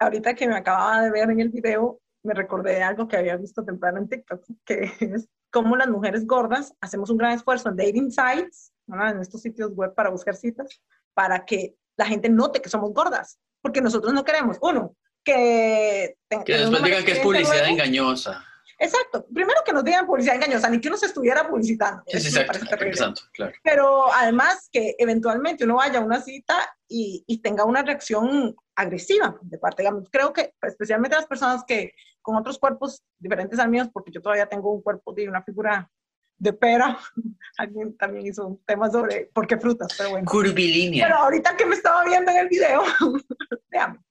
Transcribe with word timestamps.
ahorita 0.00 0.34
que 0.34 0.48
me 0.48 0.56
acababa 0.56 1.02
de 1.02 1.10
ver 1.10 1.30
en 1.30 1.40
el 1.40 1.50
video, 1.50 2.00
me 2.24 2.34
recordé 2.34 2.74
de 2.74 2.82
algo 2.82 3.06
que 3.06 3.16
había 3.16 3.36
visto 3.36 3.64
temprano 3.64 3.98
en 3.98 4.08
TikTok, 4.08 4.42
que 4.64 4.92
es 5.00 5.28
cómo 5.50 5.76
las 5.76 5.88
mujeres 5.88 6.26
gordas 6.26 6.74
hacemos 6.80 7.10
un 7.10 7.18
gran 7.18 7.32
esfuerzo 7.32 7.68
en 7.68 7.76
dating 7.76 8.10
sites, 8.10 8.72
en 8.88 9.20
estos 9.20 9.42
sitios 9.42 9.70
web 9.74 9.94
para 9.94 10.10
buscar 10.10 10.34
citas, 10.34 10.80
para 11.14 11.44
que 11.44 11.76
la 11.96 12.06
gente 12.06 12.28
note 12.28 12.60
que 12.60 12.68
somos 12.68 12.92
gordas, 12.92 13.38
porque 13.62 13.80
nosotros 13.80 14.12
no 14.12 14.24
queremos, 14.24 14.56
uno, 14.62 14.96
que... 15.22 16.16
Que 16.44 16.58
después 16.58 16.82
digan 16.82 17.04
que 17.04 17.12
es 17.12 17.18
publicidad 17.20 17.68
engañosa. 17.68 18.44
Exacto. 18.78 19.26
Primero 19.32 19.60
que 19.64 19.74
nos 19.74 19.84
digan 19.84 20.06
publicidad 20.06 20.36
engañosa, 20.36 20.70
ni 20.70 20.80
que 20.80 20.88
uno 20.88 20.96
se 20.96 21.06
estuviera 21.06 21.46
publicitando. 21.46 22.02
Sí, 22.06 22.18
sí, 22.18 22.38
exacto, 22.38 23.22
claro. 23.34 23.52
Pero 23.62 24.10
además 24.14 24.70
que 24.72 24.94
eventualmente 24.98 25.64
uno 25.64 25.76
vaya 25.76 25.98
a 25.98 26.02
una 26.02 26.22
cita 26.22 26.56
y, 26.88 27.22
y 27.26 27.42
tenga 27.42 27.64
una 27.64 27.82
reacción 27.82 28.56
agresiva 28.80 29.38
de 29.42 29.58
parte, 29.58 29.82
digamos, 29.82 30.08
creo 30.10 30.32
que 30.32 30.54
especialmente 30.62 31.16
las 31.16 31.26
personas 31.26 31.64
que 31.64 31.94
con 32.22 32.36
otros 32.36 32.58
cuerpos 32.58 33.02
diferentes 33.18 33.58
al 33.58 33.70
mío, 33.70 33.90
porque 33.92 34.10
yo 34.10 34.20
todavía 34.20 34.48
tengo 34.48 34.72
un 34.72 34.82
cuerpo 34.82 35.12
de 35.12 35.28
una 35.28 35.42
figura 35.42 35.90
de 36.38 36.52
pera. 36.52 36.98
Alguien 37.58 37.96
también 37.96 38.26
hizo 38.26 38.46
un 38.46 38.64
tema 38.64 38.90
sobre 38.90 39.30
por 39.32 39.46
qué 39.46 39.58
frutas, 39.58 39.94
pero 39.96 40.10
bueno. 40.10 40.28
Curvilínea. 40.30 41.06
Pero 41.06 41.18
ahorita 41.18 41.56
que 41.56 41.66
me 41.66 41.74
estaba 41.74 42.04
viendo 42.04 42.30
en 42.30 42.38
el 42.38 42.48
video, 42.48 42.82
vean, 43.70 44.02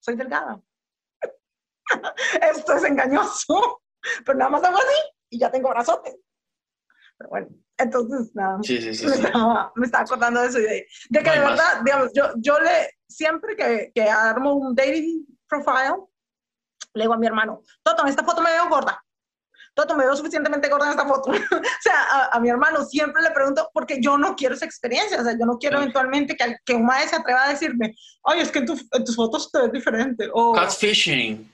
soy 0.00 0.16
delgada. 0.16 0.60
Esto 2.56 2.74
es 2.74 2.84
engañoso, 2.84 3.82
pero 4.24 4.38
nada 4.38 4.50
más 4.50 4.64
hago 4.64 4.78
así 4.78 5.12
y 5.30 5.38
ya 5.38 5.50
tengo 5.50 5.68
brazote. 5.68 6.18
Pero 7.18 7.30
bueno, 7.30 7.48
entonces 7.78 8.34
nada, 8.34 8.58
sí, 8.62 8.80
sí, 8.80 8.94
sí, 8.94 9.06
me, 9.06 9.14
estaba, 9.14 9.72
me, 9.74 9.86
estaba, 9.86 10.04
acordando 10.04 10.40
de 10.40 10.48
eso 10.48 10.58
y 10.58 10.62
de, 10.62 10.86
de 11.10 11.22
que 11.22 11.30
de 11.30 11.38
verdad, 11.38 11.82
digamos, 11.84 12.10
yo, 12.14 12.30
yo 12.36 12.58
le, 12.60 12.90
siempre 13.08 13.56
que, 13.56 13.92
que 13.94 14.02
armo 14.02 14.54
un 14.54 14.74
dating 14.74 15.26
profile, 15.46 15.96
le 16.94 17.02
digo 17.02 17.14
a 17.14 17.18
mi 17.18 17.26
hermano, 17.26 17.62
Toto, 17.82 18.02
en 18.02 18.08
esta 18.08 18.24
foto 18.24 18.40
me 18.40 18.50
veo 18.50 18.68
gorda. 18.68 19.02
Toto, 19.74 19.94
me 19.94 20.06
veo 20.06 20.16
suficientemente 20.16 20.70
gorda 20.70 20.86
en 20.86 20.92
esta 20.92 21.06
foto. 21.06 21.30
o 21.32 21.82
sea, 21.82 22.30
a, 22.32 22.40
mi 22.40 22.48
hermano 22.48 22.82
siempre 22.86 23.22
le 23.22 23.30
pregunto, 23.30 23.68
porque 23.74 24.00
yo 24.00 24.16
no 24.16 24.34
quiero 24.34 24.54
esa 24.54 24.64
experiencia. 24.64 25.20
O 25.20 25.22
sea, 25.22 25.36
yo 25.38 25.44
no 25.44 25.58
quiero 25.58 25.76
eventualmente 25.76 26.34
que, 26.34 26.56
que 26.64 26.74
un 26.74 26.86
maestro 26.86 27.18
se 27.18 27.20
atreva 27.20 27.44
a 27.44 27.50
decirme, 27.50 27.94
ay, 28.24 28.40
es 28.40 28.50
que 28.50 28.60
en, 28.60 28.66
tu, 28.66 28.72
en 28.72 29.04
tus 29.04 29.14
fotos 29.14 29.52
te 29.52 29.60
ves 29.60 29.72
diferente. 29.72 30.30
O, 30.32 30.54
Catfishing. 30.54 31.52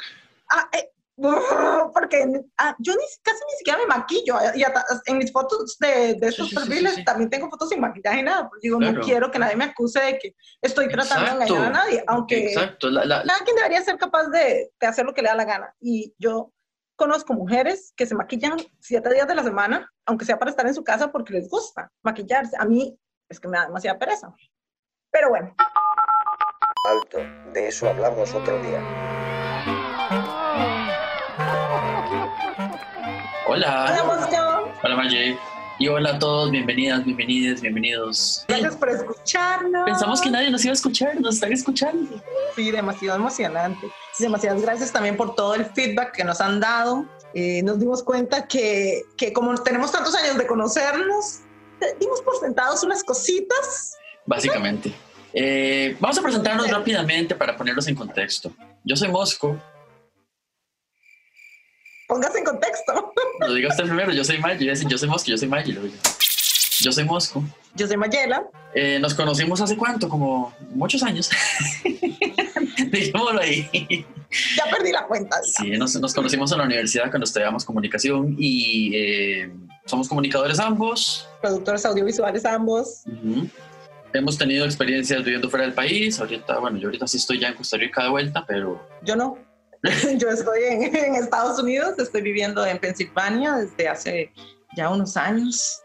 Ah, 0.51 0.69
eh, 0.73 0.92
porque 1.93 2.43
ah, 2.59 2.75
yo 2.79 2.93
ni, 2.95 3.05
casi 3.23 3.39
ni 3.47 3.57
siquiera 3.59 3.79
me 3.79 3.87
maquillo. 3.87 4.37
Y 4.55 4.65
en 5.07 5.19
mis 5.19 5.33
fotos 5.33 5.77
de, 5.79 6.15
de 6.15 6.29
estos 6.29 6.53
perfiles 6.53 7.05
también 7.05 7.31
tengo 7.31 7.51
fotos 7.51 7.69
sin 7.69 7.81
maquillaje 7.81 8.21
y 8.21 8.23
nada. 8.23 8.51
Digo, 8.61 8.81
no 8.81 9.01
quiero 9.01 9.31
que 9.31 9.39
nadie 9.39 9.57
me 9.57 9.65
acuse 9.65 10.01
de 10.01 10.19
que 10.19 10.35
estoy 10.61 10.89
tratando 10.89 11.27
de 11.27 11.33
engañar 11.33 11.67
a 11.67 11.71
nadie. 11.71 12.05
Aunque 12.07 12.47
Exacto. 12.47 12.91
La, 12.91 13.05
la, 13.05 13.35
quien 13.45 13.57
debería 13.57 13.83
ser 13.83 13.99
capaz 13.99 14.29
de, 14.29 14.73
de, 14.81 14.87
hacer 14.87 15.05
lo 15.05 15.15
que 15.15 15.23
le 15.23 15.29
da 15.29 15.35
la 15.35 15.45
gana. 15.45 15.75
Y 15.81 16.15
yo 16.19 16.53
conozco 16.97 17.35
mujeres 17.35 17.93
que 17.97 18.07
se 18.07 18.15
maquillan 18.15 18.57
siete 18.81 19.13
días 19.13 19.29
de 19.29 19.35
la 19.35 19.43
semana, 19.43 19.91
aunque 20.07 20.25
sea 20.25 20.39
para 20.39 20.51
estar 20.51 20.67
en 20.67 20.75
su 20.75 20.83
casa 20.85 21.13
porque 21.13 21.35
les 21.35 21.49
gusta 21.49 21.91
maquillarse. 22.03 22.57
A 22.59 22.65
mí 22.65 22.99
es 23.29 23.39
que 23.39 23.49
me 23.49 23.59
da 23.59 23.67
demasiada 23.67 23.99
pereza. 23.99 24.35
Pero 25.11 25.29
bueno. 25.29 25.55
Alto, 26.89 27.19
de 27.53 27.69
eso 27.69 27.89
hablamos 27.89 28.35
otro 28.35 28.61
día. 28.63 29.12
Hola. 33.55 34.03
Hola, 34.03 34.71
Hola, 34.83 34.97
Maggie. 34.97 35.37
Y 35.79 35.87
hola 35.87 36.15
a 36.15 36.19
todos, 36.19 36.51
bienvenidas, 36.51 37.05
bienvenidas, 37.05 37.61
bienvenidos. 37.61 38.47
Gracias 38.49 38.77
por 38.77 38.89
escucharnos. 38.89 39.85
Pensamos 39.85 40.23
que 40.23 40.31
nadie 40.31 40.51
nos 40.51 40.65
iba 40.65 40.73
a 40.73 40.75
escuchar, 40.75 41.21
nos 41.21 41.35
están 41.35 41.53
escuchando. 41.53 42.19
Sí, 42.57 42.71
demasiado 42.71 43.19
emocionante. 43.19 43.89
Demasiadas 44.19 44.63
gracias 44.63 44.91
también 44.91 45.19
por 45.19 45.35
todo 45.35 45.55
el 45.55 45.67
feedback 45.67 46.13
que 46.13 46.25
nos 46.25 46.41
han 46.41 46.61
dado. 46.61 47.05
Eh, 47.35 47.63
nos 47.63 47.79
dimos 47.79 48.03
cuenta 48.03 48.49
que, 48.49 49.03
que, 49.19 49.35
como 49.35 49.55
tenemos 49.63 49.93
tantos 49.93 50.15
años 50.15 50.39
de 50.39 50.47
conocernos, 50.47 51.41
dimos 52.01 52.23
por 52.23 52.39
sentados 52.41 52.83
unas 52.85 53.05
cositas. 53.05 53.99
Básicamente. 54.25 54.95
Eh, 55.35 55.95
vamos 56.01 56.17
a 56.17 56.23
presentarnos 56.23 56.71
rápidamente 56.71 57.35
para 57.35 57.55
ponerlos 57.55 57.87
en 57.87 57.97
contexto. 57.97 58.51
Yo 58.83 58.97
soy 58.97 59.09
Mosco. 59.09 59.61
Póngase 62.13 62.41
en 62.41 62.45
contexto. 62.45 63.15
Lo 63.41 63.55
diga 63.55 63.71
usted 63.71 63.85
primero, 63.85 64.13
yo 64.13 64.23
soy 64.23 64.37
Maggi. 64.37 64.67
Yo 64.67 64.99
soy 64.99 65.09
Mosco, 65.09 65.31
yo 65.31 65.39
soy 65.39 65.49
Maggi. 65.49 65.75
Yo 66.83 66.93
soy 66.93 67.05
Mosco. 67.05 67.43
Yo 67.75 67.89
soy 67.89 67.97
Mayela. 67.97 68.45
Eh, 68.75 68.99
nos 69.01 69.15
conocimos 69.15 69.63
hace 69.63 69.79
cuánto, 69.79 70.11
como 70.11 70.55
muchos 70.75 71.03
años. 71.03 71.31
Dejémoslo 72.91 73.41
ahí. 73.41 74.05
Ya 74.59 74.65
perdí 74.71 74.93
la 74.93 75.07
cuenta. 75.07 75.39
Sí, 75.43 75.71
nos, 75.71 75.99
nos, 75.99 76.13
conocimos 76.13 76.53
en 76.53 76.59
la 76.59 76.65
universidad 76.65 77.09
cuando 77.09 77.25
estudiábamos 77.25 77.65
comunicación 77.65 78.37
y 78.39 78.95
eh, 78.95 79.51
somos 79.87 80.07
comunicadores 80.07 80.61
ambos. 80.61 81.27
Productores 81.41 81.87
audiovisuales 81.87 82.45
ambos. 82.45 83.05
Hemos 84.13 84.37
tenido 84.37 84.67
experiencias 84.67 85.25
viviendo 85.25 85.49
fuera 85.49 85.65
del 85.65 85.73
país. 85.73 86.21
Ahorita, 86.21 86.59
bueno, 86.59 86.77
yo 86.77 86.89
ahorita 86.89 87.07
sí 87.07 87.17
estoy 87.17 87.41
ya 87.41 87.49
en 87.49 87.55
Costa 87.55 87.79
Rica 87.79 88.03
de 88.03 88.11
vuelta, 88.11 88.45
pero... 88.47 88.87
Yo 89.03 89.17
no. 89.17 89.52
yo 90.19 90.29
estoy 90.29 90.61
en, 90.65 91.15
Estados 91.17 91.59
Unidos, 91.59 91.99
estoy 91.99 92.23
viviendo 92.23 92.65
en 92.65 92.79
Pensilvania 92.79 93.57
desde 93.57 93.89
hace 93.89 94.33
ya 94.77 94.91
unos 94.91 95.17
años. 95.17 95.81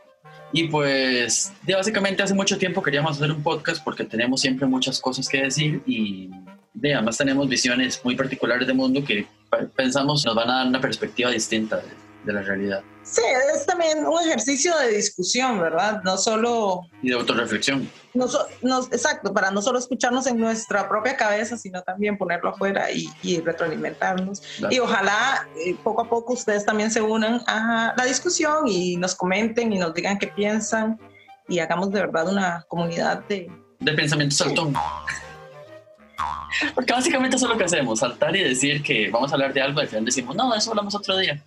Y 0.54 0.68
pues, 0.68 1.52
básicamente 1.68 2.24
hace 2.24 2.34
mucho 2.34 2.58
tiempo 2.58 2.82
queríamos 2.82 3.18
hacer 3.18 3.32
un 3.32 3.44
podcast 3.44 3.84
porque 3.84 4.04
tenemos 4.04 4.40
siempre 4.40 4.66
muchas 4.66 5.00
cosas 5.02 5.28
que 5.28 5.42
decir 5.42 5.82
y 5.86 6.30
además 6.84 7.18
tenemos 7.18 7.50
visiones 7.50 8.00
muy 8.04 8.16
particulares 8.16 8.68
del 8.68 8.78
mundo 8.78 9.04
que 9.04 9.28
pensamos 9.76 10.26
nos 10.26 10.36
van 10.36 10.50
a 10.50 10.58
dar 10.58 10.68
una 10.68 10.80
perspectiva 10.80 11.32
distinta 11.32 11.82
de 12.24 12.34
la 12.34 12.42
realidad. 12.44 12.84
Sí, 13.10 13.22
es 13.54 13.66
también 13.66 14.06
un 14.06 14.20
ejercicio 14.20 14.78
de 14.78 14.90
discusión, 14.90 15.60
¿verdad? 15.62 16.02
No 16.04 16.18
solo... 16.18 16.82
Y 17.02 17.10
de 17.10 17.16
autorreflexión. 17.16 17.90
No, 18.14 18.28
no, 18.62 18.84
exacto, 18.92 19.34
para 19.34 19.50
no 19.50 19.62
solo 19.62 19.80
escucharnos 19.80 20.28
en 20.28 20.38
nuestra 20.38 20.90
propia 20.90 21.16
cabeza, 21.16 21.56
sino 21.56 21.82
también 21.84 22.18
ponerlo 22.18 22.50
afuera 22.50 22.92
y, 22.92 23.10
y 23.24 23.40
retroalimentarnos. 23.40 24.42
Y 24.70 24.80
ojalá 24.80 25.48
eh, 25.58 25.76
poco 25.84 26.02
a 26.02 26.10
poco 26.10 26.34
ustedes 26.34 26.66
también 26.66 26.92
se 26.92 27.02
unan 27.02 27.42
a 27.48 27.94
la 27.98 28.04
discusión 28.04 28.68
y 28.68 28.98
nos 28.98 29.16
comenten 29.16 29.72
y 29.72 29.80
nos 29.80 29.94
digan 29.94 30.18
qué 30.18 30.28
piensan 30.28 31.00
y 31.48 31.60
hagamos 31.60 31.92
de 31.92 32.02
verdad 32.02 32.28
una 32.28 32.66
comunidad 32.68 33.24
de... 33.30 33.50
De 33.80 33.94
pensamiento 33.94 34.36
saltón. 34.36 34.74
Porque 36.76 36.92
básicamente 36.92 37.38
eso 37.38 37.46
es 37.46 37.52
lo 37.52 37.58
que 37.58 37.66
hacemos, 37.66 38.00
saltar 38.00 38.36
y 38.36 38.44
decir 38.44 38.84
que 38.84 39.10
vamos 39.10 39.32
a 39.32 39.36
hablar 39.36 39.54
de 39.54 39.62
algo, 39.62 39.80
y 39.80 39.84
al 39.84 39.88
final 39.88 40.06
decimos, 40.06 40.36
no, 40.36 40.54
eso 40.54 40.72
hablamos 40.72 40.94
otro 40.96 41.16
día. 41.18 41.42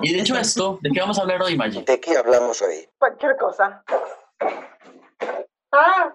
Y 0.00 0.14
dicho 0.14 0.36
esto, 0.36 0.78
¿de 0.80 0.90
qué 0.90 1.00
vamos 1.00 1.18
a 1.18 1.22
hablar 1.22 1.42
hoy, 1.42 1.56
Maggie? 1.56 1.82
¿De 1.82 2.00
qué 2.00 2.16
hablamos 2.16 2.62
hoy? 2.62 2.88
Cualquier 2.98 3.36
cosa. 3.36 3.82
Ah. 5.72 6.14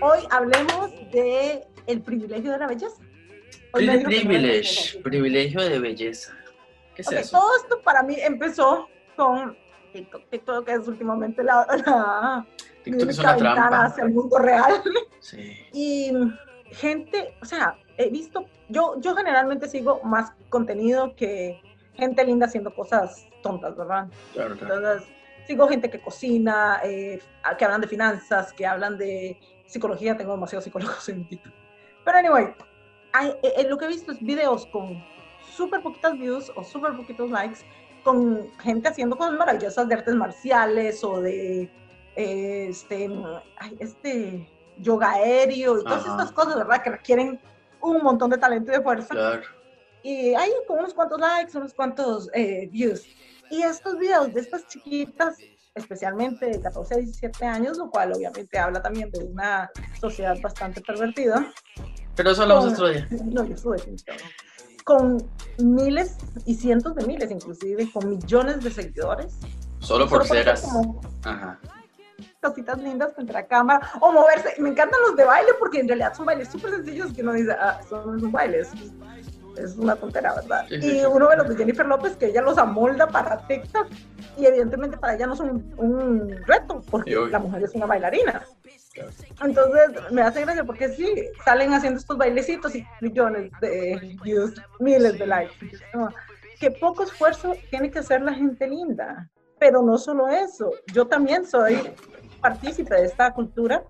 Hoy 0.00 0.18
hablemos 0.30 0.90
de 1.12 1.64
el 1.86 2.02
privilegio 2.02 2.50
de 2.50 2.58
la 2.58 2.66
belleza. 2.66 3.00
Privilege, 3.72 4.98
privilegio 5.02 5.62
de 5.62 5.78
belleza. 5.78 6.36
¿Qué 6.96 7.02
es 7.02 7.08
okay, 7.08 7.20
eso? 7.20 7.38
Todo 7.38 7.56
esto 7.56 7.80
para 7.82 8.02
mí 8.02 8.16
empezó 8.18 8.88
con 9.16 9.56
TikTok, 9.92 10.28
TikTok 10.30 10.66
que 10.66 10.72
es 10.72 10.88
últimamente 10.88 11.44
la, 11.44 11.64
la 11.86 12.46
TikTok 12.82 13.08
es 13.08 13.18
una 13.20 13.36
trampa. 13.36 13.84
hacia 13.84 14.04
el 14.04 14.10
mundo 14.10 14.36
real. 14.38 14.82
Sí. 15.20 15.56
Y 15.72 16.12
gente, 16.72 17.36
o 17.40 17.44
sea, 17.44 17.78
he 17.96 18.10
visto, 18.10 18.44
yo, 18.68 19.00
yo 19.00 19.14
generalmente 19.14 19.68
sigo 19.68 20.00
más 20.02 20.32
contenido 20.52 21.16
que 21.16 21.60
gente 21.94 22.24
linda 22.24 22.46
haciendo 22.46 22.72
cosas 22.72 23.26
tontas, 23.42 23.76
¿verdad? 23.76 24.06
Claro, 24.34 24.56
claro. 24.56 24.76
Entonces, 24.76 25.08
sigo 25.46 25.66
gente 25.66 25.90
que 25.90 26.00
cocina, 26.00 26.80
eh, 26.84 27.20
que 27.58 27.64
hablan 27.64 27.80
de 27.80 27.88
finanzas, 27.88 28.52
que 28.52 28.64
hablan 28.64 28.96
de 28.96 29.40
psicología, 29.66 30.16
tengo 30.16 30.32
demasiados 30.32 30.64
psicólogos 30.64 31.08
en 31.08 31.26
TikTok. 31.26 31.52
Pero 32.04 32.18
anyway, 32.18 32.54
hay, 33.12 33.34
eh, 33.42 33.66
lo 33.68 33.76
que 33.78 33.86
he 33.86 33.88
visto 33.88 34.12
es 34.12 34.20
videos 34.20 34.66
con 34.66 35.02
súper 35.56 35.82
poquitas 35.82 36.16
views 36.18 36.52
o 36.54 36.62
súper 36.62 36.96
poquitos 36.96 37.30
likes, 37.30 37.60
con 38.04 38.50
gente 38.60 38.88
haciendo 38.88 39.16
cosas 39.16 39.34
maravillosas 39.34 39.88
de 39.88 39.94
artes 39.94 40.14
marciales 40.14 41.02
o 41.04 41.20
de 41.20 41.70
eh, 42.16 42.66
este, 42.68 43.10
este 43.78 44.48
yoga 44.78 45.12
aéreo 45.12 45.78
y 45.78 45.84
todas 45.84 46.04
Ajá. 46.04 46.12
estas 46.12 46.32
cosas, 46.32 46.56
¿verdad? 46.56 46.82
Que 46.82 46.90
requieren 46.90 47.40
un 47.80 48.02
montón 48.02 48.30
de 48.30 48.38
talento 48.38 48.72
y 48.72 48.76
de 48.76 48.82
fuerza. 48.82 49.14
Claro. 49.14 49.61
Y 50.02 50.34
hay 50.34 50.50
con 50.66 50.78
unos 50.80 50.94
cuantos 50.94 51.20
likes, 51.20 51.56
unos 51.56 51.74
cuantos 51.74 52.28
eh, 52.34 52.68
views. 52.70 53.04
Y 53.50 53.62
estos 53.62 53.98
videos 53.98 54.32
de 54.32 54.40
estas 54.40 54.66
chiquitas, 54.66 55.36
especialmente 55.74 56.46
de 56.46 56.60
14 56.60 56.94
a 56.94 56.96
17 56.98 57.44
años, 57.44 57.78
lo 57.78 57.90
cual 57.90 58.12
obviamente 58.12 58.58
habla 58.58 58.82
también 58.82 59.10
de 59.10 59.20
una 59.24 59.70
sociedad 60.00 60.36
bastante 60.42 60.80
pervertida. 60.80 61.52
Pero 62.16 62.30
eso 62.30 62.42
hablamos 62.42 62.64
Con- 62.64 62.72
otro 62.74 62.88
día. 62.88 63.08
No, 63.24 63.44
yo 63.44 63.56
soy. 63.56 63.78
Con 64.84 65.18
miles 65.58 66.16
y 66.44 66.54
cientos 66.54 66.94
de 66.96 67.06
miles, 67.06 67.30
inclusive, 67.30 67.88
con 67.92 68.08
millones 68.10 68.62
de 68.64 68.70
seguidores. 68.70 69.38
Solo 69.78 70.08
por 70.08 70.26
Solo 70.26 70.34
ser 70.34 70.44
ser 70.44 70.48
así. 70.54 70.66
como- 70.70 71.00
Ajá. 71.24 71.60
cositas 72.40 72.78
lindas 72.82 73.14
frente 73.14 73.30
a 73.32 73.34
la 73.42 73.46
cámara 73.46 73.90
o 74.00 74.10
moverse. 74.12 74.54
Me 74.60 74.70
encantan 74.70 75.00
los 75.02 75.14
de 75.16 75.24
baile 75.24 75.50
porque 75.60 75.78
en 75.80 75.86
realidad 75.88 76.12
son 76.14 76.26
bailes 76.26 76.48
súper 76.48 76.72
sencillos 76.72 77.12
que 77.12 77.22
uno 77.22 77.32
dice, 77.34 77.52
ah, 77.52 77.78
eso 77.84 78.04
no 78.04 78.16
es 78.16 78.22
un 78.22 78.32
baile, 78.32 78.62
es, 79.56 79.64
es 79.64 79.76
una 79.76 79.96
tontera, 79.96 80.34
¿verdad? 80.34 80.66
Sí, 80.68 80.80
sí, 80.80 80.88
y 80.88 81.00
sí. 81.00 81.06
uno 81.06 81.28
de 81.28 81.36
los 81.36 81.48
de 81.48 81.56
Jennifer 81.56 81.86
López 81.86 82.16
que 82.16 82.26
ella 82.26 82.42
los 82.42 82.58
amolda 82.58 83.08
para 83.08 83.46
TikTok 83.46 83.88
y 84.38 84.46
evidentemente 84.46 84.96
para 84.96 85.14
ella 85.14 85.26
no 85.26 85.36
son 85.36 85.50
un, 85.50 85.74
un 85.78 86.30
reto 86.46 86.82
porque 86.90 87.14
la 87.30 87.38
mujer 87.38 87.62
es 87.62 87.74
una 87.74 87.86
bailarina. 87.86 88.42
Entonces 89.42 90.10
me 90.10 90.22
hace 90.22 90.42
gracia 90.42 90.64
porque 90.64 90.88
sí, 90.90 91.14
salen 91.44 91.72
haciendo 91.72 91.98
estos 91.98 92.18
bailecitos 92.18 92.74
y 92.74 92.86
millones 93.00 93.50
de 93.60 94.18
views, 94.22 94.54
miles 94.78 95.18
de 95.18 95.26
likes. 95.26 95.54
No, 95.94 96.10
Qué 96.62 96.70
poco 96.70 97.02
esfuerzo 97.02 97.54
tiene 97.70 97.90
que 97.90 97.98
hacer 97.98 98.22
la 98.22 98.32
gente 98.32 98.68
linda. 98.68 99.28
Pero 99.58 99.82
no 99.82 99.98
solo 99.98 100.28
eso, 100.28 100.70
yo 100.92 101.06
también 101.06 101.44
soy 101.44 101.92
partícipe 102.40 102.94
de 102.94 103.06
esta 103.06 103.32
cultura 103.32 103.82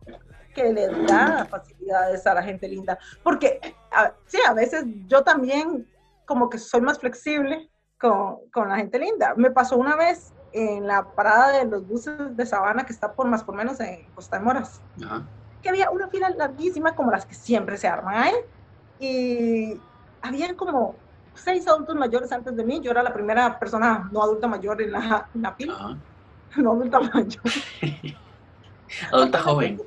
que 0.55 0.73
le 0.73 0.89
da 1.07 1.47
facilidades 1.47 2.27
a 2.27 2.35
la 2.35 2.43
gente 2.43 2.69
linda. 2.69 2.99
Porque 3.23 3.61
a- 3.91 4.13
sí, 4.27 4.39
a 4.47 4.53
veces 4.53 4.85
yo 5.07 5.23
también 5.23 5.87
como 6.27 6.49
que 6.49 6.59
soy 6.59 6.81
más 6.81 6.99
flexible 6.99 7.71
con, 7.99 8.39
con 8.53 8.69
la 8.69 8.77
gente 8.77 8.99
linda. 8.99 9.35
Me 9.37 9.51
pasó 9.51 9.77
una 9.77 9.97
vez 9.97 10.33
en 10.53 10.87
la 10.87 11.05
parada 11.15 11.59
de 11.59 11.65
los 11.65 11.87
buses 11.87 12.15
de 12.37 12.47
Sabana 12.47 12.85
que 12.85 12.93
está 12.93 13.13
por 13.13 13.27
más 13.27 13.43
por 13.43 13.55
menos 13.55 13.81
en 13.81 14.05
Costa 14.15 14.39
de 14.39 14.45
Moras 14.45 14.83
Ajá. 15.03 15.23
que 15.63 15.69
había 15.71 15.91
una 15.91 16.09
fila 16.09 16.29
larguísima 16.29 16.95
como 16.95 17.11
las 17.11 17.25
que 17.25 17.35
siempre 17.35 17.79
se 17.79 17.89
arman 17.89 18.15
ahí 18.17 18.35
y 18.99 19.81
había 20.21 20.55
como 20.55 20.95
seis 21.35 21.67
adultos 21.67 21.97
mayores 21.97 22.31
antes 22.33 22.55
de 22.55 22.65
mí, 22.65 22.81
yo 22.83 22.91
era 22.91 23.03
la 23.03 23.15
primera 23.15 23.59
persona 23.59 24.11
no 24.13 24.23
adulta 24.23 24.47
mayor 24.47 24.83
en 24.83 24.93
la, 24.93 25.27
en 25.35 25.41
la 25.43 25.53
fila, 25.55 25.75
Ajá. 25.75 25.97
no 26.57 26.73
adulta 26.73 27.01
mayor. 27.01 27.43
Adulta 29.11 29.39
joven. 29.41 29.81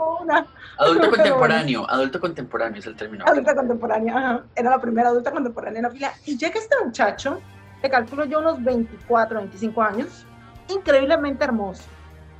Como 0.00 0.18
una 0.20 0.46
Adulto 0.78 1.10
contemporáneo. 1.14 1.84
Adulto 1.90 2.20
contemporáneo 2.20 2.78
es 2.80 2.86
el 2.86 2.96
término. 2.96 3.24
adulta 3.26 3.54
contemporánea, 3.54 4.16
ajá. 4.16 4.44
era 4.56 4.70
la 4.70 4.80
primera 4.80 5.10
adulta 5.10 5.30
contemporánea 5.30 5.78
en 5.80 5.82
la 5.84 5.90
fila. 5.90 6.12
Y 6.24 6.38
llega 6.38 6.58
este 6.58 6.74
muchacho, 6.82 7.38
le 7.82 7.90
calculo 7.90 8.24
yo 8.24 8.38
unos 8.38 8.64
24, 8.64 9.38
25 9.40 9.82
años, 9.82 10.26
increíblemente 10.68 11.44
hermoso. 11.44 11.82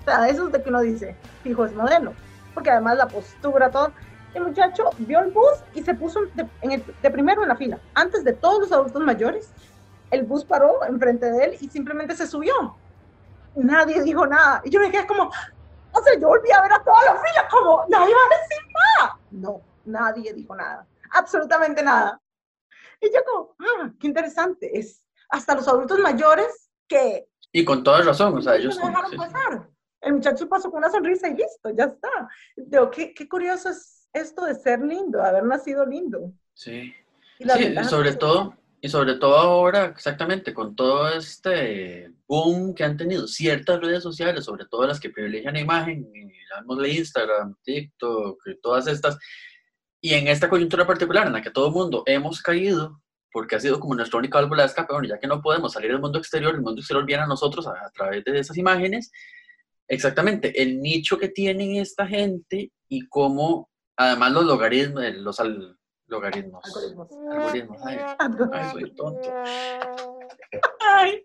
O 0.01 0.05
sea, 0.05 0.23
de 0.23 0.31
esos 0.31 0.51
de 0.51 0.63
que 0.63 0.71
uno 0.71 0.81
dice, 0.81 1.15
fijo 1.43 1.67
es 1.67 1.75
modelo, 1.75 2.15
porque 2.55 2.71
además 2.71 2.97
la 2.97 3.09
postura, 3.09 3.71
todo. 3.71 3.93
El 4.33 4.45
muchacho 4.45 4.85
vio 4.99 5.21
el 5.21 5.31
bus 5.33 5.63
y 5.75 5.83
se 5.83 5.93
puso 5.93 6.21
de, 6.35 6.47
en 6.63 6.73
el- 6.73 6.85
de 7.03 7.11
primero 7.11 7.43
en 7.43 7.49
la 7.49 7.57
fila, 7.57 7.79
antes 7.95 8.25
de 8.25 8.33
todos 8.33 8.61
los 8.61 8.73
adultos 8.73 9.03
mayores. 9.03 9.51
El 10.11 10.23
bus 10.23 10.45
paró 10.47 10.83
enfrente 10.89 11.31
de 11.31 11.45
él 11.45 11.57
y 11.61 11.69
simplemente 11.69 12.17
se 12.17 12.27
subió. 12.27 12.55
Nadie 13.55 14.03
dijo 14.03 14.27
nada. 14.27 14.63
Y 14.65 14.71
yo 14.71 14.81
me 14.81 14.91
quedé 14.91 15.07
como, 15.07 15.31
o 15.93 16.03
sea, 16.03 16.19
yo 16.19 16.29
volví 16.29 16.51
a 16.51 16.63
ver 16.63 16.73
a 16.73 16.83
toda 16.83 17.05
la 17.05 17.13
fila 17.21 17.49
como, 17.51 17.85
nadie 17.89 18.15
va 18.15 18.21
a 18.21 18.39
decir 18.41 18.67
nada. 18.99 19.19
No, 19.31 19.61
nadie 19.85 20.33
dijo 20.33 20.55
nada, 20.55 20.87
absolutamente 21.13 21.83
nada. 21.83 22.21
Y 23.01 23.07
yo 23.13 23.21
como, 23.25 23.55
ah, 23.61 23.91
qué 23.99 24.07
interesante. 24.07 24.79
Es 24.79 25.05
hasta 25.31 25.55
los 25.55 25.67
adultos 25.69 25.99
mayores 26.01 26.71
que 26.87 27.27
Y 27.53 27.65
con 27.65 27.83
toda 27.83 28.03
razón, 28.03 28.37
o 28.37 28.43
sea, 28.43 28.57
ellos 28.57 28.75
lo 28.77 28.83
como- 28.83 28.91
dejaron 28.93 29.11
sí, 29.11 29.17
pasar. 29.17 29.69
El 30.03 30.13
muchacho 30.15 30.49
pasó 30.49 30.71
con 30.71 30.79
una 30.79 30.91
sonrisa 30.91 31.29
y 31.29 31.35
listo, 31.35 31.71
ya 31.71 31.85
está. 31.85 32.09
Digo, 32.57 32.91
qué, 32.91 33.13
qué 33.13 33.29
curioso 33.29 33.69
es 33.69 34.09
esto 34.13 34.45
de 34.45 34.55
ser 34.55 34.81
lindo, 34.81 35.19
de 35.21 35.29
haber 35.29 35.45
nacido 35.45 35.85
lindo. 35.87 36.33
Sí. 36.55 36.95
Y 37.39 37.49
Sí, 37.49 37.75
sobre 37.85 38.15
todo, 38.17 38.55
y 38.81 38.89
sobre 38.89 39.15
todo 39.17 39.37
ahora, 39.37 39.87
exactamente, 39.87 40.53
con 40.55 40.75
todo 40.77 41.09
este 41.09 42.13
boom 42.31 42.75
que 42.75 42.85
han 42.85 42.97
tenido 42.97 43.27
ciertas 43.27 43.81
redes 43.81 44.05
sociales, 44.05 44.45
sobre 44.45 44.65
todo 44.71 44.87
las 44.87 45.01
que 45.01 45.11
privilegian 45.11 45.55
la 45.55 45.61
imagen, 45.61 46.07
y 46.15 46.31
llamémosle 46.55 46.89
Instagram, 46.91 47.57
TikTok, 47.65 48.41
y 48.47 48.61
todas 48.61 48.87
estas, 48.87 49.19
y 50.01 50.15
en 50.15 50.29
esta 50.29 50.49
coyuntura 50.49 50.87
particular 50.87 51.27
en 51.27 51.33
la 51.33 51.43
que 51.43 51.51
todo 51.51 51.67
el 51.67 51.73
mundo 51.75 52.05
hemos 52.07 52.41
caído, 52.41 53.01
porque 53.33 53.57
ha 53.57 53.61
sido 53.61 53.81
como 53.81 53.97
nuestra 53.97 54.19
única 54.21 54.39
válvula 54.41 54.63
de 54.63 54.69
escape, 54.69 54.93
bueno, 54.93 55.09
ya 55.09 55.19
que 55.19 55.27
no 55.27 55.43
podemos 55.43 55.73
salir 55.73 55.91
al 55.91 56.01
mundo 56.01 56.19
exterior, 56.21 56.55
el 56.55 56.63
mundo 56.63 56.81
exterior 56.81 57.05
viene 57.05 57.25
a 57.25 57.27
nosotros 57.27 57.67
a, 57.67 57.73
a 57.73 57.91
través 57.91 58.23
de 58.25 58.39
esas 58.39 58.57
imágenes, 58.57 59.11
exactamente, 59.89 60.63
el 60.63 60.81
nicho 60.81 61.19
que 61.19 61.29
tienen 61.29 61.75
esta 61.77 62.07
gente 62.07 62.71
y 62.89 63.09
cómo, 63.09 63.69
además 63.97 64.31
los 64.33 64.45
logaritmos, 64.45 65.03
eh, 65.03 65.13
los 65.15 65.41
al- 65.41 65.77
logaritmos, 66.07 66.65
Algoritmos. 66.65 67.09
algoritmos, 67.33 67.79
ay, 67.85 67.99
ay, 68.53 68.71
soy 68.73 68.95
tonto. 68.95 69.29
Ay. 70.81 71.25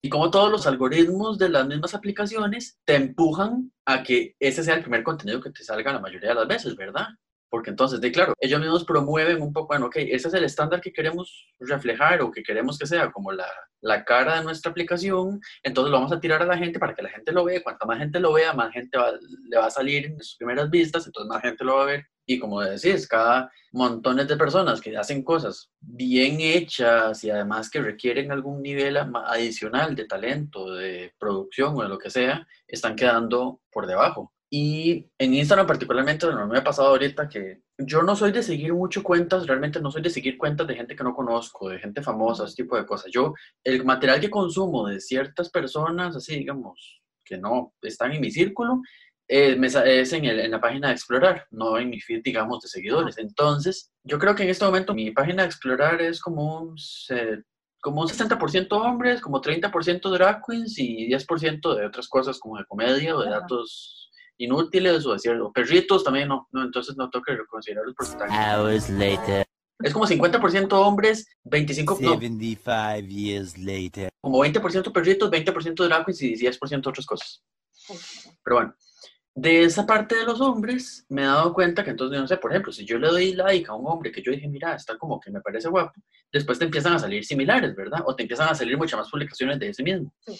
Y 0.00 0.08
como 0.08 0.30
todos 0.30 0.50
los 0.50 0.66
algoritmos 0.66 1.38
de 1.38 1.48
las 1.48 1.66
mismas 1.66 1.94
aplicaciones 1.94 2.78
te 2.84 2.94
empujan 2.94 3.72
a 3.84 4.02
que 4.02 4.36
ese 4.38 4.62
sea 4.62 4.74
el 4.74 4.82
primer 4.82 5.02
contenido 5.02 5.40
que 5.40 5.50
te 5.50 5.64
salga 5.64 5.92
la 5.92 6.00
mayoría 6.00 6.30
de 6.30 6.34
las 6.36 6.48
veces, 6.48 6.76
¿verdad? 6.76 7.08
Porque 7.50 7.70
entonces, 7.70 8.00
de 8.00 8.12
claro, 8.12 8.34
ellos 8.40 8.60
mismos 8.60 8.84
promueven 8.84 9.40
un 9.40 9.52
poco, 9.52 9.68
bueno, 9.68 9.86
ok, 9.86 9.96
ese 9.96 10.28
es 10.28 10.34
el 10.34 10.44
estándar 10.44 10.80
que 10.80 10.92
queremos 10.92 11.48
reflejar 11.58 12.20
o 12.20 12.30
que 12.30 12.42
queremos 12.42 12.78
que 12.78 12.86
sea 12.86 13.10
como 13.10 13.32
la, 13.32 13.46
la 13.80 14.04
cara 14.04 14.36
de 14.38 14.44
nuestra 14.44 14.70
aplicación, 14.70 15.40
entonces 15.62 15.90
lo 15.90 15.96
vamos 15.98 16.12
a 16.12 16.20
tirar 16.20 16.42
a 16.42 16.46
la 16.46 16.58
gente 16.58 16.78
para 16.78 16.94
que 16.94 17.02
la 17.02 17.08
gente 17.08 17.32
lo 17.32 17.44
vea, 17.44 17.62
cuanta 17.62 17.86
más 17.86 17.98
gente 17.98 18.20
lo 18.20 18.32
vea, 18.34 18.52
más 18.52 18.72
gente 18.72 18.98
va- 18.98 19.12
le 19.48 19.56
va 19.56 19.66
a 19.66 19.70
salir 19.70 20.06
en 20.06 20.18
sus 20.22 20.36
primeras 20.36 20.68
vistas, 20.70 21.06
entonces 21.06 21.28
más 21.28 21.40
gente 21.42 21.64
lo 21.64 21.76
va 21.76 21.82
a 21.84 21.86
ver. 21.86 22.06
Y 22.26 22.38
como 22.38 22.60
decís, 22.60 23.08
cada 23.08 23.50
montones 23.72 24.28
de 24.28 24.36
personas 24.36 24.80
que 24.82 24.94
hacen 24.96 25.22
cosas 25.22 25.70
bien 25.80 26.40
hechas 26.40 27.24
y 27.24 27.30
además 27.30 27.70
que 27.70 27.80
requieren 27.80 28.30
algún 28.30 28.60
nivel 28.62 28.98
adicional 28.98 29.94
de 29.94 30.04
talento, 30.04 30.72
de 30.74 31.14
producción 31.18 31.74
o 31.76 31.82
de 31.82 31.88
lo 31.88 31.98
que 31.98 32.10
sea, 32.10 32.46
están 32.66 32.96
quedando 32.96 33.60
por 33.72 33.86
debajo. 33.86 34.32
Y 34.50 35.06
en 35.18 35.34
Instagram 35.34 35.66
particularmente, 35.66 36.24
bueno, 36.26 36.46
me 36.46 36.58
ha 36.58 36.64
pasado 36.64 36.88
ahorita 36.88 37.28
que 37.28 37.60
yo 37.76 38.02
no 38.02 38.16
soy 38.16 38.32
de 38.32 38.42
seguir 38.42 38.72
mucho 38.72 39.02
cuentas, 39.02 39.46
realmente 39.46 39.78
no 39.80 39.90
soy 39.90 40.00
de 40.00 40.08
seguir 40.10 40.38
cuentas 40.38 40.66
de 40.66 40.74
gente 40.74 40.96
que 40.96 41.04
no 41.04 41.14
conozco, 41.14 41.68
de 41.68 41.78
gente 41.78 42.02
famosa, 42.02 42.44
ese 42.44 42.56
tipo 42.62 42.76
de 42.76 42.86
cosas. 42.86 43.10
Yo, 43.12 43.34
el 43.62 43.84
material 43.84 44.20
que 44.20 44.30
consumo 44.30 44.86
de 44.88 45.00
ciertas 45.00 45.50
personas, 45.50 46.16
así 46.16 46.36
digamos, 46.38 47.02
que 47.24 47.36
no 47.36 47.74
están 47.82 48.12
en 48.12 48.22
mi 48.22 48.30
círculo, 48.30 48.80
eh, 49.28 49.58
es 49.84 50.12
en, 50.14 50.24
el- 50.24 50.40
en 50.40 50.50
la 50.50 50.60
página 50.60 50.88
de 50.88 50.94
Explorar, 50.94 51.46
no 51.50 51.76
en 51.78 51.90
mi 51.90 52.00
feed, 52.00 52.22
digamos, 52.24 52.60
de 52.62 52.68
seguidores. 52.68 53.18
Entonces, 53.18 53.90
yo 54.02 54.18
creo 54.18 54.34
que 54.34 54.44
en 54.44 54.48
este 54.48 54.64
momento 54.64 54.94
mi 54.94 55.10
página 55.10 55.42
de 55.42 55.48
Explorar 55.48 56.00
es 56.00 56.20
como 56.22 56.58
un, 56.62 56.74
como 57.82 58.00
un 58.00 58.08
60% 58.08 58.72
hombres, 58.72 59.20
como 59.20 59.40
30% 59.42 60.10
drag 60.10 60.40
queens 60.46 60.78
y 60.78 61.06
10% 61.08 61.74
de 61.74 61.86
otras 61.86 62.08
cosas 62.08 62.38
como 62.38 62.56
de 62.56 62.64
comedia 62.64 63.14
o 63.14 63.20
de 63.22 63.30
datos 63.30 64.07
inútiles 64.38 65.04
o 65.06 65.12
de 65.12 65.18
cierto, 65.18 65.52
perritos 65.52 66.04
también 66.04 66.28
no, 66.28 66.48
no, 66.52 66.62
entonces 66.64 66.96
no 66.96 67.10
tengo 67.10 67.24
que 67.24 67.36
considerar 67.46 67.84
los 67.84 67.94
porcentajes. 67.94 68.36
Hours 68.36 68.90
later, 68.90 69.44
Es 69.82 69.92
como 69.92 70.06
50% 70.06 70.72
hombres, 70.72 71.26
25, 71.44 71.98
no, 72.00 72.10
75 72.14 72.98
years 73.08 73.58
later. 73.58 74.08
como 74.20 74.38
20% 74.44 74.92
perritos, 74.92 75.30
20% 75.30 75.84
drag 75.86 76.04
queens 76.04 76.22
y 76.22 76.34
10% 76.34 76.86
otras 76.86 77.06
cosas. 77.06 77.42
Pero 78.44 78.56
bueno, 78.56 78.74
de 79.34 79.62
esa 79.62 79.86
parte 79.86 80.16
de 80.16 80.24
los 80.24 80.40
hombres 80.40 81.06
me 81.08 81.22
he 81.22 81.26
dado 81.26 81.52
cuenta 81.54 81.84
que 81.84 81.90
entonces, 81.90 82.18
no 82.20 82.26
sé, 82.26 82.36
por 82.38 82.50
ejemplo, 82.50 82.72
si 82.72 82.84
yo 82.84 82.98
le 82.98 83.06
doy 83.08 83.34
like 83.34 83.68
a 83.70 83.74
un 83.74 83.86
hombre 83.86 84.10
que 84.10 84.20
yo 84.22 84.32
dije, 84.32 84.48
mira, 84.48 84.74
está 84.74 84.98
como 84.98 85.20
que 85.20 85.30
me 85.30 85.40
parece 85.40 85.68
guapo, 85.68 85.92
después 86.32 86.58
te 86.58 86.64
empiezan 86.64 86.94
a 86.94 86.98
salir 86.98 87.24
similares, 87.24 87.74
¿verdad? 87.76 88.00
O 88.06 88.16
te 88.16 88.22
empiezan 88.22 88.48
a 88.48 88.54
salir 88.54 88.76
muchas 88.76 88.98
más 88.98 89.10
publicaciones 89.10 89.58
de 89.60 89.68
ese 89.68 89.82
mismo, 89.84 90.12
Sí. 90.26 90.38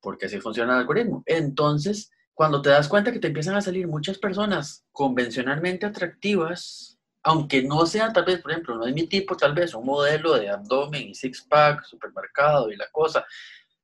porque 0.00 0.26
así 0.26 0.40
funciona 0.40 0.72
el 0.74 0.80
algoritmo. 0.80 1.22
Entonces, 1.26 2.10
cuando 2.40 2.62
te 2.62 2.70
das 2.70 2.88
cuenta 2.88 3.12
que 3.12 3.18
te 3.18 3.26
empiezan 3.26 3.54
a 3.54 3.60
salir 3.60 3.86
muchas 3.86 4.16
personas 4.16 4.86
convencionalmente 4.92 5.84
atractivas, 5.84 6.98
aunque 7.22 7.62
no 7.62 7.84
sea 7.84 8.14
tal 8.14 8.24
vez, 8.24 8.40
por 8.40 8.50
ejemplo, 8.50 8.76
no 8.76 8.86
es 8.86 8.94
mi 8.94 9.06
tipo, 9.06 9.36
tal 9.36 9.52
vez 9.52 9.74
un 9.74 9.84
modelo 9.84 10.32
de 10.38 10.48
abdomen 10.48 11.10
y 11.10 11.14
six 11.14 11.42
pack, 11.42 11.84
supermercado 11.84 12.72
y 12.72 12.76
la 12.76 12.86
cosa, 12.90 13.26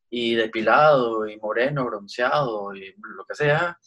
y 0.09 0.37
depilado 0.37 1.29
y 1.29 1.37
moreno, 1.37 1.85
bronceado 1.85 2.75
y 2.75 2.95
lo 2.97 3.27
que 3.27 3.35
sea, 3.35 3.79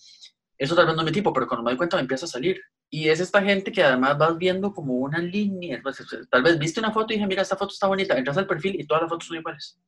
eso 0.56 0.76
tal 0.76 0.86
vez 0.86 0.96
no 0.96 1.02
es 1.02 1.06
mi 1.08 1.14
tipo, 1.14 1.34
pero 1.34 1.48
cuando 1.48 1.64
me 1.64 1.72
doy 1.72 1.78
cuenta 1.78 1.98
me 1.98 2.04
empieza 2.04 2.26
a 2.26 2.30
salir. 2.30 2.62
Y 2.92 3.10
es 3.10 3.20
esta 3.20 3.42
gente 3.42 3.72
que 3.72 3.82
además 3.84 4.20
vas 4.20 4.38
viendo 4.38 4.72
como 4.72 4.94
una 4.98 5.18
línea, 5.18 5.82
tal 6.30 6.44
vez 6.44 6.60
viste 6.60 6.80
una 6.80 6.92
foto 6.92 7.12
y 7.12 7.16
dije, 7.16 7.26
mira, 7.26 7.42
esta 7.42 7.58
foto 7.58 7.74
está 7.74 7.88
bonita, 7.88 8.16
entras 8.16 8.38
al 8.38 8.46
perfil 8.46 8.80
y 8.80 8.86
todas 8.86 9.02
las 9.02 9.10
fotos 9.10 9.30
son 9.30 9.38
iguales. 9.38 9.80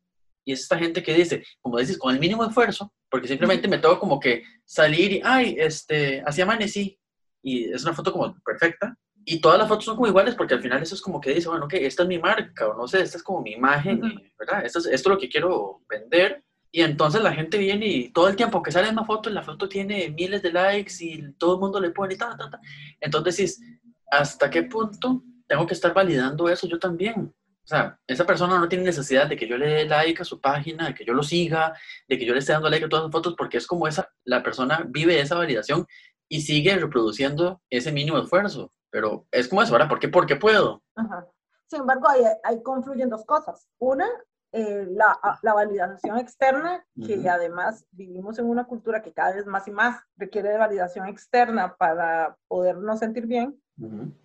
Y 0.43 0.53
es 0.53 0.62
esta 0.62 0.77
gente 0.77 1.03
que 1.03 1.13
dice, 1.13 1.43
como 1.62 1.77
dices, 1.77 1.98
con 1.98 2.13
el 2.13 2.19
mínimo 2.19 2.43
esfuerzo, 2.43 2.91
porque 3.10 3.27
simplemente 3.27 3.67
me 3.67 3.77
tengo 3.77 4.00
como 4.00 4.19
que 4.19 4.43
salir 4.65 5.12
y, 5.12 5.21
ay, 5.24 5.55
este, 5.57 6.24
así 6.25 6.41
amanecí, 6.41 7.00
y 7.43 7.65
es 7.65 7.83
una 7.83 7.93
foto 7.93 8.12
como 8.12 8.36
perfecta, 8.43 8.98
y 9.24 9.39
todas 9.39 9.60
las 9.60 9.67
fotos 9.67 9.86
son 9.86 9.95
como 9.95 10.07
iguales, 10.07 10.36
porque 10.36 10.55
al 10.55 10.62
final 10.62 10.81
eso 10.81 10.95
es 10.95 11.01
como 11.01 11.21
que 11.21 11.33
dice, 11.33 11.48
bueno, 11.48 11.65
ok, 11.65 11.74
esta 11.75 12.03
es 12.03 12.10
mi 12.10 12.17
marca, 12.17 12.67
o 12.67 12.75
no 12.75 12.88
sé, 12.88 13.01
esta 13.01 13.17
es 13.17 13.24
como 13.24 13.41
mi 13.41 13.51
imagen, 13.51 14.03
Ujú. 14.03 14.19
¿verdad? 14.39 14.65
Esto 14.65 14.79
es, 14.79 14.86
esto 14.88 15.10
es 15.10 15.15
lo 15.15 15.19
que 15.19 15.29
quiero 15.29 15.81
vender, 15.88 16.43
y 16.71 16.81
entonces 16.81 17.21
la 17.21 17.33
gente 17.33 17.57
viene 17.57 17.86
y 17.86 18.10
todo 18.13 18.29
el 18.29 18.36
tiempo 18.36 18.63
que 18.63 18.71
sale 18.71 18.89
una 18.89 19.03
foto, 19.03 19.29
la 19.29 19.43
foto 19.43 19.67
tiene 19.67 20.10
miles 20.10 20.41
de 20.41 20.53
likes 20.53 20.93
y 21.01 21.33
todo 21.33 21.55
el 21.55 21.60
mundo 21.60 21.81
le 21.81 21.91
pone 21.91 22.13
y 22.13 22.17
ta, 22.17 22.36
ta, 22.38 22.50
ta. 22.50 22.62
Entonces, 23.00 23.38
dices, 23.38 23.62
¿hasta 24.10 24.50
qué 24.50 24.63
punto 24.63 25.21
tengo 25.48 25.67
que 25.67 25.74
estar 25.74 25.93
validando 25.93 26.48
eso 26.48 26.67
yo 26.67 26.79
también? 26.79 27.33
Sea, 27.72 27.98
esa 28.06 28.25
persona 28.25 28.60
no 28.60 28.68
tiene 28.68 28.84
necesidad 28.84 29.28
de 29.28 29.38
que 29.38 29.48
yo 29.48 29.58
le 29.58 29.66
dé 29.66 29.86
like 29.86 30.22
a 30.22 30.25
su 30.25 30.42
página, 30.42 30.88
de 30.88 30.94
que 30.94 31.06
yo 31.06 31.13
lo 31.13 31.24
siga, 31.24 31.74
de 32.06 32.18
que 32.18 32.25
yo 32.25 32.34
le 32.34 32.40
esté 32.40 32.51
dando 32.51 32.70
like 32.70 32.86
a 32.86 32.90
todas 32.90 33.06
las 33.06 33.13
fotos, 33.13 33.34
porque 33.38 33.60
es 33.60 33.66
como 33.66 33.88
esa, 33.88 34.10
la 34.25 34.44
persona 34.44 34.86
vive 34.90 35.22
esa 35.22 35.36
validación 35.36 35.88
y 36.28 36.42
sigue 36.42 36.75
reproduciendo 36.75 37.62
ese 37.70 37.94
mínimo 37.94 38.18
esfuerzo. 38.18 38.74
Pero 38.90 39.25
es 39.32 39.48
como 39.48 39.62
eso, 39.62 39.72
¿verdad? 39.72 39.88
¿Por 39.88 40.00
qué? 40.00 40.10
Porque 40.10 40.36
puedo. 40.36 40.84
Ajá. 40.96 41.25
Sin 41.70 41.80
embargo, 41.80 42.10
ahí, 42.10 42.24
ahí 42.44 42.62
confluyen 42.62 43.08
dos 43.08 43.24
cosas. 43.24 43.66
Una, 43.80 44.06
eh, 44.51 44.86
la, 44.90 45.18
la 45.42 45.54
validación 45.54 46.18
externa, 46.18 46.86
que 47.08 47.30
además 47.30 47.86
vivimos 47.92 48.38
en 48.38 48.48
una 48.48 48.66
cultura 48.66 49.01
que 49.01 49.13
cada 49.13 49.34
vez 49.34 49.46
más 49.46 49.66
y 49.70 49.72
más 49.72 50.04
requiere 50.18 50.50
de 50.50 50.58
validación 50.58 51.08
externa 51.08 51.78
para 51.78 52.36
podernos 52.50 53.00
sentir 53.00 53.28
bien, 53.28 53.61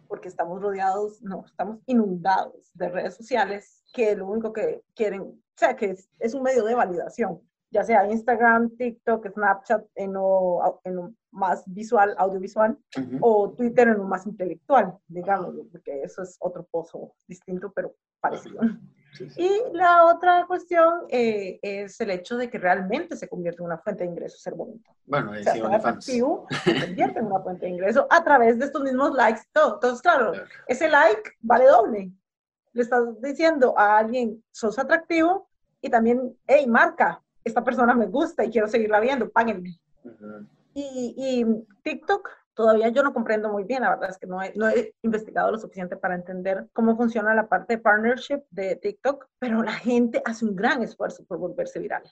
Porque 0.09 0.29
estamos 0.29 0.61
rodeados, 0.61 1.23
no, 1.23 1.45
estamos 1.47 1.79
inundados 1.87 2.71
de 2.75 2.88
redes 2.88 3.15
sociales 3.15 3.83
que 3.93 4.15
lo 4.15 4.26
único 4.29 4.53
que 4.53 4.83
quieren, 4.95 5.23
o 5.23 5.38
sea, 5.57 5.75
que 5.75 5.91
es, 5.91 6.11
es 6.19 6.35
un 6.35 6.43
medio 6.43 6.65
de 6.65 6.75
validación, 6.75 7.41
ya 7.71 7.83
sea 7.83 8.07
Instagram, 8.11 8.76
TikTok, 8.76 9.33
Snapchat 9.33 9.85
en 9.95 10.12
lo, 10.12 10.81
en 10.85 10.97
lo 10.97 11.15
más 11.31 11.65
visual, 11.67 12.15
audiovisual, 12.19 12.79
Ujú. 12.99 13.19
o 13.21 13.50
Twitter 13.53 13.88
en 13.88 13.99
lo 13.99 14.05
más 14.05 14.26
intelectual, 14.26 14.97
digamos, 15.09 15.55
porque 15.73 16.03
eso 16.03 16.23
es 16.23 16.37
otro 16.41 16.67
pozo 16.71 17.15
distinto, 17.26 17.73
pero 17.75 17.95
parecido. 18.21 18.61
Sí, 19.16 19.28
sí. 19.30 19.42
Y 19.42 19.76
la 19.76 20.04
otra 20.06 20.44
cuestión 20.46 21.04
eh, 21.08 21.58
es 21.62 22.00
el 22.00 22.11
hecho 22.11 22.37
de 22.37 22.50
que 22.50 22.58
realmente 22.58 23.16
se 23.16 23.28
convierte 23.28 23.62
en 23.62 23.66
una 23.66 23.78
fuente 23.78 24.04
de 24.04 24.11
ingresos 24.11 24.40
ser 24.40 24.54
bonito. 24.54 24.90
Bueno, 25.06 25.30
O 25.30 25.35
ahí 25.35 25.42
sea, 25.44 25.54
sí, 25.54 25.61
atractivo 25.61 26.46
se 26.64 26.80
convierte 26.87 27.18
en 27.20 27.26
una 27.26 27.40
fuente 27.40 27.66
de 27.66 27.73
ingreso 27.73 28.06
a 28.11 28.23
través 28.25 28.58
de 28.58 28.66
estos 28.66 28.82
mismos 28.82 29.12
likes 29.14 29.42
todo. 29.52 29.75
Entonces, 29.75 30.02
claro, 30.02 30.32
Claro. 30.32 30.49
ese 30.68 30.88
like 30.88 31.30
vale 31.40 31.64
doble. 31.66 32.11
Le 32.73 32.82
estás 32.82 33.04
diciendo 33.23 33.75
a 33.78 33.99
alguien, 33.99 34.44
sos 34.50 34.78
atractivo, 34.78 35.49
y 35.80 35.88
también, 35.88 36.37
hey, 36.46 36.66
marca, 36.66 37.23
esta 37.44 37.62
persona 37.62 37.94
me 37.94 38.06
gusta 38.06 38.44
y 38.44 38.50
quiero 38.50 38.66
seguirla 38.68 38.99
viendo, 39.00 39.30
páguenme. 39.30 39.78
Ujú. 40.04 40.46
Y, 40.75 41.14
y 41.16 41.46
TikTok, 41.82 42.28
todavía 42.56 42.88
yo 42.88 43.02
no 43.04 43.12
comprendo 43.12 43.50
muy 43.52 43.62
bien, 43.64 43.82
la 43.82 43.90
verdad 43.90 44.10
es 44.10 44.18
que 44.18 44.26
no 44.26 44.42
he, 44.42 44.52
no 44.56 44.68
he 44.68 44.94
investigado 45.02 45.52
lo 45.52 45.58
suficiente 45.58 45.96
para 45.96 46.16
entender 46.16 46.66
cómo 46.72 46.96
funciona 46.96 47.34
la 47.34 47.48
parte 47.48 47.75
de 47.76 47.82
partnership 47.82 48.42
de 48.50 48.76
TikTok, 48.76 49.26
pero 49.38 49.62
la 49.62 49.75
gente 49.75 50.22
hace 50.25 50.44
un 50.44 50.56
gran 50.56 50.82
esfuerzo 50.82 51.25
por 51.26 51.38
volverse 51.38 51.78
viral. 51.78 52.02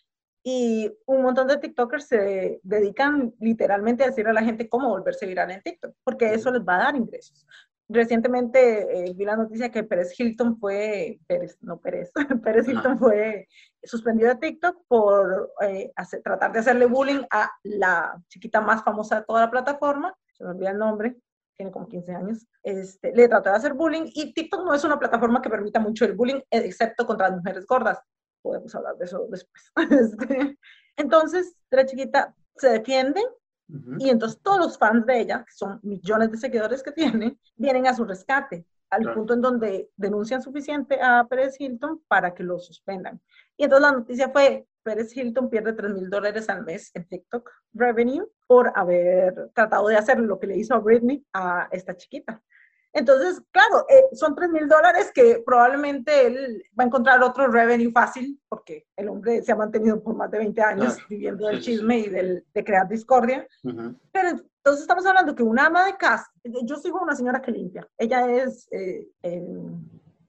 Y 0.47 0.93
un 1.07 1.23
montón 1.23 1.49
de 1.49 1.57
TikTokers 1.57 2.07
se 2.07 2.61
dedican 2.63 3.33
literalmente 3.41 4.05
a 4.05 4.09
decirle 4.09 4.31
a 4.31 4.35
la 4.35 4.43
gente 4.45 4.69
cómo 4.69 4.91
volverse 4.91 5.27
viral 5.27 5.51
en 5.51 5.63
TikTok, 5.63 5.95
porque 6.05 6.35
eso 6.35 6.51
les 6.53 6.63
va 6.63 6.77
a 6.77 6.85
dar 6.85 6.97
ingresos. 6.97 7.47
Recientemente 7.89 9.09
eh, 9.09 9.13
vi 9.15 9.25
la 9.25 9.37
noticia 9.37 9.71
que 9.71 9.85
Pérez 9.85 10.19
Hilton 10.19 10.59
fue, 10.59 11.19
Pérez, 11.27 11.59
no 11.63 11.79
Pérez, 11.79 12.11
Pérez. 12.45 12.67
Hilton 12.69 12.99
fue 12.99 13.47
suspendido 13.83 14.31
de 14.31 14.37
TikTok 14.37 14.77
por 14.89 15.53
eh, 15.63 15.93
hacer- 15.97 16.23
tratar 16.23 16.53
de 16.53 16.59
hacerle 16.61 16.87
bullying 16.87 17.23
a 17.31 17.51
la 17.63 18.17
chiquita 18.29 18.61
más 18.61 18.83
famosa 18.83 19.21
de 19.21 19.25
toda 19.27 19.41
la 19.43 19.51
plataforma, 19.51 20.15
se 20.35 20.45
me 20.45 20.51
olvida 20.51 20.71
el 20.71 20.79
nombre, 20.79 21.17
tiene 21.57 21.71
como 21.73 21.89
15 21.89 22.13
años, 22.15 22.47
este, 22.63 23.13
le 23.15 23.29
trató 23.29 23.51
de 23.51 23.57
hacer 23.57 23.75
bullying 23.75 24.11
y 24.13 24.35
TikTok 24.35 24.65
no 24.65 24.75
es 24.75 24.83
una 24.85 24.99
plataforma 24.99 25.41
que 25.41 25.49
permita 25.51 25.79
mucho 25.81 26.05
el 26.05 26.13
bullying, 26.15 26.41
excepto 26.51 27.07
contra 27.07 27.29
las 27.29 27.37
mujeres 27.39 27.65
gordas. 27.67 28.01
Podemos 28.43 28.75
hablar 28.75 28.97
de 28.97 29.05
eso 29.05 29.27
después. 29.31 29.73
Este, 29.91 30.59
entonces, 30.97 31.55
la 31.71 31.87
chiquita 31.87 32.35
se 32.57 32.69
defiende 32.71 33.21
Ujú. 33.69 33.97
y 33.99 34.11
entonces 34.11 34.41
todos 34.43 34.59
los 34.59 34.79
fans 34.79 35.07
de 35.07 35.21
ella, 35.21 35.45
que 35.45 35.53
son 35.53 35.81
millones 35.83 36.31
de 36.31 36.37
seguidores 36.39 36.83
que 36.83 36.93
tiene, 36.93 37.39
vienen 37.57 37.87
a 37.87 37.95
su 37.95 38.05
rescate, 38.05 38.67
al 38.91 39.03
Claro. 39.03 39.17
punto 39.17 39.35
en 39.35 39.41
donde 39.41 39.91
denuncian 39.97 40.43
suficiente 40.43 41.01
a 41.01 41.27
Pérez 41.27 41.57
Hilton 41.59 42.03
para 42.07 42.35
que 42.35 42.43
lo 42.45 42.59
suspendan. 42.59 43.21
Y 43.57 43.65
entonces 43.65 43.83
la 43.83 43.93
noticia 43.93 44.29
fue, 44.31 44.67
Pérez 44.83 45.17
Hilton 45.17 45.49
pierde 45.49 45.73
3 45.73 45.93
mil 45.93 46.11
dólares 46.11 46.49
al 46.49 46.65
mes 46.65 46.91
en 46.95 47.07
TikTok 47.09 47.51
revenue 47.73 48.27
por 48.47 48.71
haber 48.75 49.51
tratado 49.55 49.89
de 49.89 49.97
hacer 49.97 50.19
lo 50.19 50.39
que 50.39 50.47
le 50.47 50.57
hizo 50.57 50.75
a 50.75 50.79
Britney 50.79 51.25
a 51.33 51.69
esta 51.71 51.97
chiquita. 51.97 52.43
Entonces, 52.93 53.43
claro, 53.51 53.87
eh, 53.89 54.05
son 54.13 54.37
3 54.37 54.51
mil 54.51 54.69
dólares 54.69 55.11
que 55.13 55.43
probablemente 55.45 56.27
él 56.29 56.63
va 56.79 56.85
a 56.85 56.87
encontrar 56.87 57.21
otro 57.25 57.49
revenue 57.49 57.91
fácil, 57.91 58.41
porque 58.49 58.87
el 58.97 59.09
hombre 59.09 59.43
se 59.43 59.51
ha 59.51 59.57
mantenido 59.57 60.01
por 60.01 60.15
más 60.15 60.31
de 60.31 60.39
20 60.39 60.63
años 60.63 60.95
Claro. 60.95 61.09
viviendo 61.09 61.47
del 61.49 61.61
chisme 61.61 61.99
y 61.99 62.09
del, 62.09 62.45
de 62.55 62.65
crear 62.65 62.89
discordia. 62.89 63.49
Ujú. 63.65 63.97
Pero 64.13 64.29
entonces 64.29 64.83
estamos 64.83 65.05
hablando 65.07 65.35
que 65.35 65.43
una 65.43 65.67
ama 65.67 65.87
de 65.87 65.97
casa, 65.97 66.31
yo 66.45 66.77
sigo 66.77 67.01
una 67.03 67.17
señora 67.17 67.43
que 67.43 67.51
limpia, 67.51 67.89
ella 67.99 68.31
es, 68.31 68.69
eh, 68.71 69.09
em, 69.23 69.83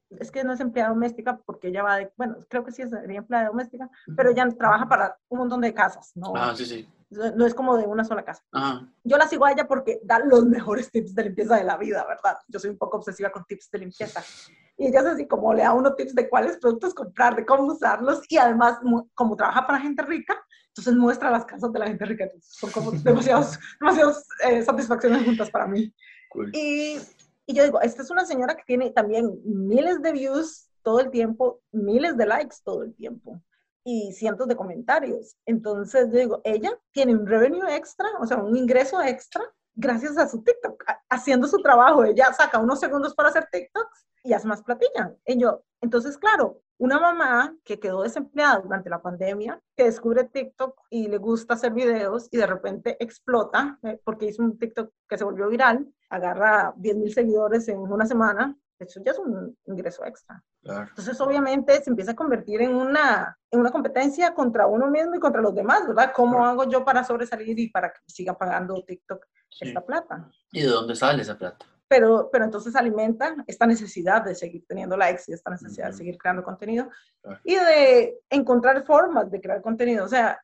es 0.10 0.32
que 0.32 0.44
no 0.44 0.54
es 0.54 0.60
empleada 0.60 0.90
doméstica 0.90 1.40
porque 1.46 1.70
ella 1.70 1.84
va 1.84 1.98
de, 1.98 2.12
bueno, 2.18 2.38
creo 2.50 2.64
que 2.64 2.72
sí 2.72 2.82
es 2.82 2.92
empleada 2.94 3.48
doméstica, 3.48 3.90
pero 4.16 4.30
ella 4.30 4.48
trabaja 4.58 4.88
para 4.88 5.18
un 5.30 5.40
montón 5.40 5.62
de 5.62 5.74
casas, 5.74 6.12
no, 6.16 6.34
Ah, 6.36 6.54
sí, 6.56 6.66
sí. 6.66 6.88
no 7.10 7.46
es 7.46 7.54
como 7.54 7.76
de 7.78 7.86
una 7.86 8.04
sola 8.06 8.24
casa. 8.24 8.44
Ah, 8.54 8.82
Yo 9.04 9.18
la 9.18 9.28
sigo 9.28 9.46
a 9.46 9.52
ella 9.52 9.68
porque 9.68 10.00
da 10.04 10.20
los 10.20 10.46
mejores 10.46 10.92
tips 10.92 11.16
de 11.16 11.24
limpieza 11.24 11.56
de 11.58 11.64
la 11.64 11.78
vida, 11.78 12.06
¿verdad? 12.08 12.38
Yo 12.48 12.60
soy 12.60 12.70
un 12.72 12.78
poco 12.78 12.98
obsesiva 12.98 13.32
con 13.32 13.44
tips 13.46 13.70
de 13.72 13.80
limpieza. 13.80 14.22
Y 14.78 14.88
ella 14.88 15.00
es 15.00 15.06
así 15.06 15.28
como 15.28 15.54
le 15.54 15.64
da 15.64 15.74
uno 15.74 15.94
tips 15.96 16.14
de 16.16 16.28
cuáles 16.30 16.58
productos 16.58 16.94
comprar, 16.94 17.36
de 17.36 17.46
cómo 17.46 17.64
usarlos 17.72 18.22
y 18.30 18.38
además 18.38 18.78
como 19.14 19.36
trabaja 19.36 19.66
para 19.66 19.80
gente 19.80 20.04
rica, 20.04 20.36
entonces 20.68 20.94
muestra 20.96 21.32
las 21.32 21.46
casas 21.46 21.72
de 21.72 21.80
la 21.80 21.88
gente 21.88 22.04
rica. 22.06 22.26
Entonces, 22.26 22.54
son 22.54 22.70
como 22.72 22.92
demasiados, 23.04 23.58
demasiadas 23.80 24.28
eh, 24.46 24.62
satisfacciones 24.64 25.24
juntas 25.24 25.50
para 25.50 25.66
mí. 25.68 25.94
cool. 26.30 26.52
Y, 26.54 27.00
y 27.46 27.54
yo 27.54 27.64
digo, 27.64 27.82
esta 27.82 28.02
es 28.02 28.10
una 28.10 28.26
señora 28.26 28.56
que 28.56 28.64
tiene 28.66 28.92
también 28.92 29.40
miles 29.44 30.02
de 30.02 30.12
views 30.12 30.70
todo 30.82 31.00
el 31.00 31.12
tiempo, 31.12 31.62
miles 31.72 32.18
de 32.18 32.26
likes 32.26 32.58
todo 32.64 32.84
el 32.84 32.96
tiempo 32.96 33.42
y 33.84 34.14
cientos 34.14 34.48
de 34.48 34.56
comentarios. 34.56 35.36
Entonces 35.46 36.08
yo 36.12 36.20
digo, 36.20 36.42
ella 36.44 36.78
tiene 36.92 37.14
un 37.14 37.28
revenue 37.28 37.76
extra, 37.76 38.08
o 38.20 38.26
sea, 38.26 38.38
un 38.38 38.56
ingreso 38.56 39.02
extra 39.02 39.44
gracias 39.76 40.18
a 40.18 40.28
su 40.28 40.42
TikTok, 40.42 40.84
haciendo 41.10 41.48
su 41.48 41.62
trabajo. 41.62 42.04
Ella 42.04 42.34
saca 42.34 42.60
unos 42.60 42.80
segundos 42.80 43.14
para 43.14 43.30
hacer 43.30 43.48
TikToks 43.52 44.08
y 44.24 44.34
hace 44.34 44.48
más 44.48 44.64
platilla. 44.64 45.14
Y 45.26 45.38
yo, 45.38 45.64
entonces, 45.82 46.18
claro, 46.18 46.62
una 46.78 47.00
mamá 47.00 47.56
que 47.64 47.80
quedó 47.80 48.04
desempleada 48.04 48.60
durante 48.60 48.90
la 48.90 49.02
pandemia, 49.02 49.62
que 49.78 49.86
descubre 49.86 50.24
TikTok 50.24 50.78
y 50.90 51.08
le 51.08 51.18
gusta 51.18 51.54
hacer 51.54 51.74
videos 51.74 52.28
y 52.32 52.38
de 52.38 52.48
repente 52.48 52.98
explota 53.00 53.80
eh, 53.84 54.00
porque 54.04 54.26
hizo 54.26 54.42
un 54.42 54.58
TikTok 54.58 54.92
que 55.08 55.18
se 55.18 55.24
volvió 55.24 55.48
viral, 55.48 55.88
agarra 56.10 56.74
10 56.78 56.96
mil 56.98 57.14
seguidores 57.14 57.68
en 57.68 57.80
una 57.80 58.06
semana, 58.06 58.56
eso 58.78 59.02
ya 59.06 59.12
es 59.12 59.20
un 59.20 59.58
ingreso 59.66 60.04
extra. 60.06 60.44
Claro. 60.62 60.88
Entonces, 60.90 61.20
obviamente, 61.22 61.82
se 61.82 61.90
empieza 61.90 62.12
a 62.12 62.16
convertir 62.16 62.62
en 62.62 62.76
una, 62.76 63.38
en 63.50 63.60
una 63.62 63.72
competencia 63.72 64.34
contra 64.34 64.68
uno 64.68 64.90
mismo 64.92 65.16
y 65.16 65.20
contra 65.20 65.42
los 65.42 65.56
demás, 65.56 65.88
¿verdad? 65.88 66.12
¿Cómo 66.14 66.34
Claro. 66.38 66.46
hago 66.46 66.64
yo 66.70 66.84
para 66.84 67.04
sobresalir 67.04 67.58
y 67.58 67.70
para 67.70 67.90
que 67.94 68.00
siga 68.08 68.38
pagando 68.38 68.84
TikTok 68.84 69.26
Sí. 69.50 69.68
esta 69.70 69.86
plata? 69.86 70.30
¿Y 70.52 70.64
de 70.64 70.68
dónde 70.68 70.96
sale 70.96 71.22
esa 71.22 71.38
plata? 71.38 71.66
Pero, 71.88 72.30
pero 72.32 72.44
entonces 72.44 72.76
alimenta 72.76 73.36
esta 73.48 73.66
necesidad 73.66 74.24
de 74.26 74.36
seguir 74.36 74.66
teniendo 74.68 74.98
likes 74.98 75.24
y 75.28 75.34
esta 75.34 75.52
necesidad 75.52 75.88
Ujú. 75.88 75.94
de 75.94 75.98
seguir 75.98 76.18
creando 76.18 76.44
contenido 76.44 76.90
Claro. 77.22 77.40
y 77.46 77.56
de 77.56 78.20
encontrar 78.30 78.84
formas 78.86 79.32
de 79.32 79.40
crear 79.40 79.62
contenido. 79.62 80.04
O 80.04 80.08
sea, 80.10 80.42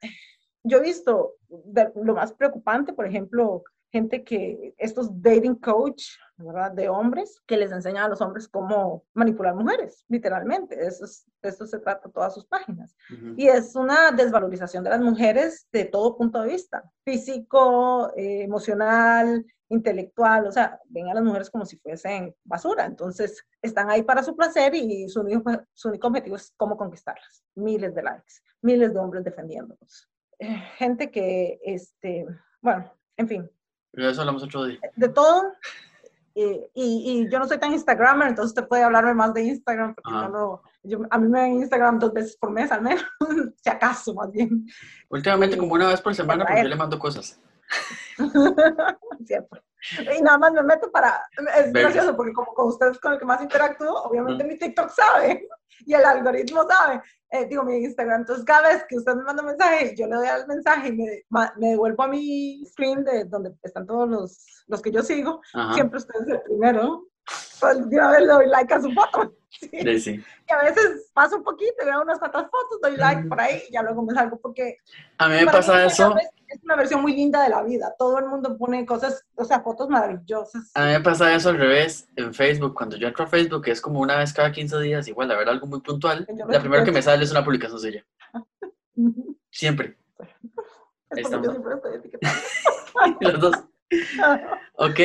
yo 0.63 0.77
he 0.77 0.81
visto 0.81 1.33
de- 1.49 1.91
lo 1.95 2.13
más 2.13 2.31
preocupante, 2.33 2.93
por 2.93 3.05
ejemplo, 3.07 3.63
gente 3.91 4.23
que, 4.23 4.73
estos 4.77 5.09
dating 5.21 5.55
coach, 5.55 6.03
¿verdad? 6.37 6.71
De 6.71 6.89
hombres, 6.89 7.41
que 7.45 7.57
les 7.57 7.71
enseñan 7.71 8.05
a 8.05 8.07
los 8.07 8.21
hombres 8.21 8.47
cómo 8.47 9.03
manipular 9.13 9.53
mujeres, 9.53 10.05
literalmente. 10.07 10.75
Eso 10.85 11.05
es, 11.05 11.25
eso 11.41 11.67
se 11.67 11.79
trata 11.79 12.09
todas 12.09 12.33
sus 12.33 12.45
páginas. 12.45 12.95
Ujú. 13.11 13.33
Y 13.37 13.47
es 13.47 13.75
una 13.75 14.11
desvalorización 14.11 14.83
de 14.83 14.89
las 14.91 15.01
mujeres 15.01 15.67
de 15.71 15.85
todo 15.85 16.17
punto 16.17 16.41
de 16.41 16.49
vista, 16.49 16.83
físico, 17.03 18.11
eh, 18.15 18.43
emocional, 18.43 19.45
intelectual, 19.69 20.47
o 20.47 20.51
sea, 20.51 20.79
ven 20.89 21.07
a 21.07 21.13
las 21.13 21.23
mujeres 21.23 21.49
como 21.49 21.65
si 21.65 21.77
fuesen 21.77 22.35
basura. 22.43 22.85
Entonces, 22.85 23.45
están 23.61 23.89
ahí 23.89 24.03
para 24.03 24.23
su 24.23 24.35
placer 24.35 24.75
y 24.75 25.07
su 25.07 25.21
único, 25.21 25.49
su 25.73 25.89
único 25.89 26.07
objetivo 26.07 26.35
es 26.35 26.53
cómo 26.57 26.75
conquistarlas. 26.75 27.43
Miles 27.55 27.95
de 27.95 28.03
likes, 28.03 28.33
miles 28.61 28.93
de 28.93 28.99
hombres 28.99 29.23
defendiéndolos. 29.23 30.09
Eh, 30.39 30.57
gente 30.77 31.09
que, 31.09 31.59
este, 31.63 32.25
bueno, 32.61 32.91
en 33.15 33.27
fin, 33.27 33.51
Pero 33.91 34.05
de 34.07 34.11
eso 34.13 34.21
hablamos 34.21 34.43
otro 34.43 34.65
día. 34.65 34.79
de 34.95 35.09
todo. 35.09 35.53
y, 36.33 36.61
y 36.73 37.29
yo 37.29 37.39
no 37.39 37.47
soy 37.47 37.57
tan 37.59 37.73
Instagramer, 37.73 38.29
entonces 38.29 38.51
usted 38.51 38.67
puede 38.67 38.83
hablarme 38.83 39.13
más 39.13 39.33
de 39.33 39.43
Instagram, 39.43 39.93
porque 39.95 40.11
no- 40.29 40.61
yo- 40.83 41.01
a 41.09 41.17
mí 41.17 41.27
me 41.27 41.41
ven 41.41 41.53
Instagram 41.55 41.99
dos 41.99 42.13
veces 42.13 42.37
por 42.37 42.51
mes 42.51 42.71
al 42.71 42.81
menos, 42.81 43.03
si 43.61 43.69
acaso 43.69 44.13
más 44.13 44.31
bien. 44.31 44.65
Últimamente, 45.09 45.57
como 45.57 45.73
una 45.73 45.89
vez 45.89 45.99
por 46.01 46.15
semana, 46.15 46.45
porque 46.45 46.63
yo 46.63 46.69
le 46.69 46.75
mando 46.77 46.97
cosas. 46.97 47.37
Cierto. 49.25 49.61
Y 50.15 50.21
nada 50.21 50.37
más 50.37 50.53
me 50.53 50.61
meto 50.61 50.91
para, 50.91 51.23
es 51.57 51.71
Ver. 51.73 51.83
gracioso 51.83 52.15
porque 52.15 52.33
como 52.33 52.53
con 52.53 52.67
ustedes 52.67 52.99
con 52.99 53.13
el 53.13 53.19
que 53.19 53.25
más 53.25 53.41
interactúo, 53.41 54.03
obviamente 54.03 54.43
mi 54.43 54.57
TikTok 54.57 54.89
sabe 54.89 55.47
y 55.85 55.93
el 55.93 56.05
algoritmo 56.05 56.67
sabe, 56.67 57.01
eh, 57.31 57.45
digo 57.47 57.63
mi 57.63 57.77
Instagram, 57.77 58.21
entonces 58.21 58.45
cada 58.45 58.69
vez 58.69 58.85
que 58.87 58.97
usted 58.97 59.15
me 59.15 59.23
manda 59.23 59.41
un 59.41 59.47
mensaje, 59.47 59.95
yo 59.95 60.05
le 60.05 60.15
doy 60.15 60.27
al 60.27 60.45
mensaje 60.47 60.89
y 60.89 60.91
me, 60.91 61.23
me 61.57 61.69
devuelvo 61.69 62.03
a 62.03 62.07
mi 62.07 62.63
screen 62.67 63.03
de 63.03 63.25
donde 63.25 63.53
están 63.63 63.87
todos 63.87 64.07
los, 64.07 64.63
los 64.67 64.81
que 64.81 64.91
yo 64.91 65.01
sigo, 65.01 65.41
Ajá. 65.53 65.73
siempre 65.73 65.97
usted 65.97 66.13
es 66.21 66.27
el 66.27 66.41
primero, 66.41 67.07
de 67.67 67.97
una 67.97 68.11
vez 68.11 68.21
le 68.21 68.27
doy 68.27 68.47
like 68.47 68.73
a 68.73 68.81
su 68.81 68.91
foto. 68.91 69.33
Sí. 69.51 69.69
Sí, 69.69 69.99
sí. 69.99 70.23
Y 70.49 70.53
a 70.53 70.63
veces 70.63 71.11
paso 71.13 71.35
un 71.35 71.43
poquito, 71.43 71.73
veo 71.83 72.01
unas 72.01 72.17
cuantas 72.19 72.43
fotos, 72.43 72.79
doy 72.81 72.95
like 72.95 73.27
por 73.27 73.39
ahí 73.39 73.61
y 73.67 73.73
ya 73.73 73.83
luego 73.83 74.01
me 74.01 74.13
salgo 74.13 74.39
porque 74.39 74.77
A 75.17 75.27
mí 75.27 75.35
me 75.35 75.45
pasa 75.45 75.85
eso. 75.85 76.15
Es 76.47 76.63
una 76.63 76.77
versión 76.77 77.01
muy 77.01 77.13
linda 77.13 77.43
de 77.43 77.49
la 77.49 77.61
vida. 77.61 77.93
Todo 77.99 78.17
el 78.19 78.27
mundo 78.27 78.57
pone 78.57 78.85
cosas, 78.85 79.25
o 79.35 79.43
sea, 79.43 79.59
fotos 79.59 79.89
maravillosas. 79.89 80.71
A 80.73 80.85
mí 80.85 80.91
me 80.93 81.01
pasa 81.01 81.35
eso 81.35 81.49
al 81.49 81.57
revés 81.57 82.07
en 82.15 82.33
Facebook. 82.33 82.73
Cuando 82.73 82.95
yo 82.95 83.09
entro 83.09 83.25
a 83.25 83.27
Facebook, 83.27 83.65
que 83.65 83.71
es 83.71 83.81
como 83.81 83.99
una 83.99 84.17
vez 84.17 84.31
cada 84.33 84.53
15 84.53 84.79
días, 84.79 85.07
igual 85.09 85.29
a 85.29 85.37
ver 85.37 85.49
algo 85.49 85.67
muy 85.67 85.81
puntual, 85.81 86.25
la 86.47 86.59
primera 86.61 86.85
que 86.85 86.93
me 86.93 87.01
sale 87.01 87.25
es 87.25 87.31
una 87.31 87.43
publicación 87.43 87.79
suya. 87.79 88.05
Siempre. 89.51 89.97
Es 91.09 91.17
Ahí 91.17 91.23
porque 91.23 91.45
yo 91.45 91.51
siempre 91.51 91.73
estoy. 91.75 92.11
Los 93.19 93.39
dos. 93.39 93.55
Ok. 94.75 94.99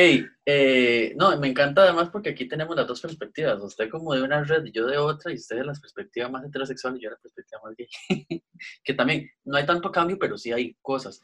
eh, 0.45 1.13
no, 1.17 1.37
me 1.37 1.47
encanta 1.47 1.83
además 1.83 2.09
porque 2.09 2.29
aquí 2.29 2.47
tenemos 2.47 2.75
las 2.75 2.87
dos 2.87 3.01
perspectivas. 3.01 3.61
Usted 3.61 3.89
como 3.89 4.13
de 4.13 4.23
una 4.23 4.43
red 4.43 4.65
y 4.65 4.71
yo 4.71 4.87
de 4.87 4.97
otra, 4.97 5.31
y 5.31 5.35
usted 5.35 5.57
de 5.57 5.65
la 5.65 5.73
perspectiva 5.73 6.29
más 6.29 6.45
heterosexual 6.45 6.97
y 6.97 7.01
yo 7.01 7.09
de 7.09 7.15
la 7.15 7.21
perspectiva 7.21 7.61
más 7.63 7.75
gay. 7.75 7.87
que 8.83 8.93
también 8.93 9.29
no 9.43 9.57
hay 9.57 9.65
tanto 9.65 9.91
cambio, 9.91 10.17
pero 10.19 10.37
sí 10.37 10.51
hay 10.51 10.75
cosas. 10.81 11.21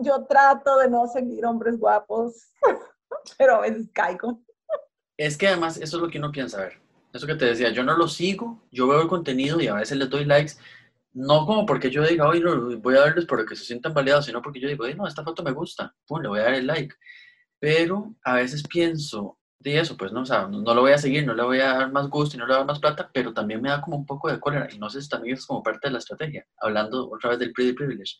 Yo 0.00 0.26
trato 0.26 0.78
de 0.78 0.90
no 0.90 1.06
seguir 1.06 1.46
hombres 1.46 1.78
guapos, 1.78 2.50
pero 3.38 3.56
a 3.56 3.60
veces 3.60 3.88
caigo. 3.92 4.42
Es 5.16 5.36
que 5.36 5.48
además 5.48 5.76
eso 5.76 5.96
es 5.96 6.02
lo 6.02 6.08
que 6.08 6.18
uno 6.18 6.32
piensa, 6.32 6.58
a 6.58 6.64
ver, 6.64 6.80
eso 7.12 7.26
que 7.26 7.34
te 7.34 7.44
decía, 7.44 7.70
yo 7.70 7.82
no 7.82 7.96
lo 7.96 8.08
sigo, 8.08 8.62
yo 8.70 8.86
veo 8.86 9.02
el 9.02 9.08
contenido 9.08 9.60
y 9.60 9.66
a 9.66 9.74
veces 9.74 9.98
les 9.98 10.08
doy 10.08 10.24
likes, 10.24 10.54
no 11.12 11.46
como 11.46 11.66
porque 11.66 11.90
yo 11.90 12.06
diga, 12.06 12.28
oye, 12.28 12.40
no, 12.40 12.78
voy 12.78 12.96
a 12.96 13.00
darles 13.00 13.26
para 13.26 13.44
que 13.44 13.56
se 13.56 13.64
sientan 13.64 13.94
validados, 13.94 14.26
sino 14.26 14.40
porque 14.42 14.60
yo 14.60 14.68
digo, 14.68 14.86
"Ey, 14.86 14.94
no, 14.94 15.06
esta 15.06 15.24
foto 15.24 15.42
me 15.42 15.52
gusta, 15.52 15.94
pum, 16.06 16.20
le 16.22 16.28
voy 16.28 16.40
a 16.40 16.44
dar 16.44 16.54
el 16.54 16.66
like. 16.66 16.94
Pero 17.58 18.14
a 18.24 18.34
veces 18.34 18.62
pienso 18.66 19.38
de 19.58 19.78
eso, 19.78 19.96
pues 19.96 20.12
no, 20.12 20.22
o 20.22 20.26
sea, 20.26 20.46
no, 20.48 20.62
no 20.62 20.74
lo 20.74 20.80
voy 20.80 20.92
a 20.92 20.98
seguir, 20.98 21.26
no 21.26 21.34
le 21.34 21.42
voy 21.42 21.60
a 21.60 21.74
dar 21.74 21.92
más 21.92 22.08
gusto 22.08 22.36
y 22.36 22.38
no 22.38 22.46
le 22.46 22.52
voy 22.52 22.56
a 22.56 22.58
dar 22.58 22.66
más 22.66 22.78
plata, 22.78 23.10
pero 23.12 23.34
también 23.34 23.60
me 23.60 23.68
da 23.68 23.82
como 23.82 23.98
un 23.98 24.06
poco 24.06 24.30
de 24.30 24.40
cólera, 24.40 24.68
y 24.72 24.78
no 24.78 24.88
sé 24.88 25.02
si 25.02 25.08
también 25.08 25.34
es 25.34 25.44
como 25.46 25.62
parte 25.62 25.88
de 25.88 25.92
la 25.92 25.98
estrategia, 25.98 26.46
hablando 26.58 27.10
otra 27.10 27.30
vez 27.30 27.38
del 27.38 27.52
pretty 27.52 27.74
privilege. 27.74 28.16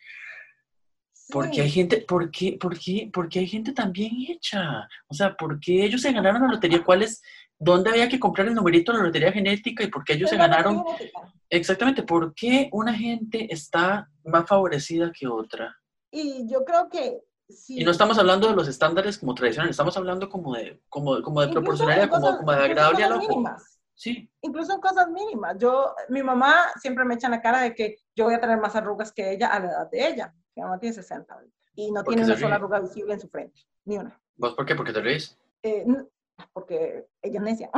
Porque 1.31 1.63
hay 1.63 1.71
gente, 1.71 2.05
¿por 2.07 2.31
qué, 2.31 2.59
por 2.61 2.79
qué, 2.79 3.09
porque 3.13 3.39
hay 3.39 3.47
gente 3.47 3.73
tan 3.73 3.93
bien 3.93 4.13
hecha? 4.29 4.87
O 5.07 5.15
sea, 5.15 5.35
¿por 5.37 5.59
qué 5.61 5.85
ellos 5.85 6.03
se 6.03 6.13
ganaron 6.13 6.43
la 6.43 6.49
lotería? 6.49 6.83
¿Cuál 6.85 7.03
es, 7.03 7.23
dónde 7.61 7.91
había 7.91 8.09
que 8.09 8.19
comprar 8.19 8.49
el 8.49 8.55
numerito 8.55 8.91
de 8.91 8.99
la 8.99 9.05
lotería 9.05 9.31
genética 9.31 9.85
y 9.85 9.89
por 9.89 10.03
qué 10.03 10.15
ellos 10.15 10.31
se 10.31 10.37
ganaron? 10.37 10.83
Exactamente, 11.49 12.03
¿por 12.03 12.35
qué 12.35 12.69
una 12.73 12.95
gente 12.95 13.53
está 13.53 14.09
más 14.25 14.47
favorecida 14.49 15.13
que 15.13 15.27
otra? 15.29 15.77
Y 16.11 16.49
yo 16.51 16.65
creo 16.65 16.89
que 16.89 17.23
sí. 17.49 17.81
Y 17.81 17.85
no 17.85 17.91
estamos 17.91 18.19
hablando 18.19 18.49
de 18.49 18.57
los 18.57 18.67
estándares 18.67 19.19
como 19.19 19.35
tradicionales, 19.35 19.73
estamos 19.75 19.97
hablando 19.97 20.29
como 20.29 20.55
de, 20.55 20.81
como, 20.89 21.21
como 21.23 21.41
de 21.43 21.49
proporcionalidad, 21.49 22.09
como, 22.09 22.23
cosas- 22.23 22.39
como 22.39 22.53
de 22.53 22.65
agradable 22.65 23.05
al 23.05 23.13
ojo. 23.13 23.45
Sí, 23.95 24.31
incluso 24.41 24.73
en 24.73 24.81
cosas 24.81 25.11
mínimas. 25.11 25.59
Yo, 25.59 25.95
mi 26.09 26.23
mamá 26.23 26.55
siempre 26.81 27.05
me 27.05 27.15
echa 27.17 27.27
en 27.27 27.33
la 27.33 27.43
cara 27.43 27.61
de 27.61 27.75
que 27.75 27.97
yo 28.17 28.25
voy 28.25 28.35
a 28.35 28.41
tener 28.41 28.59
más 28.59 28.75
arrugas 28.75 29.13
que 29.13 29.31
ella 29.31 29.49
a 29.49 29.61
la 29.61 29.67
edad 29.67 29.91
de 29.91 30.09
ella. 30.09 30.35
Mi 30.57 30.63
mamá 30.63 30.79
tiene 30.79 30.95
60 30.95 31.35
ahorita, 31.35 31.55
y 31.75 31.93
no 31.93 32.03
¿Por 32.03 32.15
tiene 32.15 32.27
una 32.27 32.39
sola 32.39 32.55
arruga 32.57 32.81
visible 32.81 33.13
en 33.13 33.21
su 33.21 33.29
frente, 33.29 33.61
ni 33.85 33.99
una. 33.99 34.19
¿vos 34.37 34.55
por 34.55 34.65
qué? 34.65 34.75
Porque 34.75 34.95
te 34.95 35.03
reís. 35.03 35.39
Eh, 35.63 35.85
porque 36.53 37.07
ella 37.23 37.39
es 37.39 37.43
necia, 37.43 37.71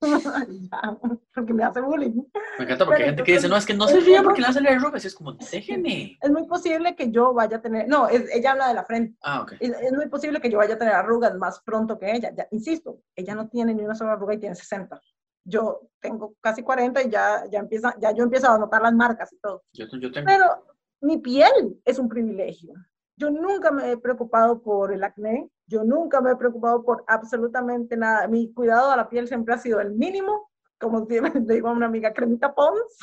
porque 1.34 1.52
me 1.52 1.64
hace 1.64 1.80
bullying. 1.80 2.22
Me 2.58 2.64
encanta 2.64 2.84
porque 2.84 3.02
hay 3.02 3.08
Pero 3.10 3.16
gente 3.16 3.22
que 3.24 3.32
dice, 3.32 3.46
entonces, 3.46 3.50
no, 3.50 3.56
es 3.56 3.66
que 3.66 3.74
no 3.74 3.88
se 3.88 4.00
ría 4.00 4.22
porque 4.22 4.40
le 4.40 4.46
hace 4.48 4.60
la 4.60 4.70
arrugas, 4.70 5.04
es 5.04 5.14
como, 5.14 5.32
déjeme. 5.32 6.18
Es 6.20 6.30
muy 6.30 6.46
posible 6.46 6.96
que 6.96 7.10
yo 7.10 7.32
vaya 7.32 7.58
a 7.58 7.62
tener, 7.62 7.88
no, 7.88 8.08
es- 8.08 8.34
ella 8.34 8.52
habla 8.52 8.68
de 8.68 8.74
la 8.74 8.84
frente. 8.84 9.16
Ah, 9.22 9.42
ok. 9.42 9.52
Es, 9.60 9.70
es 9.70 9.92
muy 9.92 10.08
posible 10.08 10.40
que 10.40 10.50
yo 10.50 10.58
vaya 10.58 10.74
a 10.74 10.78
tener 10.78 10.94
arrugas 10.94 11.34
más 11.36 11.60
pronto 11.60 11.98
que 11.98 12.10
ella. 12.12 12.32
Ya, 12.34 12.46
insisto, 12.50 13.00
ella 13.14 13.34
no 13.34 13.48
tiene 13.48 13.74
ni 13.74 13.82
una 13.84 13.94
sola 13.94 14.12
arruga 14.12 14.34
y 14.34 14.38
tiene 14.38 14.54
60. 14.54 15.00
Yo 15.44 15.88
tengo 16.00 16.34
casi 16.40 16.62
40 16.62 17.02
y 17.02 17.10
ya, 17.10 17.44
ya, 17.50 17.60
empieza, 17.60 17.94
ya 17.98 18.12
yo 18.12 18.24
empiezo 18.24 18.50
a 18.50 18.58
notar 18.58 18.82
las 18.82 18.92
marcas 18.94 19.32
y 19.32 19.38
todo. 19.38 19.62
Yo, 19.72 19.86
yo 19.98 20.12
tengo... 20.12 20.26
Pero 20.26 20.66
mi 21.02 21.18
piel 21.18 21.80
es 21.84 21.98
un 21.98 22.08
privilegio. 22.08 22.74
Yo 23.16 23.30
nunca 23.30 23.70
me 23.70 23.92
he 23.92 23.96
preocupado 23.96 24.62
por 24.62 24.92
el 24.92 25.02
acné, 25.04 25.50
yo 25.70 25.84
nunca 25.84 26.20
me 26.20 26.32
he 26.32 26.36
preocupado 26.36 26.82
por 26.84 27.04
absolutamente 27.06 27.96
nada. 27.96 28.26
Mi 28.26 28.52
cuidado 28.52 28.90
a 28.90 28.96
la 28.96 29.08
piel 29.08 29.28
siempre 29.28 29.54
ha 29.54 29.58
sido 29.58 29.80
el 29.80 29.92
mínimo, 29.92 30.50
como 30.78 31.06
le 31.08 31.54
digo 31.54 31.68
a 31.68 31.72
una 31.72 31.86
amiga, 31.86 32.12
cremita 32.12 32.54
Pons, 32.54 32.98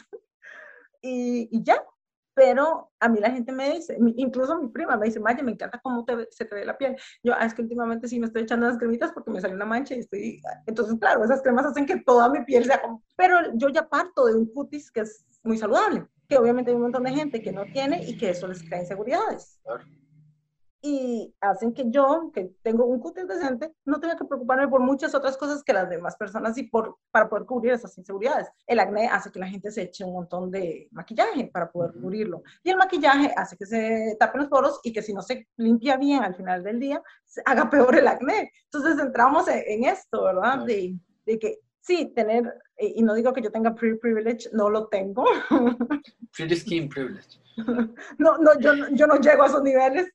y, 1.02 1.48
y 1.52 1.64
ya. 1.64 1.82
Pero 2.34 2.92
a 3.00 3.10
mí 3.10 3.20
la 3.20 3.32
gente 3.32 3.52
me 3.52 3.72
dice, 3.72 3.98
incluso 4.16 4.62
mi 4.62 4.68
prima 4.68 4.96
me 4.96 5.08
dice, 5.08 5.20
Maya, 5.20 5.42
me 5.42 5.54
encanta 5.54 5.80
cómo 5.82 6.06
te 6.06 6.28
se 6.30 6.46
te 6.46 6.54
ve 6.54 6.66
la 6.66 6.78
piel. 6.78 6.96
Yo, 7.24 7.34
"Ah, 7.34 7.46
es 7.48 7.54
que 7.56 7.64
últimamente 7.64 8.08
sí 8.08 8.20
me 8.20 8.28
estoy 8.28 8.44
echando 8.44 8.68
las 8.68 8.78
cremitas 8.78 9.12
porque 9.12 9.32
me 9.32 9.42
salió 9.42 9.56
una 9.56 9.66
mancha 9.66 9.96
y 9.96 10.00
estoy... 10.00 10.40
Entonces, 10.68 11.00
claro, 11.00 11.24
esas 11.24 11.42
cremas 11.42 11.66
hacen 11.66 11.88
que 11.88 12.00
toda 12.02 12.30
mi 12.30 12.44
piel 12.46 12.66
sea 12.66 12.80
como... 12.80 13.02
Pero 13.16 13.38
yo 13.56 13.70
ya 13.70 13.90
parto 13.90 14.26
de 14.26 14.36
un 14.36 14.46
cutis 14.54 14.92
que 14.92 15.00
es 15.00 15.26
muy 15.44 15.58
saludable, 15.58 16.06
que 16.30 16.38
obviamente 16.38 16.70
hay 16.70 16.76
un 16.76 16.84
montón 16.84 17.06
de 17.06 17.12
gente 17.12 17.42
que 17.42 17.52
no 17.52 17.64
tiene 17.74 18.04
y 18.04 18.16
que 18.18 18.30
eso 18.30 18.48
les 18.48 18.62
crea 18.62 18.82
inseguridades. 18.82 19.60
Claro. 19.64 19.84
Y 20.82 21.34
hacen 21.42 21.74
que 21.74 21.86
yo, 21.90 22.32
que 22.34 22.52
tengo 22.62 22.86
un 22.86 23.00
cutis 23.00 23.28
decente, 23.28 23.74
no 23.84 24.00
tenga 24.00 24.16
que 24.16 24.26
preocuparme 24.26 24.68
por 24.68 24.80
muchas 24.80 25.16
otras 25.16 25.36
cosas 25.36 25.64
que 25.64 25.74
las 25.74 25.90
demás 25.90 26.16
personas 26.16 26.56
y 26.58 26.64
por, 26.64 26.98
para 27.12 27.28
poder 27.28 27.46
cubrir 27.46 27.74
esas 27.74 27.98
inseguridades. 27.98 28.48
El 28.68 28.80
acné 28.80 29.08
hace 29.08 29.32
que 29.32 29.40
la 29.40 29.48
gente 29.48 29.72
se 29.72 29.82
eche 29.84 30.04
un 30.06 30.14
montón 30.14 30.52
de 30.52 30.88
maquillaje 30.92 31.50
para 31.52 31.72
poder 31.72 31.92
Ujú. 31.92 32.02
cubrirlo. 32.02 32.44
Y 32.64 32.70
el 32.70 32.78
maquillaje 32.78 33.34
hace 33.36 33.58
que 33.58 33.66
se 33.66 34.16
tapen 34.20 34.42
los 34.42 34.50
poros 34.50 34.80
y 34.84 34.94
que 34.94 35.02
si 35.02 35.14
no 35.14 35.22
se 35.24 35.48
limpia 35.58 35.98
bien 35.98 36.24
al 36.24 36.36
final 36.36 36.64
del 36.64 36.80
día, 36.80 37.02
se 37.26 37.42
haga 37.46 37.70
peor 37.70 37.96
el 37.98 38.08
acné. 38.08 38.52
Entonces 38.72 39.04
entramos 39.04 39.48
en, 39.48 39.64
en 39.66 39.84
esto, 39.86 40.26
¿verdad? 40.26 40.42
Claro. 40.54 40.66
De, 40.66 40.96
de 41.26 41.40
que 41.40 41.60
sí, 41.82 42.14
tener, 42.16 42.46
eh, 42.78 42.94
y 42.98 43.02
no 43.02 43.16
digo 43.16 43.34
que 43.34 43.42
yo 43.42 43.52
tenga 43.52 43.74
pre 43.74 43.96
privilege, 43.96 44.50
no 44.54 44.70
lo 44.70 44.88
tengo. 44.90 45.26
Pretty 46.36 46.56
skin 46.56 46.88
privilege. 46.88 47.40
No, 48.18 48.38
no, 48.38 48.60
yo, 48.60 48.74
no- 48.76 48.90
yo 48.92 49.08
no 49.08 49.16
llego 49.20 49.44
a 49.44 49.48
esos 49.48 49.64
niveles. 49.64 50.12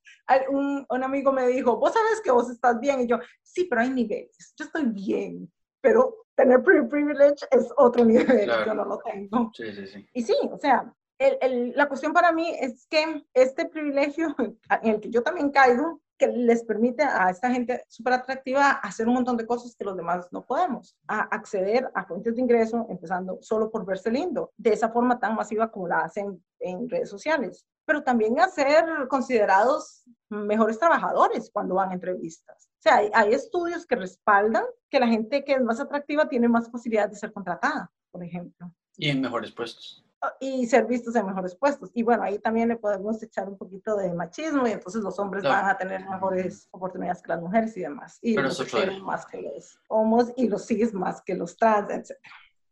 Un, 0.48 0.86
un 0.88 1.04
amigo 1.04 1.32
me 1.32 1.46
dijo, 1.48 1.76
vos 1.76 1.92
sabes 1.92 2.20
que 2.22 2.30
vos 2.30 2.48
estás 2.50 2.78
bien. 2.80 3.00
Y 3.00 3.06
yo, 3.06 3.18
sí, 3.42 3.64
pero 3.64 3.82
hay 3.82 3.90
niveles. 3.90 4.54
Yo 4.56 4.64
estoy 4.64 4.86
bien, 4.86 5.52
pero 5.80 6.24
tener 6.34 6.62
privilege 6.62 7.44
es 7.50 7.68
otro 7.76 8.04
nivel. 8.04 8.44
Claro. 8.44 8.66
Yo 8.66 8.74
no 8.74 8.84
lo 8.84 8.98
tengo. 8.98 9.50
Sí, 9.54 9.72
sí, 9.74 9.86
sí. 9.86 10.06
Y 10.14 10.22
sí, 10.22 10.34
o 10.50 10.58
sea, 10.58 10.92
el- 11.18 11.38
el- 11.40 11.72
la 11.76 11.86
cuestión 11.88 12.12
para 12.12 12.32
mí 12.32 12.54
es 12.58 12.86
que 12.88 13.24
este 13.34 13.66
privilegio 13.68 14.34
en 14.82 14.88
el 14.94 15.00
que 15.00 15.10
yo 15.10 15.22
también 15.22 15.50
caigo, 15.50 16.00
que 16.22 16.28
les 16.28 16.62
permite 16.62 17.02
a 17.02 17.30
esta 17.30 17.50
gente 17.50 17.82
súper 17.88 18.12
atractiva 18.12 18.70
hacer 18.70 19.08
un 19.08 19.14
montón 19.14 19.36
de 19.36 19.44
cosas 19.44 19.74
que 19.74 19.84
los 19.84 19.96
demás 19.96 20.28
no 20.30 20.46
podemos, 20.46 20.96
a 21.08 21.22
acceder 21.22 21.90
a 21.96 22.04
fuentes 22.04 22.36
de 22.36 22.42
ingreso, 22.42 22.86
empezando 22.88 23.38
solo 23.40 23.72
por 23.72 23.84
verse 23.84 24.08
lindo, 24.08 24.52
de 24.56 24.72
esa 24.72 24.90
forma 24.90 25.18
tan 25.18 25.34
masiva 25.34 25.72
como 25.72 25.88
la 25.88 26.02
hacen 26.02 26.40
en 26.60 26.88
redes 26.88 27.10
sociales, 27.10 27.66
pero 27.84 28.04
también 28.04 28.38
a 28.38 28.46
ser 28.46 28.84
considerados 29.08 30.04
mejores 30.28 30.78
trabajadores 30.78 31.50
cuando 31.52 31.74
van 31.74 31.90
a 31.90 31.94
entrevistas. 31.94 32.68
O 32.78 32.82
sea, 32.82 32.98
hay, 32.98 33.10
hay 33.12 33.34
estudios 33.34 33.84
que 33.84 33.96
respaldan 33.96 34.64
que 34.88 35.00
la 35.00 35.08
gente 35.08 35.42
que 35.42 35.54
es 35.54 35.60
más 35.60 35.80
atractiva 35.80 36.28
tiene 36.28 36.48
más 36.48 36.68
posibilidad 36.68 37.08
de 37.08 37.16
ser 37.16 37.32
contratada, 37.32 37.90
por 38.12 38.22
ejemplo 38.22 38.72
Y 38.96 39.08
en 39.08 39.20
mejores 39.20 39.50
puestos. 39.50 40.04
Y 40.40 40.66
ser 40.66 40.86
vistos 40.86 41.14
en 41.16 41.26
mejores 41.26 41.54
puestos. 41.54 41.90
Y 41.94 42.02
bueno, 42.02 42.22
ahí 42.22 42.38
también 42.38 42.68
le 42.68 42.76
podemos 42.76 43.22
echar 43.22 43.48
un 43.48 43.56
poquito 43.56 43.96
de 43.96 44.12
machismo 44.12 44.66
y 44.66 44.72
entonces 44.72 45.02
los 45.02 45.18
hombres 45.18 45.42
van 45.42 45.68
a 45.68 45.76
tener 45.76 46.08
mejores 46.08 46.68
oportunidades 46.70 47.22
que 47.22 47.28
las 47.28 47.40
mujeres 47.40 47.76
y 47.76 47.80
demás. 47.80 48.18
Y 48.22 48.34
Pero 48.34 48.48
los 48.48 48.58
cis 48.58 49.02
más 49.02 49.26
que 49.26 49.42
los 49.42 49.78
homos 49.88 50.32
y 50.36 50.48
los 50.48 50.66
cis 50.66 50.94
más 50.94 51.20
que 51.22 51.34
los 51.34 51.56
trans, 51.56 51.90
etc. 51.90 52.18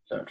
Claro. 0.07 0.25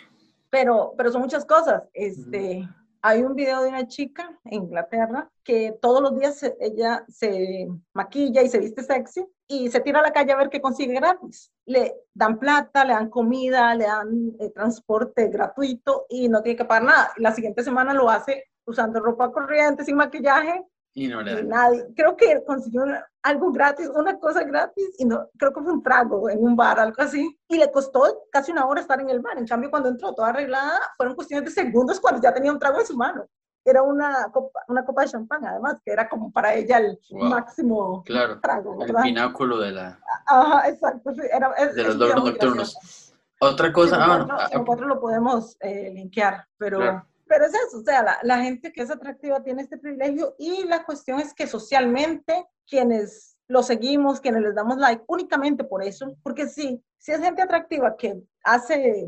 Pero, 0.50 0.94
pero 0.98 1.12
son 1.12 1.22
muchas 1.22 1.46
cosas. 1.46 1.84
Este, 1.94 2.68
Hay 3.02 3.22
un 3.22 3.34
video 3.34 3.62
de 3.62 3.70
una 3.70 3.88
chica 3.88 4.38
en 4.46 4.64
Inglaterra 4.64 5.30
que 5.44 5.78
todos 5.82 6.02
los 6.02 6.18
días 6.18 6.44
ella 6.60 7.06
se 7.08 7.68
maquilla 7.94 8.42
y 8.42 8.50
se 8.50 8.60
viste 8.60 8.84
sexy 8.84 9.26
y 9.48 9.70
se 9.72 9.80
tira 9.80 10.00
a 10.00 10.04
la 10.04 10.12
calle 10.12 10.34
a 10.34 10.38
ver 10.38 10.50
qué 10.50 10.60
consigue 10.60 10.96
gratis. 10.96 11.52
Le 11.66 11.96
dan 12.14 12.38
plata, 12.38 12.84
le 12.84 12.94
dan 12.94 13.10
comida, 13.10 13.74
le 13.74 13.86
dan 13.86 14.36
eh, 14.40 14.50
transporte 14.50 15.30
gratuito 15.30 16.08
y 16.10 16.28
no 16.28 16.42
tiene 16.42 16.58
que 16.58 16.66
pagar 16.66 16.84
nada. 16.84 17.14
La 17.18 17.34
siguiente 17.34 17.64
semana 17.64 17.94
lo 17.94 18.10
hace 18.10 18.46
usando 18.66 19.00
ropa 19.00 19.32
corriente, 19.32 19.86
sin 19.86 19.96
maquillaje 19.96 20.64
Y 20.94 21.08
no 21.08 21.22
le 21.22 21.40
y 21.42 21.44
nadie. 21.44 21.86
Creo 21.96 22.16
que 22.18 22.44
consiguió 22.46 22.84
algo 23.24 23.52
gratis, 23.52 23.90
una 23.94 24.18
cosa 24.20 24.44
gratis, 24.44 24.96
y 24.98 25.06
no, 25.06 25.28
creo 25.38 25.54
que 25.54 25.62
fue 25.62 25.72
un 25.74 25.84
trago 25.84 26.30
en 26.30 26.44
un 26.44 26.56
bar, 26.56 26.80
algo 26.80 27.02
así. 27.02 27.38
Y 27.48 27.58
le 27.58 27.72
costó 27.72 28.24
casi 28.32 28.52
una 28.52 28.66
hora 28.66 28.82
estar 28.82 29.00
en 29.00 29.10
el 29.10 29.20
bar. 29.22 29.38
En 29.38 29.48
cambio, 29.48 29.70
cuando 29.70 29.90
entró 29.90 30.14
toda 30.14 30.30
arreglada, 30.30 30.80
fueron 30.98 31.16
cuestiones 31.16 31.46
de 31.54 31.62
segundos 31.62 32.00
cuando 32.00 32.22
ya 32.22 32.34
tenía 32.34 32.52
un 32.52 32.60
trago 32.60 32.80
en 32.80 32.86
su 32.88 32.98
mano. 32.98 33.26
Era 33.64 33.84
una 33.84 34.30
copa, 34.32 34.62
una 34.68 34.84
copa 34.86 35.02
de 35.04 35.10
champán, 35.10 35.46
además, 35.46 35.76
que 35.86 35.92
era 35.92 36.08
como 36.10 36.32
para 36.32 36.54
ella 36.56 36.78
el 36.80 36.98
Wow. 37.12 37.24
máximo 37.30 38.04
Claro. 38.04 38.40
trago, 38.42 38.74
El 38.82 38.88
¿verdad? 38.88 39.04
pináculo 39.04 39.60
de, 39.60 39.72
la, 39.72 40.00
Ajá, 40.26 40.70
exacto. 40.70 41.14
sí, 41.14 41.22
era, 41.32 41.52
es- 41.58 41.76
de 41.76 41.84
los 41.84 41.96
logros 41.98 42.24
nocturnos. 42.24 43.14
Otra 43.42 43.72
cosa, 43.72 43.98
ah, 44.04 44.08
bueno, 44.18 44.28
ah, 44.38 44.50
nosotros 44.54 44.88
lo 44.88 45.00
podemos 45.00 45.56
eh, 45.60 45.92
linkear, 45.94 46.46
pero, 46.58 46.78
Claro. 46.80 47.06
Pero 47.30 47.46
es 47.46 47.54
eso, 47.54 47.78
o 47.80 47.84
sea, 47.84 48.02
la, 48.04 48.18
la 48.24 48.40
gente 48.40 48.74
que 48.74 48.82
es 48.82 48.90
atractiva 48.90 49.42
tiene 49.44 49.62
este 49.62 49.78
privilegio 49.78 50.36
y 50.40 50.66
la 50.66 50.84
cuestión 50.84 51.20
es 51.20 51.34
que 51.34 51.46
socialmente 51.48 52.46
quienes 52.68 53.38
lo 53.48 53.62
seguimos, 53.64 54.20
quienes 54.20 54.42
les 54.42 54.56
damos 54.56 54.78
like, 54.78 55.04
únicamente 55.08 55.64
por 55.64 55.84
eso, 55.84 56.18
porque 56.24 56.48
sí, 56.48 56.84
si 56.98 57.12
es 57.12 57.20
gente 57.22 57.42
atractiva 57.44 57.96
que 57.96 58.20
hace 58.44 59.08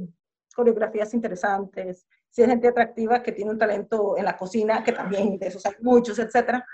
coreografías 0.56 1.14
interesantes, 1.16 2.06
si 2.30 2.42
es 2.44 2.48
gente 2.48 2.68
atractiva 2.68 3.22
que 3.24 3.32
tiene 3.32 3.52
un 3.52 3.58
talento 3.58 4.16
en 4.18 4.26
la 4.26 4.38
cocina, 4.38 4.84
que 4.84 4.92
también 4.94 5.38
de 5.40 5.48
esos 5.48 5.66
hay 5.66 5.74
muchos, 5.82 6.18
etcétera. 6.20 6.66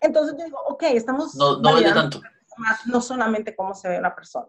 Entonces 0.00 0.36
yo 0.38 0.44
digo, 0.44 0.58
ok, 0.68 0.82
estamos 0.88 1.34
No, 1.34 1.56
no 1.60 1.72
validando 1.72 2.00
tanto. 2.10 2.20
más, 2.58 2.86
no 2.86 3.00
solamente 3.00 3.56
cómo 3.56 3.74
se 3.74 3.88
ve 3.88 3.98
una 3.98 4.14
persona. 4.14 4.48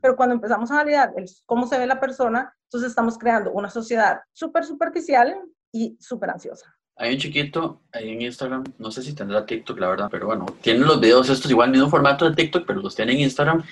Pero 0.00 0.16
cuando 0.16 0.34
empezamos 0.34 0.70
a 0.70 0.76
validar 0.76 1.12
el 1.16 1.26
cómo 1.46 1.66
se 1.66 1.78
ve 1.78 1.86
la 1.86 2.00
persona, 2.00 2.54
entonces 2.64 2.90
estamos 2.90 3.18
creando 3.18 3.52
una 3.52 3.70
sociedad 3.70 4.20
súper 4.32 4.64
superficial 4.64 5.36
y 5.72 5.96
súper 5.98 6.30
ansiosa. 6.30 6.76
Hay 6.96 7.14
un 7.14 7.18
chiquito 7.18 7.80
ahí 7.92 8.10
en 8.10 8.22
Instagram, 8.22 8.64
no 8.78 8.90
sé 8.90 9.02
si 9.02 9.14
tendrá 9.14 9.44
TikTok, 9.44 9.78
la 9.78 9.88
verdad, 9.88 10.08
pero 10.10 10.26
bueno, 10.26 10.46
tienen 10.60 10.84
los 10.84 11.00
videos 11.00 11.30
estos 11.30 11.50
igual, 11.50 11.70
mismo 11.70 11.88
formato 11.88 12.28
de 12.28 12.36
TikTok, 12.36 12.66
pero 12.66 12.80
los 12.80 12.94
tiene 12.94 13.12
en 13.12 13.20
Instagram. 13.20 13.64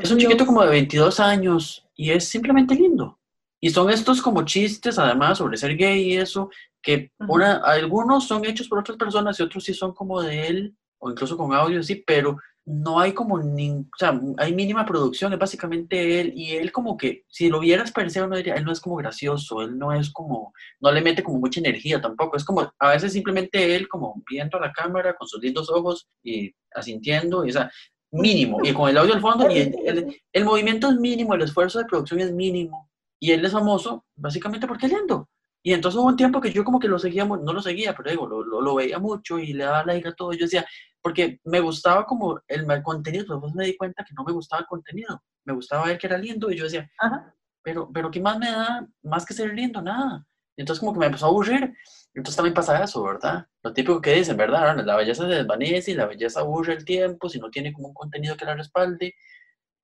Es 0.00 0.10
un 0.10 0.18
chiquito 0.18 0.46
como 0.46 0.62
de 0.62 0.70
22 0.70 1.20
años 1.20 1.86
y 1.94 2.10
es 2.10 2.26
simplemente 2.26 2.74
lindo. 2.74 3.20
Y 3.60 3.70
son 3.70 3.90
estos 3.90 4.20
como 4.20 4.44
chistes, 4.44 4.98
además, 4.98 5.38
sobre 5.38 5.56
ser 5.56 5.76
gay 5.76 6.12
y 6.12 6.16
eso, 6.16 6.50
que 6.82 7.12
una, 7.18 7.56
algunos 7.56 8.26
son 8.26 8.44
hechos 8.44 8.68
por 8.68 8.78
otras 8.78 8.96
personas 8.96 9.38
y 9.38 9.42
otros 9.42 9.64
sí 9.64 9.74
son 9.74 9.92
como 9.92 10.22
de 10.22 10.46
él, 10.46 10.76
o 10.98 11.10
incluso 11.10 11.36
con 11.36 11.52
audio, 11.52 11.82
sí, 11.82 12.02
pero 12.06 12.38
no 12.68 12.98
hay 12.98 13.12
como, 13.12 13.38
ni, 13.38 13.70
o 13.70 13.84
sea, 13.96 14.20
hay 14.38 14.52
mínima 14.54 14.84
producción, 14.84 15.32
es 15.32 15.38
básicamente 15.38 16.20
él, 16.20 16.32
y 16.34 16.56
él 16.56 16.72
como 16.72 16.96
que, 16.96 17.22
si 17.28 17.48
lo 17.48 17.60
vieras 17.60 17.92
se, 17.92 18.26
uno 18.26 18.36
diría, 18.36 18.54
él 18.54 18.64
no 18.64 18.72
es 18.72 18.80
como 18.80 18.96
gracioso, 18.96 19.62
él 19.62 19.78
no 19.78 19.92
es 19.92 20.10
como, 20.12 20.52
no 20.80 20.90
le 20.90 21.00
mete 21.00 21.22
como 21.22 21.38
mucha 21.38 21.60
energía 21.60 22.00
tampoco, 22.00 22.36
es 22.36 22.44
como, 22.44 22.68
a 22.78 22.88
veces 22.90 23.12
simplemente 23.12 23.76
él 23.76 23.86
como 23.88 24.20
viendo 24.28 24.58
a 24.58 24.60
la 24.62 24.72
cámara 24.72 25.14
con 25.14 25.28
sus 25.28 25.40
lindos 25.40 25.70
ojos 25.70 26.08
y 26.24 26.52
asintiendo, 26.74 27.44
y, 27.46 27.50
o 27.50 27.52
sea, 27.52 27.70
mínimo, 28.10 28.58
y 28.64 28.72
con 28.72 28.88
el 28.90 28.98
audio 28.98 29.14
al 29.14 29.20
fondo, 29.20 29.48
y 29.50 29.58
el, 29.58 29.74
el- 29.84 30.22
el 30.32 30.44
movimiento 30.44 30.88
es 30.90 30.96
mínimo, 30.96 31.34
el 31.34 31.42
esfuerzo 31.42 31.78
de 31.78 31.84
producción 31.84 32.20
es 32.20 32.32
mínimo, 32.32 32.90
y 33.20 33.30
él 33.30 33.44
es 33.44 33.52
famoso 33.52 34.04
básicamente 34.16 34.66
porque 34.66 34.86
es 34.86 34.92
lindo. 34.92 35.28
Y 35.66 35.72
entonces 35.72 35.98
hubo 35.98 36.06
un 36.06 36.16
tiempo 36.16 36.40
que 36.40 36.52
yo 36.52 36.62
como 36.62 36.78
que 36.78 36.86
lo 36.86 36.96
seguía, 36.96 37.24
no 37.24 37.52
lo 37.52 37.60
seguía, 37.60 37.92
pero 37.96 38.08
digo, 38.08 38.28
lo, 38.28 38.44
lo, 38.44 38.60
lo 38.60 38.74
veía 38.76 39.00
mucho 39.00 39.36
y 39.40 39.52
le 39.52 39.64
daba 39.64 39.82
like 39.84 40.06
a 40.06 40.12
todo. 40.14 40.32
Yo 40.32 40.44
decía, 40.44 40.64
porque 41.02 41.40
me 41.42 41.58
gustaba 41.58 42.06
como 42.06 42.40
el 42.46 42.64
mal 42.64 42.84
contenido, 42.84 43.24
después 43.28 43.52
me 43.52 43.64
di 43.64 43.76
cuenta 43.76 44.04
que 44.04 44.14
no 44.16 44.22
me 44.22 44.30
gustaba 44.32 44.60
el 44.60 44.66
contenido. 44.68 45.20
Me 45.44 45.54
gustaba 45.54 45.86
ver 45.86 45.98
que 45.98 46.06
era 46.06 46.18
lindo 46.18 46.52
y 46.52 46.56
yo 46.56 46.62
decía, 46.64 46.88
Ajá. 47.00 47.34
pero, 47.64 47.90
pero 47.92 48.12
¿qué 48.12 48.20
más 48.20 48.38
me 48.38 48.48
da? 48.48 48.86
Más 49.02 49.26
que 49.26 49.34
ser 49.34 49.52
lindo, 49.54 49.82
nada. 49.82 50.24
Y 50.56 50.62
entonces 50.62 50.78
como 50.78 50.92
que 50.92 51.00
me 51.00 51.06
empezó 51.06 51.26
a 51.26 51.30
aburrir. 51.30 51.74
Entonces 52.14 52.36
también 52.36 52.54
pasa 52.54 52.80
eso, 52.84 53.02
¿verdad? 53.02 53.44
Lo 53.64 53.72
típico 53.72 54.00
que 54.00 54.12
dicen, 54.14 54.36
¿verdad? 54.36 54.76
La 54.84 54.94
belleza 54.94 55.24
se 55.24 55.34
desvanece 55.34 55.90
y 55.90 55.94
la 55.94 56.06
belleza 56.06 56.42
aburre 56.42 56.74
el 56.74 56.84
tiempo 56.84 57.28
si 57.28 57.40
no 57.40 57.50
tiene 57.50 57.72
como 57.72 57.88
un 57.88 57.94
contenido 57.94 58.36
que 58.36 58.44
la 58.44 58.54
respalde. 58.54 59.16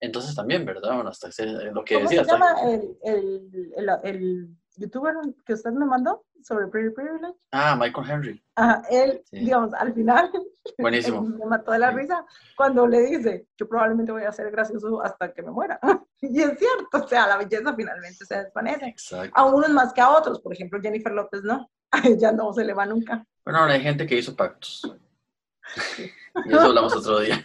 Entonces 0.00 0.32
también, 0.36 0.64
¿verdad? 0.64 0.94
Bueno, 0.94 1.10
hasta 1.10 1.26
ese- 1.30 1.72
lo 1.72 1.84
que 1.84 1.94
¿Cómo 1.96 2.08
decía. 2.08 2.24
se 2.24 2.30
hasta- 2.30 2.34
llama 2.34 2.70
el, 2.70 2.96
el, 3.02 3.72
el, 3.76 3.90
el 4.04 4.56
youtuber 4.76 5.14
que 5.44 5.54
usted 5.54 5.70
me 5.72 5.84
mandó 5.86 6.24
sobre 6.42 6.66
Pretty 6.68 6.90
Privilege? 6.94 7.34
Ah, 7.52 7.76
Michael 7.78 8.10
Henry. 8.10 8.42
Ajá, 8.56 8.82
él, 8.90 9.22
Sí. 9.30 9.38
digamos, 9.40 9.72
al 9.74 9.92
final 9.94 10.30
Buenísimo. 10.78 11.22
me 11.22 11.46
mató 11.46 11.72
de 11.72 11.78
la 11.78 11.90
Sí. 11.90 11.96
risa 11.98 12.24
cuando 12.56 12.86
le 12.86 13.00
dice, 13.00 13.46
yo 13.56 13.68
probablemente 13.68 14.12
voy 14.12 14.24
a 14.24 14.32
ser 14.32 14.50
gracioso 14.50 15.02
hasta 15.02 15.32
que 15.32 15.42
me 15.42 15.50
muera. 15.50 15.78
y 16.20 16.40
es 16.40 16.58
cierto, 16.58 17.04
o 17.04 17.08
sea, 17.08 17.26
la 17.26 17.36
belleza 17.36 17.74
finalmente 17.74 18.24
se 18.24 18.36
desvanece. 18.44 18.86
Exacto. 18.86 19.32
A 19.34 19.44
unos 19.44 19.70
más 19.70 19.92
que 19.92 20.00
a 20.00 20.10
otros, 20.10 20.40
por 20.40 20.52
ejemplo, 20.52 20.80
Jennifer 20.80 21.12
López 21.12 21.42
no, 21.42 21.70
a 21.90 22.06
ella 22.06 22.32
no 22.32 22.52
se 22.52 22.64
le 22.64 22.74
va 22.74 22.86
nunca. 22.86 23.24
Bueno, 23.44 23.60
ahora 23.60 23.74
hay 23.74 23.80
gente 23.82 24.06
que 24.06 24.18
hizo 24.18 24.34
pactos. 24.36 24.82
Y 26.44 26.48
eso 26.52 26.60
hablamos 26.60 26.94
otro 26.96 27.20
día. 27.20 27.42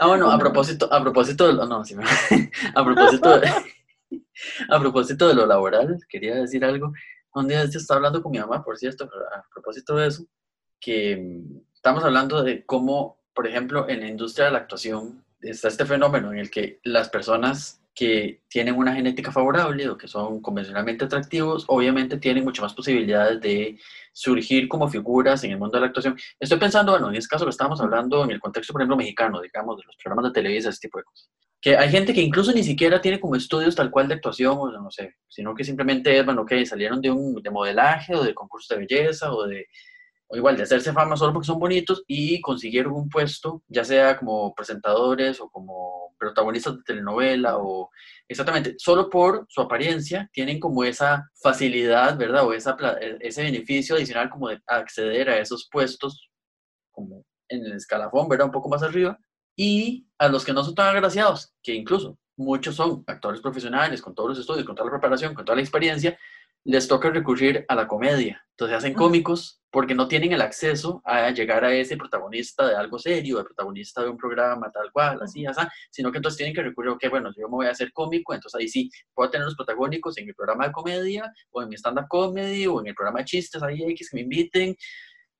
Ah, 0.00 0.08
bueno, 0.08 0.30
a 0.30 0.38
propósito, 0.38 0.92
a 0.92 1.00
propósito 1.02 1.50
lo, 1.52 1.66
no, 1.66 1.84
sí, 1.84 1.94
a 2.74 2.84
propósito 2.84 3.40
a 4.70 4.80
propósito 4.80 5.28
de 5.28 5.34
lo 5.34 5.46
laboral, 5.46 5.98
quería 6.08 6.34
decir 6.36 6.64
algo. 6.64 6.92
Un 7.34 7.48
día 7.48 7.62
estaba 7.62 7.98
hablando 7.98 8.22
con 8.22 8.32
mi 8.32 8.38
mamá, 8.38 8.62
por 8.62 8.78
cierto, 8.78 9.04
a 9.04 9.42
propósito 9.52 9.96
de 9.96 10.08
eso, 10.08 10.24
que 10.80 11.16
mm, 11.16 11.60
estamos 11.74 12.04
hablando 12.04 12.42
de 12.42 12.64
cómo, 12.64 13.18
por 13.34 13.46
ejemplo, 13.46 13.88
en 13.88 14.00
la 14.00 14.08
industria 14.08 14.46
de 14.46 14.52
la 14.52 14.58
actuación 14.58 15.24
está 15.40 15.68
este 15.68 15.84
fenómeno 15.86 16.32
en 16.32 16.38
el 16.38 16.50
que 16.50 16.80
las 16.84 17.08
personas 17.08 17.80
que 17.94 18.42
tienen 18.48 18.74
una 18.74 18.94
genética 18.94 19.30
favorable 19.30 19.88
o 19.88 19.96
que 19.96 20.08
son 20.08 20.40
convencionalmente 20.42 21.04
atractivos, 21.04 21.64
obviamente 21.68 22.18
tienen 22.18 22.42
mucho 22.42 22.62
más 22.62 22.74
posibilidades 22.74 23.40
de 23.40 23.78
surgir 24.12 24.68
como 24.68 24.88
figuras 24.88 25.44
en 25.44 25.52
el 25.52 25.58
mundo 25.58 25.76
de 25.76 25.82
la 25.82 25.86
actuación. 25.86 26.16
Estoy 26.40 26.58
pensando, 26.58 26.92
bueno, 26.92 27.08
en 27.08 27.16
este 27.16 27.28
caso 27.28 27.44
lo 27.44 27.50
estamos 27.50 27.80
hablando 27.80 28.24
en 28.24 28.32
el 28.32 28.40
contexto, 28.40 28.72
por 28.72 28.82
ejemplo, 28.82 28.96
mexicano, 28.96 29.40
digamos, 29.40 29.76
de 29.76 29.84
los 29.86 29.96
programas 30.02 30.24
de 30.24 30.32
televisión, 30.32 30.72
ese 30.72 30.80
tipo 30.80 30.98
de 30.98 31.04
cosas. 31.04 31.30
Que 31.64 31.76
hay 31.78 31.88
gente 31.90 32.12
que 32.12 32.20
incluso 32.20 32.52
ni 32.52 32.62
siquiera 32.62 33.00
tiene 33.00 33.18
como 33.20 33.36
estudios 33.36 33.74
tal 33.74 33.90
cual 33.90 34.06
de 34.08 34.14
actuación, 34.14 34.58
o 34.58 34.70
no 34.70 34.90
sé, 34.90 35.14
sino 35.28 35.54
que 35.54 35.64
simplemente 35.64 36.18
es, 36.18 36.24
bueno, 36.26 36.42
ok, 36.42 36.52
salieron 36.66 37.00
de 37.00 37.10
un 37.10 37.42
de 37.42 37.50
modelaje 37.50 38.14
o 38.14 38.22
de 38.22 38.34
concurso 38.34 38.74
de 38.74 38.80
belleza 38.80 39.32
o 39.32 39.46
de, 39.46 39.66
o 40.28 40.36
igual 40.36 40.56
de 40.58 40.64
hacerse 40.64 40.92
fama 40.92 41.16
solo 41.16 41.32
porque 41.32 41.46
son 41.46 41.58
bonitos 41.58 42.04
y 42.06 42.40
consiguieron 42.42 42.92
un 42.94 43.08
puesto, 43.08 43.62
ya 43.68 43.84
sea 43.84 44.18
como 44.18 44.54
presentadores 44.54 45.40
o 45.40 45.48
como 45.50 46.14
protagonistas 46.18 46.76
de 46.76 46.82
telenovela 46.84 47.56
o 47.58 47.90
exactamente, 48.28 48.74
solo 48.78 49.08
por 49.10 49.46
su 49.48 49.62
apariencia 49.62 50.28
tienen 50.34 50.60
como 50.60 50.84
esa 50.84 51.30
facilidad, 51.42 52.16
¿verdad? 52.18 52.46
O 52.46 52.52
esa, 52.52 52.76
e- 53.00 53.18
ese 53.20 53.42
beneficio 53.44 53.96
adicional 53.96 54.30
como 54.30 54.48
de 54.50 54.60
acceder 54.66 55.30
a 55.30 55.38
esos 55.38 55.68
puestos 55.72 56.28
como 56.92 57.24
en 57.48 57.64
el 57.66 57.72
escalafón, 57.74 58.28
¿verdad? 58.28 58.46
Un 58.46 58.52
poco 58.52 58.68
más 58.68 58.82
arriba. 58.82 59.18
Y 59.56 60.06
a 60.18 60.28
los 60.28 60.44
que 60.44 60.52
no 60.52 60.64
son 60.64 60.74
tan 60.74 60.88
agraciados, 60.88 61.54
que 61.62 61.74
incluso 61.74 62.18
muchos 62.36 62.76
son 62.76 63.04
actores 63.06 63.40
profesionales, 63.40 64.02
con 64.02 64.14
todos 64.14 64.30
los 64.30 64.38
estudios, 64.38 64.64
con 64.64 64.74
toda 64.74 64.86
la 64.86 64.98
preparación, 64.98 65.34
con 65.34 65.44
toda 65.44 65.56
la 65.56 65.62
experiencia, 65.62 66.18
les 66.64 66.88
toca 66.88 67.10
recurrir 67.10 67.64
a 67.68 67.74
la 67.74 67.86
comedia. 67.86 68.44
Entonces 68.50 68.78
hacen 68.78 68.92
Ujú. 68.92 69.04
cómicos 69.04 69.60
porque 69.70 69.94
no 69.94 70.08
tienen 70.08 70.32
el 70.32 70.40
acceso 70.40 71.02
a 71.04 71.30
llegar 71.30 71.64
a 71.64 71.74
ese 71.74 71.96
protagonista 71.96 72.66
de 72.66 72.76
algo 72.76 72.98
serio, 72.98 73.40
el 73.40 73.44
protagonista 73.44 74.02
de 74.02 74.08
un 74.08 74.16
programa 74.16 74.70
tal 74.70 74.90
cual, 74.92 75.20
así, 75.20 75.44
así, 75.44 75.60
sino 75.90 76.12
que 76.12 76.18
entonces 76.18 76.38
tienen 76.38 76.54
que 76.54 76.62
recurrir, 76.62 76.92
ok, 76.92 77.04
bueno, 77.10 77.30
yo 77.36 77.48
me 77.48 77.56
voy 77.56 77.66
a 77.66 77.72
hacer 77.72 77.92
cómico, 77.92 78.32
entonces 78.32 78.58
ahí 78.58 78.68
sí 78.68 78.88
puedo 79.12 79.30
tener 79.30 79.44
los 79.44 79.56
protagónicos 79.56 80.16
en 80.16 80.26
mi 80.26 80.32
programa 80.32 80.68
de 80.68 80.72
comedia 80.72 81.32
o 81.50 81.62
en 81.62 81.68
mi 81.68 81.74
stand-up 81.74 82.06
comedy 82.08 82.66
o 82.68 82.80
en 82.80 82.86
el 82.86 82.94
programa 82.94 83.18
de 83.18 83.24
chistes, 83.24 83.62
ahí 83.62 83.82
X 83.82 84.10
que 84.10 84.16
me 84.16 84.22
inviten, 84.22 84.76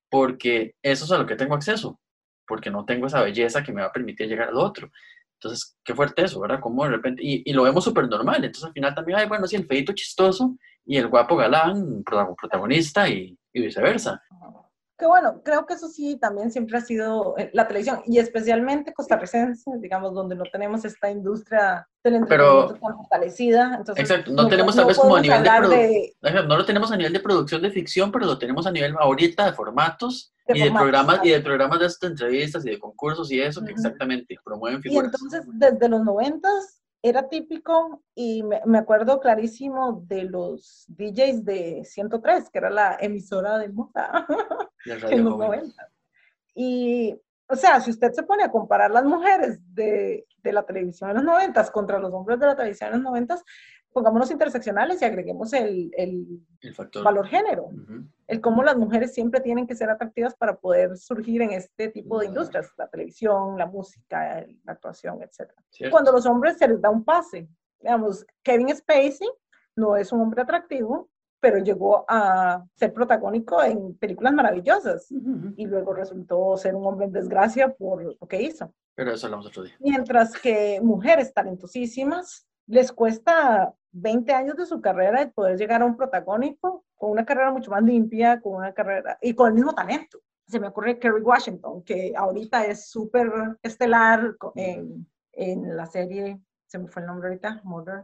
porque 0.09 0.75
eso 0.81 1.05
es 1.05 1.11
a 1.11 1.17
lo 1.17 1.25
que 1.25 1.37
tengo 1.37 1.55
acceso, 1.55 1.99
porque 2.47 2.69
no 2.71 2.85
tengo 2.85 3.07
esa 3.07 3.21
belleza 3.21 3.63
que 3.63 3.71
me 3.73 3.81
va 3.81 3.87
a 3.87 3.91
permitir 3.93 4.27
llegar 4.27 4.49
al 4.49 4.57
otro. 4.57 4.89
Entonces, 5.39 5.77
qué 5.83 5.93
fuerte 5.93 6.23
eso, 6.23 6.39
¿verdad? 6.39 6.59
Como 6.59 6.83
de 6.85 6.91
repente, 6.91 7.21
y, 7.23 7.51
lo 7.53 7.63
vemos 7.63 7.83
súper 7.83 8.07
normal, 8.07 8.37
entonces 8.43 8.65
al 8.65 8.73
final 8.73 8.95
también 8.95 9.19
hay, 9.19 9.27
bueno, 9.27 9.45
sí, 9.47 9.55
el 9.55 9.67
feito 9.67 9.93
chistoso 9.93 10.57
y 10.85 10.97
el 10.97 11.07
guapo 11.07 11.35
galán, 11.35 12.03
prota- 12.03 12.33
protagonista 12.35 13.07
y 13.09 13.37
viceversa. 13.53 14.21
Que 14.97 15.05
bueno, 15.05 15.41
creo 15.43 15.65
que 15.65 15.73
eso 15.73 15.89
sí 15.89 16.17
también 16.17 16.51
siempre 16.51 16.77
ha 16.77 16.81
sido 16.81 17.37
eh, 17.37 17.49
la 17.53 17.67
televisión 17.67 18.01
y 18.05 18.17
especialmente 18.19 18.93
costarricense, 18.93 19.69
digamos, 19.79 20.13
donde 20.13 20.35
no 20.35 20.43
tenemos 20.49 20.85
esta 20.85 21.11
industria 21.11 21.85
del 22.01 22.15
entretenimiento 22.15 22.75
tan 22.75 22.95
fortalecida. 22.95 23.75
Entonces, 23.77 24.09
Exacto, 24.09 24.31
no 24.31 24.47
tenemos 24.47 24.73
tal 24.75 24.85
vez 24.85 24.97
como 24.97 25.17
a 25.17 25.21
nivel 25.21 25.43
de 25.43 25.49
produ- 25.49 26.47
No 26.47 26.57
lo 26.57 26.65
tenemos 26.65 26.91
a 26.93 26.97
nivel 26.97 27.11
de 27.11 27.19
producción 27.19 27.61
de 27.61 27.71
ficción, 27.71 28.09
pero 28.09 28.25
lo 28.25 28.37
tenemos 28.39 28.65
a 28.67 28.71
nivel 28.71 28.95
ahorita 28.97 29.47
de 29.47 29.53
formatos 29.53 30.33
De 30.47 30.57
y 30.57 30.61
de 30.61 30.65
formatos, 30.67 30.81
programas 30.83 31.19
y 31.25 31.29
de 31.31 31.39
programas 31.41 31.79
de 31.79 31.85
estas 31.87 32.11
entrevistas 32.11 32.65
y 32.65 32.69
de 32.69 32.79
concursos 32.79 33.29
y 33.33 33.41
eso 33.41 33.59
que 33.61 33.73
Ujú. 33.73 33.81
exactamente 33.81 34.37
promueven 34.45 34.79
Y 34.79 34.83
figuras. 34.83 35.11
entonces, 35.13 35.41
desde 35.55 35.89
los 35.89 36.05
noventas 36.05 36.81
era 37.07 37.29
típico 37.29 38.01
y 38.15 38.41
me, 38.41 38.61
me 38.65 38.79
acuerdo 38.79 39.19
clarísimo 39.19 40.03
de 40.07 40.23
los 40.23 40.85
DJs 40.87 41.45
de 41.45 41.83
103, 41.85 42.49
que 42.49 42.57
era 42.57 42.71
la 42.71 42.97
emisora 42.99 43.59
de 43.59 43.69
moda 43.69 44.25
en 45.11 45.23
los 45.23 45.35
Joven. 45.35 45.59
90. 45.59 45.89
Y, 46.55 47.15
o 47.47 47.55
sea, 47.55 47.79
si 47.79 47.91
usted 47.91 48.11
se 48.11 48.23
pone 48.23 48.43
a 48.43 48.49
comparar 48.49 48.89
las 48.89 49.05
mujeres 49.05 49.59
de, 49.71 50.25
de 50.41 50.51
la 50.51 50.63
televisión 50.63 51.11
en 51.11 51.17
los 51.17 51.25
90 51.25 51.71
contra 51.71 51.99
los 51.99 52.11
hombres 52.11 52.39
de 52.39 52.47
la 52.47 52.55
televisión 52.55 52.89
en 52.89 53.03
los 53.03 53.03
90, 53.03 53.37
pongámonos 53.95 54.29
interseccionales 54.29 55.01
y 55.01 55.05
agreguemos 55.05 55.53
el, 55.53 55.89
el 55.95 56.25
El 56.61 56.73
factor. 56.75 57.01
valor 57.01 57.25
género, 57.27 57.67
Ujú. 57.67 58.03
el 58.27 58.41
cómo 58.41 58.61
las 58.61 58.75
mujeres 58.75 59.13
siempre 59.13 59.39
tienen 59.39 59.65
que 59.65 59.73
ser 59.73 59.89
atractivas 59.89 60.35
para 60.35 60.57
poder 60.57 60.97
surgir 60.97 61.41
en 61.41 61.51
este 61.53 61.87
tipo 61.87 62.19
de 62.19 62.25
industrias, 62.25 62.69
la 62.77 62.89
televisión, 62.89 63.57
la 63.57 63.67
música, 63.67 64.45
la 64.65 64.73
actuación, 64.73 65.21
etc. 65.23 65.49
¿Cierto? 65.69 65.93
Cuando 65.93 66.11
los 66.11 66.25
hombres 66.25 66.57
se 66.57 66.67
les 66.67 66.81
da 66.81 66.89
un 66.89 67.05
pase, 67.05 67.47
digamos, 67.79 68.25
Kevin 68.43 68.75
Spacey 68.75 69.29
no 69.77 69.95
es 69.95 70.11
un 70.11 70.19
hombre 70.19 70.41
atractivo, 70.41 71.09
pero 71.39 71.59
llegó 71.59 72.03
a 72.09 72.65
ser 72.75 72.91
protagónico 72.91 73.63
en 73.63 73.95
películas 73.95 74.33
maravillosas 74.33 75.09
Ujú. 75.09 75.53
y 75.55 75.67
luego 75.67 75.93
resultó 75.93 76.57
ser 76.57 76.75
un 76.75 76.85
hombre 76.85 77.05
en 77.05 77.13
desgracia 77.13 77.73
por 77.73 78.03
lo 78.03 78.27
que 78.27 78.41
hizo. 78.41 78.73
Pero 78.93 79.13
eso 79.13 79.27
hablamos 79.27 79.45
otro 79.47 79.63
día. 79.63 79.75
Mientras 79.79 80.33
que 80.37 80.81
mujeres 80.83 81.33
talentosísimas 81.33 82.45
les 82.67 82.91
cuesta 82.91 83.75
20 83.95 84.33
años 84.33 84.57
de 84.57 84.65
su 84.65 84.81
carrera 84.81 85.21
el 85.21 85.31
poder 85.31 85.57
llegar 85.57 85.81
a 85.81 85.85
un 85.85 85.95
protagónico 85.95 86.85
con 86.95 87.11
una 87.11 87.25
carrera 87.25 87.51
mucho 87.51 87.71
más 87.71 87.81
limpia, 87.83 88.41
con 88.41 88.55
una 88.55 88.73
carrera 88.73 89.17
y 89.21 89.33
con 89.33 89.47
el 89.47 89.53
mismo 89.53 89.73
talento. 89.73 90.19
Se 90.47 90.59
me 90.59 90.67
ocurre 90.67 90.99
Kerry 90.99 91.21
Washington, 91.21 91.81
que 91.83 92.13
ahorita 92.15 92.65
es 92.65 92.89
súper 92.89 93.31
estelar 93.63 94.35
co- 94.37 94.53
en, 94.55 95.07
en 95.31 95.75
la 95.75 95.85
serie, 95.85 96.39
se 96.67 96.77
me 96.77 96.87
fue 96.87 97.01
el 97.01 97.07
nombre 97.07 97.29
ahorita, 97.29 97.61
Mother, 97.63 98.03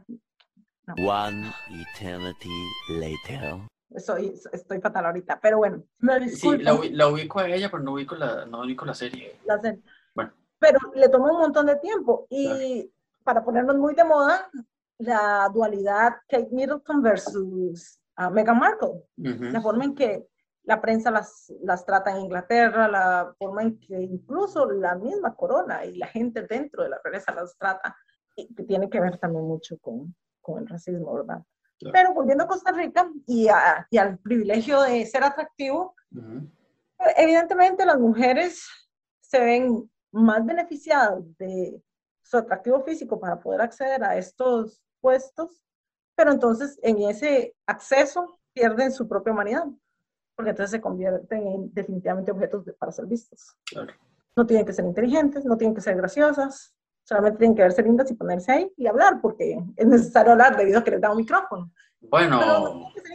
One 0.98 1.52
eternity 1.70 2.50
later. 2.90 3.60
Soy, 3.98 4.34
estoy 4.54 4.80
fatal 4.80 5.06
ahorita, 5.06 5.40
pero 5.42 5.58
bueno, 5.60 5.84
me 6.00 6.28
Sí, 6.30 6.58
la, 6.58 6.80
la 6.92 7.08
ubico 7.10 7.40
a 7.40 7.48
ella, 7.50 7.70
pero 7.70 7.84
no 7.84 7.94
ubico 7.94 8.16
la, 8.16 8.46
no 8.46 8.62
ubico 8.62 8.86
la 8.86 8.94
serie. 8.94 9.36
la 9.46 9.60
serie. 9.60 9.82
Bueno. 10.16 10.32
Pero 10.60 10.80
le 10.96 11.10
tomó 11.10 11.26
un 11.32 11.40
montón 11.40 11.66
de 11.66 11.76
tiempo 11.78 12.26
y 12.30 12.90
para 13.24 13.44
ponernos 13.44 13.78
muy 13.78 13.94
de 13.94 14.04
moda, 14.04 14.50
la 15.02 15.50
dualidad 15.54 16.14
Kate 16.28 16.50
Middleton 16.52 17.02
versus 17.02 18.00
ah, 18.16 18.30
Meghan 18.30 18.60
Markle, 18.60 19.04
Ujú. 19.18 19.44
la 19.52 19.62
forma 19.62 19.86
en 19.86 19.96
que 19.96 20.28
la 20.64 20.80
prensa 20.80 21.10
las, 21.12 21.52
las 21.64 21.86
trata 21.86 22.12
en 22.12 22.22
Inglaterra, 22.26 22.88
la 22.88 23.34
forma 23.38 23.64
en 23.64 23.80
que 23.80 24.00
incluso 24.00 24.70
la 24.70 24.96
misma 24.96 25.36
corona 25.36 25.84
y 25.86 25.98
la 25.98 26.08
gente 26.08 26.46
dentro 26.48 26.84
de 26.84 26.90
la 26.90 27.00
realeza 27.04 27.34
las 27.34 27.58
trata, 27.58 27.96
y 28.36 28.54
que 28.54 28.64
tiene 28.64 28.90
que 28.90 29.00
ver 29.00 29.18
también 29.18 29.44
mucho 29.46 29.78
con, 29.80 30.16
con 30.40 30.60
el 30.62 30.68
racismo, 30.68 31.14
¿verdad? 31.16 31.42
Claro. 31.80 31.94
Pero 31.94 32.14
volviendo 32.14 32.44
a 32.44 32.48
Costa 32.48 32.72
Rica 32.72 33.10
y, 33.26 33.48
a- 33.48 33.88
y 33.90 33.98
al 33.98 34.20
privilegio 34.20 34.82
de 34.84 35.06
ser 35.06 35.24
atractivo, 35.24 35.96
Ujú. 36.16 36.48
Evidentemente 37.18 37.84
las 37.86 38.00
mujeres 38.00 38.64
se 39.22 39.40
ven 39.40 39.90
más 40.12 40.46
beneficiadas 40.46 41.24
de 41.40 41.82
su 42.22 42.38
atractivo 42.38 42.82
físico 42.84 43.20
para 43.20 43.40
poder 43.40 43.62
acceder 43.62 44.04
a 44.04 44.16
estos 44.18 44.84
puestos, 45.02 45.62
pero 46.16 46.32
entonces 46.32 46.80
en 46.84 47.02
ese 47.02 47.56
acceso 47.66 48.38
pierden 48.54 48.92
su 48.92 49.08
propia 49.08 49.34
humanidad, 49.34 49.66
porque 50.36 50.52
entonces 50.52 50.72
se 50.72 50.82
convierten 50.82 51.48
en 51.48 51.74
definitivamente 51.74 52.32
objetos 52.32 52.66
de- 52.66 52.74
para 52.74 52.92
ser 52.92 53.06
vistos. 53.06 53.56
Claro. 53.66 53.94
No 54.36 54.46
tienen 54.46 54.66
que 54.66 54.74
ser 54.74 54.86
inteligentes, 54.86 55.44
no 55.46 55.58
tienen 55.58 55.76
que 55.76 55.82
ser 55.82 55.96
graciosas, 55.98 56.74
solamente 57.04 57.40
tienen 57.40 57.56
que 57.56 57.64
verse 57.64 57.84
lindas 57.84 58.10
y 58.12 58.14
ponerse 58.14 58.52
ahí 58.52 58.72
y 58.78 58.88
hablar, 58.88 59.20
porque 59.22 59.60
es 59.76 59.88
necesario 59.88 60.32
hablar 60.34 60.56
debido 60.56 60.80
a 60.80 60.84
que 60.84 60.92
les 60.92 61.02
da 61.02 61.12
un 61.12 61.18
micrófono. 61.18 61.72
Bueno, 62.02 62.40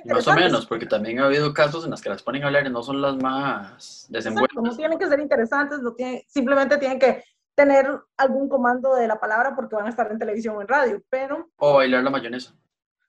no 0.05 0.14
más 0.14 0.29
o 0.29 0.35
menos, 0.35 0.66
porque 0.66 0.87
también 0.87 1.18
ha 1.18 1.27
habido 1.27 1.53
casos 1.53 1.85
en 1.85 1.90
los 1.90 2.01
que 2.01 2.09
las 2.09 2.22
ponen 2.22 2.44
a 2.44 2.46
hablar 2.46 2.66
y 2.66 2.70
no 2.70 2.83
son 2.83 3.01
las 3.03 3.16
más 3.16 4.05
Exacto, 4.05 4.12
desenvueltas. 4.12 4.62
no 4.62 4.77
tienen 4.77 4.99
que 4.99 5.09
ser 5.09 5.20
interesantes, 5.20 5.81
no 5.81 5.92
tienen, 5.92 6.22
simplemente 6.29 6.79
tienen 6.79 6.99
que 6.99 7.25
tener 7.57 7.88
algún 8.16 8.49
comando 8.49 8.95
de 8.95 9.09
la 9.09 9.19
palabra 9.19 9.57
porque 9.57 9.75
van 9.75 9.87
a 9.87 9.90
estar 9.90 10.11
en 10.12 10.19
televisión 10.19 10.57
o 10.57 10.61
en 10.62 10.69
radio, 10.69 11.03
pero 11.11 11.51
O 11.59 11.75
bailar 11.75 12.05
la 12.05 12.11
mayonesa 12.11 12.55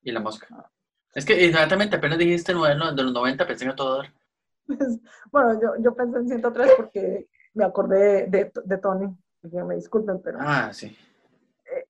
y 0.01 0.11
la 0.11 0.19
mosca. 0.19 0.47
Es 1.13 1.25
que 1.25 1.33
inmediatamente 1.45 1.97
apenas 1.97 2.17
dijiste 2.17 2.55
modelo 2.55 2.91
de 2.93 3.03
los 3.03 3.13
90, 3.13 3.45
pensé 3.45 3.65
en 3.65 3.75
todo 3.75 3.97
dar. 3.97 4.13
pues, 4.65 4.99
bueno, 5.31 5.59
yo, 5.61 5.73
yo 5.83 5.95
pensé 5.95 6.17
en 6.19 6.27
103 6.27 6.71
porque 6.77 7.27
me 7.53 7.65
acordé 7.65 8.27
de, 8.27 8.51
de 8.65 8.77
Tony, 8.77 9.15
que 9.51 9.63
me 9.63 9.75
disculpen, 9.75 10.21
pero 10.21 10.39
Ah, 10.41 10.71
sí. 10.73 10.95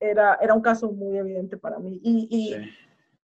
era, 0.00 0.34
era 0.40 0.54
un 0.54 0.62
caso 0.62 0.90
muy 0.90 1.16
evidente 1.18 1.56
para 1.56 1.78
mí. 1.78 2.00
Y, 2.02 2.28
y 2.30 2.54
sí. 2.54 2.70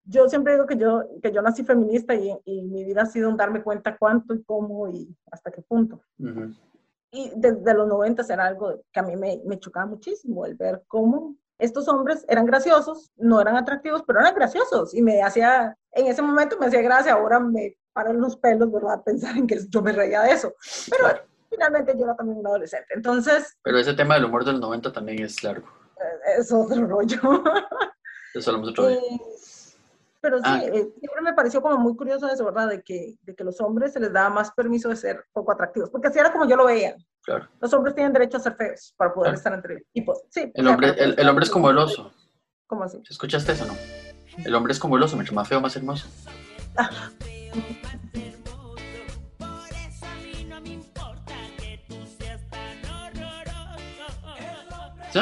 yo 0.05 0.29
siempre 0.29 0.53
digo 0.55 0.67
que 0.67 0.77
yo, 0.77 1.03
que 1.23 1.33
yo 1.33 1.43
nací 1.43 1.65
feminista 1.65 2.15
y, 2.15 2.31
y 2.45 2.63
mi 2.63 2.85
vida 2.85 3.03
ha 3.03 3.07
sido 3.07 3.29
un 3.29 3.37
darme 3.37 3.63
cuenta 3.63 3.97
cuánto 3.97 4.35
y 4.35 4.43
cómo 4.45 4.89
y 4.89 5.17
hasta 5.31 5.51
qué 5.51 5.63
punto. 5.63 6.01
Ujú. 6.19 6.55
Y 7.15 7.33
desde 7.37 7.73
los 7.75 7.87
90 7.89 8.23
era 8.29 8.45
algo 8.47 8.81
que 8.93 9.01
a 9.01 9.03
mí 9.03 9.17
me, 9.17 9.41
me 9.47 9.59
chocaba 9.59 9.87
muchísimo, 9.87 10.45
el 10.47 10.55
ver 10.57 10.83
cómo 10.89 11.37
estos 11.59 11.87
hombres 11.89 12.25
eran 12.29 12.47
graciosos, 12.47 13.13
no 13.17 13.41
eran 13.41 13.57
atractivos, 13.57 14.03
pero 14.07 14.21
eran 14.21 14.35
graciosos 14.35 14.93
y 14.95 15.01
me 15.03 15.23
hacía, 15.23 15.77
en 15.93 16.07
ese 16.09 16.21
momento 16.21 16.59
me 16.59 16.67
hacía 16.67 16.83
gracia, 16.83 17.13
ahora 17.15 17.39
me 17.41 17.77
paran 17.93 18.21
los 18.21 18.37
pelos, 18.37 18.71
¿verdad? 18.73 19.03
Pensar 19.05 19.37
en 19.37 19.47
que 19.47 19.59
yo 19.69 19.81
me 19.81 19.93
reía 19.93 20.23
de 20.23 20.33
eso, 20.33 20.53
pero 20.91 21.05
Claro. 21.05 21.23
finalmente 21.49 21.95
yo 21.97 22.05
era 22.05 22.17
también 22.17 22.39
un 22.39 22.47
adolescente, 22.49 22.89
entonces 22.95 23.57
Pero 23.63 23.79
ese 23.79 23.95
tema 23.95 24.15
del 24.15 24.25
humor 24.25 24.45
de 24.45 24.53
los 24.53 24.61
90 24.61 24.93
también 24.93 25.23
es 25.23 25.43
largo. 25.45 25.69
eh, 26.01 26.41
es 26.41 26.51
otro 26.53 26.85
rollo. 26.87 27.21
Eso 28.35 28.51
hablamos 28.51 28.71
otro 28.71 28.89
día. 28.89 28.99
Eh, 28.99 29.21
pero 30.25 30.39
sí, 30.39 30.45
Ah. 30.47 30.63
eh, 30.65 30.89
siempre 30.99 31.21
me 31.23 31.35
pareció 31.35 31.61
como 31.61 31.77
muy 31.77 31.95
curioso 31.95 32.27
eso, 32.29 32.47
¿verdad? 32.47 32.67
De 32.71 32.83
que, 32.83 33.15
de 33.21 33.35
que 33.35 33.45
los 33.45 33.61
hombres 33.61 33.93
se 33.93 34.01
les 34.01 34.11
daba 34.11 34.31
más 34.31 34.51
permiso 34.53 34.89
de 34.89 34.97
ser 34.97 35.23
poco 35.35 35.53
atractivos, 35.53 35.91
porque 35.91 36.09
así 36.09 36.19
era 36.19 36.33
como 36.33 36.49
yo 36.49 36.57
lo 36.57 36.65
veía. 36.65 36.97
Claro. 37.23 37.47
Los 37.61 37.73
hombres 37.75 37.95
tienen 37.95 38.15
derecho 38.15 38.39
a 38.39 38.41
ser 38.41 38.55
feos 38.57 38.95
para 38.97 39.13
poder 39.13 39.33
Claro. 39.33 39.37
estar 39.37 39.53
entre 39.53 39.85
tipos. 39.93 40.23
Sí, 40.31 40.51
El 40.55 40.65
sea, 40.65 40.73
hombre, 40.75 40.89
poder 40.93 41.09
el, 41.11 41.15
el 41.19 41.29
hombre 41.29 41.45
es 41.45 41.51
como 41.51 41.69
el 41.69 41.77
oso. 41.77 42.11
¿Cómo 42.67 42.85
así? 42.85 43.03
¿Escuchaste 43.09 43.53
eso 43.53 43.67
no? 43.67 43.75
El 44.43 44.55
hombre 44.55 44.73
es 44.73 44.79
como 44.79 44.97
el 44.97 45.03
oso, 45.03 45.17
mientras 45.17 45.35
más 45.35 45.47
feo, 45.47 45.61
más 45.61 45.77
hermoso. 45.77 46.09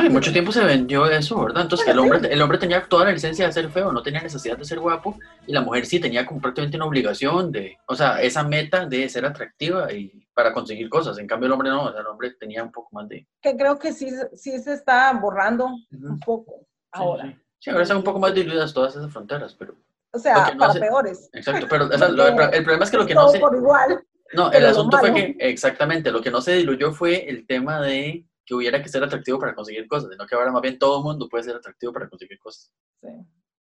Sí, 0.01 0.09
mucho 0.09 0.33
tiempo 0.33 0.53
se 0.53 0.65
vendió 0.65 1.05
eso, 1.05 1.39
¿verdad? 1.45 1.65
Entonces, 1.65 1.85
que 1.85 1.91
el 1.91 1.99
Bueno, 1.99 2.15
hombre, 2.15 2.33
el 2.33 2.41
hombre 2.41 2.57
tenía 2.57 2.83
toda 2.89 3.05
la 3.05 3.13
licencia 3.13 3.45
de 3.47 3.53
ser 3.53 3.69
feo, 3.71 3.93
no 3.93 4.03
tenía 4.03 4.23
necesidad 4.23 4.57
de 4.57 4.65
ser 4.65 4.81
guapo, 4.81 5.19
y 5.47 5.53
la 5.53 5.61
mujer 5.61 5.85
sí 5.85 6.01
tenía 6.01 6.25
como 6.25 6.41
prácticamente 6.41 6.79
una 6.79 6.87
obligación 6.87 7.53
de, 7.53 7.77
o 7.87 7.95
sea, 7.95 8.23
esa 8.23 8.43
meta 8.43 8.87
de 8.87 9.07
ser 9.11 9.27
atractiva 9.27 9.93
y 9.93 10.27
para 10.33 10.53
conseguir 10.55 10.89
cosas. 10.89 11.19
En 11.19 11.27
cambio, 11.27 11.47
el 11.49 11.53
hombre 11.53 11.69
no, 11.69 11.85
o 11.85 11.93
sea, 11.93 12.01
el 12.01 12.07
hombre 12.07 12.31
tenía 12.41 12.63
un 12.63 12.73
poco 12.73 12.89
más 12.93 13.07
de... 13.07 13.27
Que 13.43 13.55
creo 13.55 13.79
que 13.79 13.93
sí, 13.93 14.09
sí 14.35 14.59
se 14.61 14.73
está 14.73 15.13
borrando 15.13 15.67
Ujú. 15.67 16.07
un 16.09 16.21
poco 16.21 16.67
ahora. 16.91 17.25
Sí, 17.27 17.37
Sí, 17.59 17.71
ahora 17.71 17.83
están 17.83 17.99
un 17.99 18.05
poco 18.05 18.19
más 18.19 18.35
diluidas 18.35 18.73
todas 18.73 18.97
esas 18.97 19.13
fronteras, 19.13 19.55
pero... 19.55 19.77
O 20.13 20.19
sea, 20.19 20.51
no 20.53 20.59
para 20.59 20.73
se- 20.73 20.81
peores. 20.81 21.29
Exacto, 21.35 21.67
pero 21.69 21.85
o 21.85 21.99
sea, 21.99 22.09
lo- 22.09 22.27
el, 22.29 22.41
el 22.55 22.65
problema 22.65 22.85
es 22.85 22.91
que 22.91 22.97
lo 22.97 23.07
que 23.07 23.15
no 23.15 23.29
se... 23.29 23.39
por 23.39 23.55
igual. 23.55 24.03
No, 24.33 24.51
el 24.51 24.65
asunto 24.65 24.97
fue 24.99 25.13
que, 25.13 25.37
exactamente, 25.39 26.11
lo 26.11 26.23
que 26.23 26.31
no 26.31 26.41
se 26.41 26.55
diluyó 26.55 26.93
fue 26.93 27.29
el 27.29 27.47
tema 27.47 27.81
de 27.83 28.25
que 28.53 28.57
hubiera 28.57 28.83
que 28.83 28.89
ser 28.91 29.03
atractivo 29.03 29.39
para 29.39 29.55
conseguir 29.55 29.89
cosas, 29.89 30.11
sino 30.11 30.27
que 30.27 30.35
ahora 30.35 30.53
más 30.53 30.61
bien 30.61 30.79
todo 30.79 30.99
el 30.99 31.05
mundo 31.05 31.27
puede 31.27 31.45
ser 31.45 31.57
atractivo 31.57 31.91
para 31.93 32.09
conseguir 32.09 32.39
cosas. 32.39 32.71
Sí. 33.01 33.09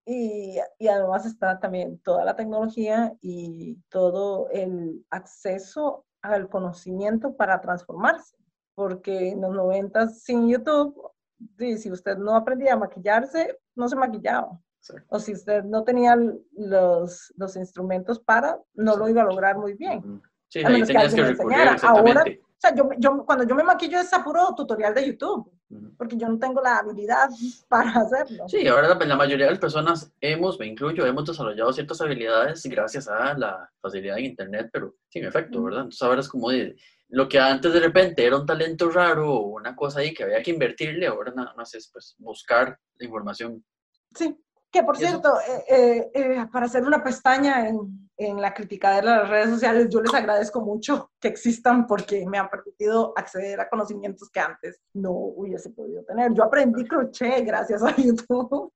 Y, 0.04 0.58
y 0.78 0.88
además 0.88 1.24
está 1.24 1.58
también 1.58 1.98
toda 2.00 2.24
la 2.26 2.36
tecnología 2.36 3.14
y 3.22 3.76
todo 3.88 4.50
el 4.50 5.02
acceso 5.10 6.04
al 6.20 6.50
conocimiento 6.50 7.34
para 7.34 7.60
transformarse. 7.60 8.36
Porque 8.74 9.30
en 9.30 9.40
los 9.40 9.54
90 9.54 10.08
sin 10.08 10.48
YouTube, 10.48 10.94
sí, 11.58 11.78
si 11.78 11.90
usted 11.90 12.18
no 12.18 12.36
aprendía 12.36 12.74
a 12.74 12.78
maquillarse, 12.78 13.58
no 13.74 13.88
se 13.88 13.96
maquillaba. 13.96 14.60
Exacto. 14.78 15.06
O 15.08 15.18
si 15.20 15.32
usted 15.32 15.64
no 15.64 15.84
tenía 15.84 16.16
los, 16.52 17.32
los 17.36 17.56
instrumentos 17.56 18.18
para, 18.20 18.58
no 18.74 18.96
lo 18.96 19.08
iba 19.08 19.22
a 19.22 19.26
lograr 19.26 19.56
muy 19.56 19.74
bien. 19.74 20.20
Sí, 20.48 20.58
ahí 20.64 20.80
que 20.80 20.86
tenías 20.86 21.14
que 21.14 21.22
me 21.22 21.28
recurrir. 21.28 21.58
Ahora- 21.82 22.24
sea, 22.62 22.74
yo, 22.74 22.88
yo, 22.98 23.24
cuando 23.24 23.44
yo 23.44 23.54
me 23.54 23.64
maquillo 23.64 23.98
es 23.98 24.12
a 24.12 24.22
puro 24.22 24.54
tutorial 24.56 24.94
de 24.94 25.06
YouTube, 25.06 25.50
porque 25.96 26.16
yo 26.16 26.28
no 26.28 26.38
tengo 26.38 26.62
la 26.62 26.78
habilidad 26.78 27.28
para 27.68 27.90
hacerlo. 27.90 28.48
Sí, 28.48 28.66
ahora 28.68 28.88
la, 28.88 29.04
la 29.04 29.16
mayoría 29.16 29.46
de 29.46 29.52
las 29.52 29.60
personas 29.60 30.12
hemos, 30.20 30.58
me 30.58 30.66
incluyo, 30.66 31.04
hemos 31.04 31.26
desarrollado 31.26 31.72
ciertas 31.72 32.00
habilidades 32.00 32.62
gracias 32.64 33.08
a 33.08 33.34
la 33.36 33.70
facilidad 33.80 34.18
en 34.18 34.26
Internet, 34.26 34.70
pero 34.72 34.94
sin 35.08 35.24
efecto. 35.24 35.62
¿verdad? 35.62 35.80
Entonces 35.80 36.02
ahora 36.02 36.20
es 36.20 36.28
como 36.28 36.50
de, 36.50 36.76
lo 37.08 37.28
que 37.28 37.38
antes 37.38 37.72
de 37.72 37.80
repente 37.80 38.24
era 38.24 38.36
un 38.36 38.46
talento 38.46 38.88
raro 38.90 39.34
o 39.34 39.46
una 39.48 39.76
cosa 39.76 40.00
ahí 40.00 40.14
que 40.14 40.24
había 40.24 40.42
que 40.42 40.50
invertirle, 40.50 41.06
ahora 41.06 41.32
nada 41.34 41.52
más 41.54 41.74
es 41.74 41.90
pues 41.92 42.14
buscar 42.18 42.78
la 42.96 43.04
información. 43.04 43.62
Sí, 44.14 44.34
que 44.72 44.82
por 44.82 44.96
cierto, 44.96 45.38
eh, 45.40 45.64
eh, 45.68 46.10
eh, 46.14 46.46
para 46.50 46.64
hacer 46.64 46.82
una 46.82 47.04
pestaña 47.04 47.68
en, 47.68 48.08
en 48.16 48.40
la 48.40 48.54
criticadera 48.54 49.12
de 49.12 49.18
las 49.18 49.28
redes 49.28 49.50
sociales, 49.50 49.88
yo 49.90 50.00
les 50.00 50.14
agradezco 50.14 50.62
mucho 50.62 51.10
que 51.20 51.28
existan 51.28 51.86
porque 51.86 52.24
me 52.26 52.38
han 52.38 52.48
permitido 52.48 53.12
acceder 53.14 53.60
a 53.60 53.68
conocimientos 53.68 54.30
que 54.30 54.40
antes 54.40 54.80
no 54.94 55.12
hubiese 55.12 55.68
podido 55.70 56.02
tener. 56.04 56.32
Yo 56.32 56.44
aprendí 56.44 56.86
crochet 56.86 57.44
gracias 57.44 57.82
a 57.82 57.94
YouTube 57.96 58.72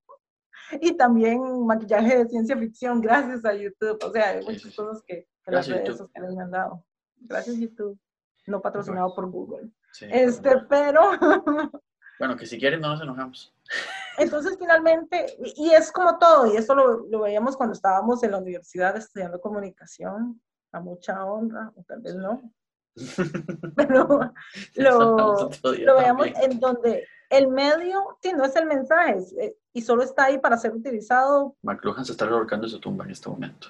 y 0.83 0.93
también 0.99 1.65
maquillaje 1.65 2.19
de 2.19 2.29
ciencia 2.29 2.59
ficción 2.59 3.01
gracias 3.01 3.43
a 3.47 3.55
YouTube. 3.55 3.99
O 4.05 4.13
sea, 4.13 4.29
hay 4.29 4.45
muchas 4.45 4.77
cosas 4.77 5.03
que, 5.07 5.27
que 5.43 5.51
las 5.51 5.67
redes 5.67 5.97
sociales 5.97 6.35
me 6.35 6.43
han 6.43 6.51
dado. 6.51 6.85
Gracias 7.17 7.57
YouTube. 7.57 7.99
No 8.47 8.61
patrocinado 8.61 9.15
por 9.15 9.31
Google. 9.31 9.71
Sí, 9.93 10.07
Este, 10.11 10.51
bueno. 10.51 10.67
pero 10.69 11.01
Bueno, 12.19 12.37
que 12.37 12.47
si 12.47 12.59
quieren 12.59 12.81
no 12.81 12.89
nos 12.91 13.01
enojamos. 13.01 13.56
Entonces, 14.19 14.57
finalmente, 14.59 15.37
y 15.57 15.71
es 15.71 15.93
como 15.93 16.19
todo, 16.19 16.53
y 16.53 16.57
esto 16.57 16.75
lo, 16.75 17.07
lo 17.07 17.21
veíamos 17.21 17.57
cuando 17.57 17.75
estábamos 17.75 18.23
en 18.23 18.33
la 18.33 18.39
universidad 18.39 18.97
estudiando 18.97 19.41
comunicación, 19.41 20.41
a 20.73 20.81
mucha 20.81 21.25
honra, 21.25 21.73
o 21.77 21.83
tal 21.85 22.01
vez 22.01 22.15
no, 22.15 22.41
pero 23.77 24.33
lo, 24.77 25.51
lo 25.63 25.97
veíamos 25.97 26.29
en 26.43 26.59
donde 26.59 27.07
el 27.29 27.49
medio, 27.49 28.19
sí, 28.23 28.33
no 28.33 28.45
es 28.45 28.57
el 28.57 28.67
mensaje, 28.67 29.19
es, 29.19 29.33
eh, 29.39 29.57
y 29.73 29.83
solo 29.83 30.03
está 30.03 30.25
ahí 30.25 30.39
para 30.39 30.57
ser 30.57 30.73
utilizado, 30.73 31.57
McLuhan 31.63 32.05
se 32.05 32.13
está 32.13 32.27
revolcando 32.27 32.67
en 32.67 32.71
su 32.71 32.81
tumba 32.81 33.05
en 33.05 33.11
este 33.11 33.29
momento. 33.29 33.69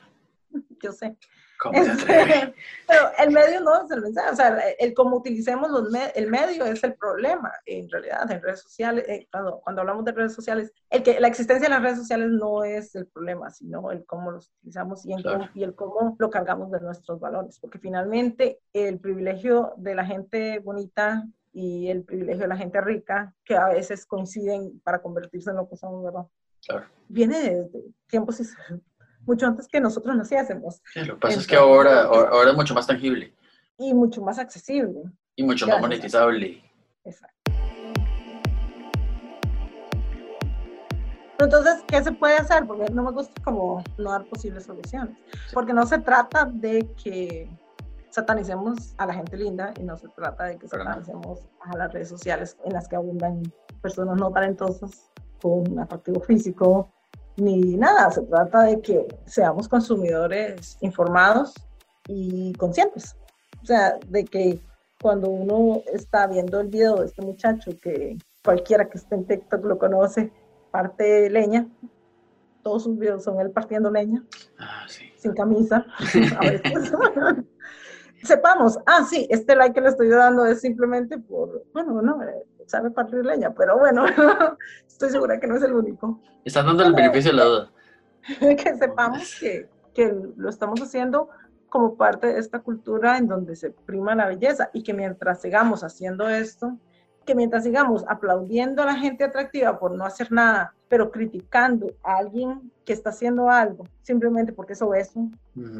yo 0.83 0.93
sé, 0.93 1.17
¿Cómo? 1.61 1.79
Este, 1.79 2.07
pero 2.87 3.01
el 3.19 3.31
medio 3.33 3.61
no 3.61 3.85
es 3.85 3.90
el 3.90 4.03
mensaje, 4.03 4.31
o 4.31 4.37
sea, 4.37 4.49
el, 4.49 4.75
el 4.88 4.95
cómo 4.95 5.16
utilicemos 5.16 5.71
los 5.71 5.90
me- 5.90 6.11
el 6.14 6.31
medio 6.31 6.64
es 6.66 6.83
el 6.85 6.95
problema, 6.95 7.51
en 7.64 7.88
realidad, 7.88 8.31
en 8.31 8.42
redes 8.42 8.61
sociales, 8.61 9.05
eh, 9.09 9.27
cuando, 9.33 9.61
cuando 9.61 9.81
hablamos 9.83 10.05
de 10.05 10.12
redes 10.12 10.35
sociales, 10.35 10.73
el 10.90 11.03
que, 11.03 11.19
la 11.21 11.29
existencia 11.29 11.69
de 11.69 11.75
las 11.75 11.83
redes 11.83 11.99
sociales 11.99 12.29
no 12.31 12.62
es 12.64 12.95
el 12.95 13.07
problema, 13.07 13.51
sino 13.51 13.90
el 13.90 14.05
cómo 14.05 14.31
los 14.33 14.51
utilizamos 14.59 15.05
y, 15.07 15.12
en 15.12 15.23
Claro. 15.23 15.38
cómo, 15.38 15.51
y 15.55 15.64
el 15.64 15.75
cómo 15.75 16.16
lo 16.19 16.31
cargamos 16.31 16.71
de 16.71 16.81
nuestros 16.81 17.19
valores, 17.21 17.59
porque 17.59 17.79
finalmente 17.79 18.61
el 18.73 18.99
privilegio 19.01 19.73
de 19.77 19.95
la 19.95 20.05
gente 20.05 20.59
bonita 20.59 21.25
y 21.53 21.88
el 21.88 22.05
privilegio 22.05 22.42
de 22.42 22.49
la 22.49 22.57
gente 22.59 22.81
rica, 22.83 23.35
que 23.45 23.57
a 23.57 23.69
veces 23.69 24.05
coinciden 24.05 24.79
para 24.81 25.01
convertirse 25.01 25.49
en 25.51 25.57
lo 25.57 25.69
que 25.69 25.77
son, 25.77 26.05
¿verdad? 26.05 26.27
Claro. 26.66 26.85
viene 27.09 27.38
desde 27.38 27.83
tiempos 28.09 28.40
is- 28.40 28.57
mucho 29.27 29.47
antes 29.47 29.69
que 29.69 29.81
nosotros 29.81 30.17
naciésemos 30.17 30.81
Sí, 30.95 31.01
lo 31.05 31.15
que 31.15 31.21
pasa 31.21 31.39
es 31.41 31.47
que 31.47 31.55
Entonces- 31.57 31.95
ahora, 32.07 32.29
ahora 32.31 32.51
es 32.51 32.57
mucho 32.57 32.75
más 32.75 32.87
tangible 32.87 33.35
y 33.79 33.93
mucho 33.93 34.23
más 34.23 34.39
accesible. 34.39 35.03
y 35.37 35.43
mucho 35.43 35.67
más 35.67 35.81
monetizable. 35.81 36.62
Exacto. 37.05 37.35
Entonces, 41.39 41.85
¿qué 41.87 42.03
se 42.03 42.12
puede 42.12 42.37
hacer? 42.37 42.67
Porque 42.67 42.91
no 42.93 43.03
me 43.03 43.11
gusta 43.12 43.41
como 43.45 43.83
no 43.99 44.11
dar 44.11 44.25
posibles 44.25 44.65
soluciones. 44.65 45.17
Porque 45.53 45.75
no 45.75 45.85
se 45.87 45.99
trata 45.99 46.47
de 46.47 46.89
que 47.03 47.51
satanicemos 48.11 48.95
a 48.97 49.05
la 49.07 49.12
gente 49.12 49.37
linda 49.37 49.75
y 49.79 49.83
no 49.83 49.97
se 49.99 50.09
trata 50.09 50.45
de 50.45 50.57
que 50.59 50.67
satanicemos 50.67 51.41
a 51.61 51.77
las 51.77 51.93
redes 51.93 52.09
sociales 52.09 52.57
en 52.65 52.73
las 52.73 52.89
que 52.89 52.97
abundan 52.97 53.43
personas 53.83 54.17
no 54.19 54.31
talentosas 54.33 55.11
con 55.43 55.79
atractivo 55.79 56.21
físico 56.21 56.91
ni 57.37 57.77
nada. 57.77 58.11
Se 58.11 58.22
trata 58.22 58.62
de 58.64 58.81
que 58.81 59.07
seamos 59.27 59.68
consumidores 59.68 60.77
informados 60.81 61.55
y 62.09 62.53
conscientes. 62.55 63.16
O 63.62 63.66
sea, 63.66 63.99
de 64.09 64.25
que 64.25 64.61
cuando 65.01 65.29
uno 65.31 65.83
está 65.92 66.27
viendo 66.27 66.61
el 66.61 66.68
video 66.68 66.96
de 66.96 67.07
este 67.07 67.22
muchacho 67.22 67.72
que 67.83 68.16
cualquiera 68.44 68.88
que 68.88 68.99
esté 68.99 69.14
en 69.16 69.27
TikTok 69.27 69.64
lo 69.64 69.79
conoce, 69.79 70.33
parte 70.70 71.29
leña, 71.31 71.66
todos 72.62 72.85
sus 72.85 72.99
videos 72.99 73.25
son 73.25 73.40
él 73.40 73.51
partiendo 73.51 73.90
leña, 73.90 74.25
Ah, 74.59 74.85
sí. 74.88 75.05
sin 75.16 75.33
camisa, 75.35 75.85
a 76.38 76.40
veces. 76.40 76.92
Sepamos, 78.27 78.79
ah, 78.87 79.05
sí, 79.09 79.27
este 79.31 79.55
like 79.55 79.75
que 79.75 79.81
le 79.81 79.89
estoy 79.89 80.09
dando 80.09 80.45
es 80.47 80.61
simplemente 80.61 81.19
por, 81.19 81.65
bueno, 81.73 82.03
no, 82.03 82.23
eh, 82.23 82.47
sabe 82.67 82.91
partir 82.91 83.25
leña, 83.25 83.55
pero 83.55 83.79
bueno, 83.79 84.05
estoy 84.87 85.11
segura 85.11 85.39
que 85.39 85.47
no 85.47 85.57
es 85.57 85.62
el 85.62 85.73
único. 85.73 86.21
Están 86.45 86.67
dando 86.67 86.85
el 86.85 86.95
beneficio 86.95 87.31
de 87.31 87.37
la 87.37 87.45
duda. 87.45 87.73
que 88.41 88.77
sepamos 88.77 89.37
que, 89.39 89.69
que 89.95 90.15
lo 90.37 90.49
estamos 90.49 90.81
haciendo 90.81 91.29
como 91.69 91.97
parte 91.97 92.29
de 92.29 92.39
esta 92.39 92.61
cultura 92.61 93.19
en 93.19 93.29
donde 93.29 93.57
se 93.57 93.71
prima 93.71 94.15
la 94.15 94.27
belleza 94.27 94.71
y 94.73 94.83
que 94.83 94.95
mientras 94.95 95.41
sigamos 95.41 95.85
haciendo 95.85 96.29
esto, 96.29 96.79
que 97.27 97.35
mientras 97.35 97.65
sigamos 97.65 98.05
aplaudiendo 98.09 98.83
a 98.83 98.87
la 98.87 98.95
gente 98.95 99.25
atractiva 99.25 99.79
por 99.79 99.91
no 99.91 100.05
hacer 100.05 100.33
nada, 100.33 100.75
pero 100.89 101.11
criticando 101.11 101.91
a 102.03 102.17
alguien 102.19 102.73
que 102.85 102.93
está 102.93 103.11
haciendo 103.11 103.51
algo 103.51 103.85
simplemente 104.03 104.53
porque 104.53 104.73
es 104.75 104.81
obeso 104.83 105.29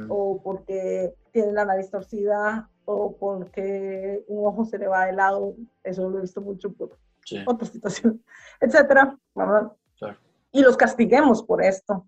o 0.09 0.43
porque 0.43 1.15
tiene 1.31 1.53
la 1.53 1.65
nariz 1.65 1.89
torcida 1.91 2.69
o 2.85 3.17
porque 3.17 4.25
un 4.29 4.47
ojo 4.47 4.65
se 4.65 4.79
le 4.79 4.89
va 4.89 5.07
de 5.07 5.13
lado, 5.13 5.55
eso 5.85 6.11
lo 6.11 6.19
he 6.19 6.23
visto 6.23 6.41
mucho 6.41 6.73
por 6.73 6.91
Sí. 7.25 7.43
otra 7.47 7.67
situación, 7.67 8.23
etcétera, 8.61 9.19
¿verdad? 9.35 9.73
Claro. 9.99 10.17
Y 10.53 10.63
los 10.63 10.77
castiguemos 10.77 11.43
por 11.43 11.61
esto. 11.63 12.07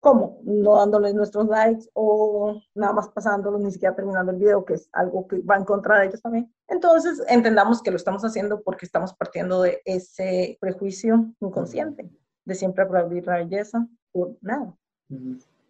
¿Cómo? 0.00 0.38
No 0.44 0.76
dándoles 0.76 1.14
nuestros 1.14 1.48
likes 1.48 1.88
o 1.92 2.60
nada 2.74 2.92
más 2.92 3.08
pasándolos, 3.08 3.60
ni 3.60 3.72
siquiera 3.72 3.96
terminando 3.96 4.30
el 4.30 4.38
video, 4.38 4.64
que 4.64 4.74
es 4.74 4.88
algo 4.92 5.26
que 5.26 5.40
va 5.40 5.56
en 5.56 5.64
contra 5.64 5.98
de 5.98 6.06
ellos 6.06 6.22
también. 6.22 6.52
Entonces, 6.68 7.22
entendamos 7.28 7.82
que 7.82 7.90
lo 7.90 7.96
estamos 7.96 8.24
haciendo 8.24 8.62
porque 8.62 8.86
estamos 8.86 9.12
partiendo 9.12 9.62
de 9.62 9.82
ese 9.84 10.56
prejuicio 10.60 11.32
inconsciente, 11.40 12.08
de 12.44 12.54
siempre 12.54 12.84
aplaudir 12.84 13.26
la 13.26 13.38
belleza 13.38 13.88
por 14.12 14.36
nada. 14.40 14.72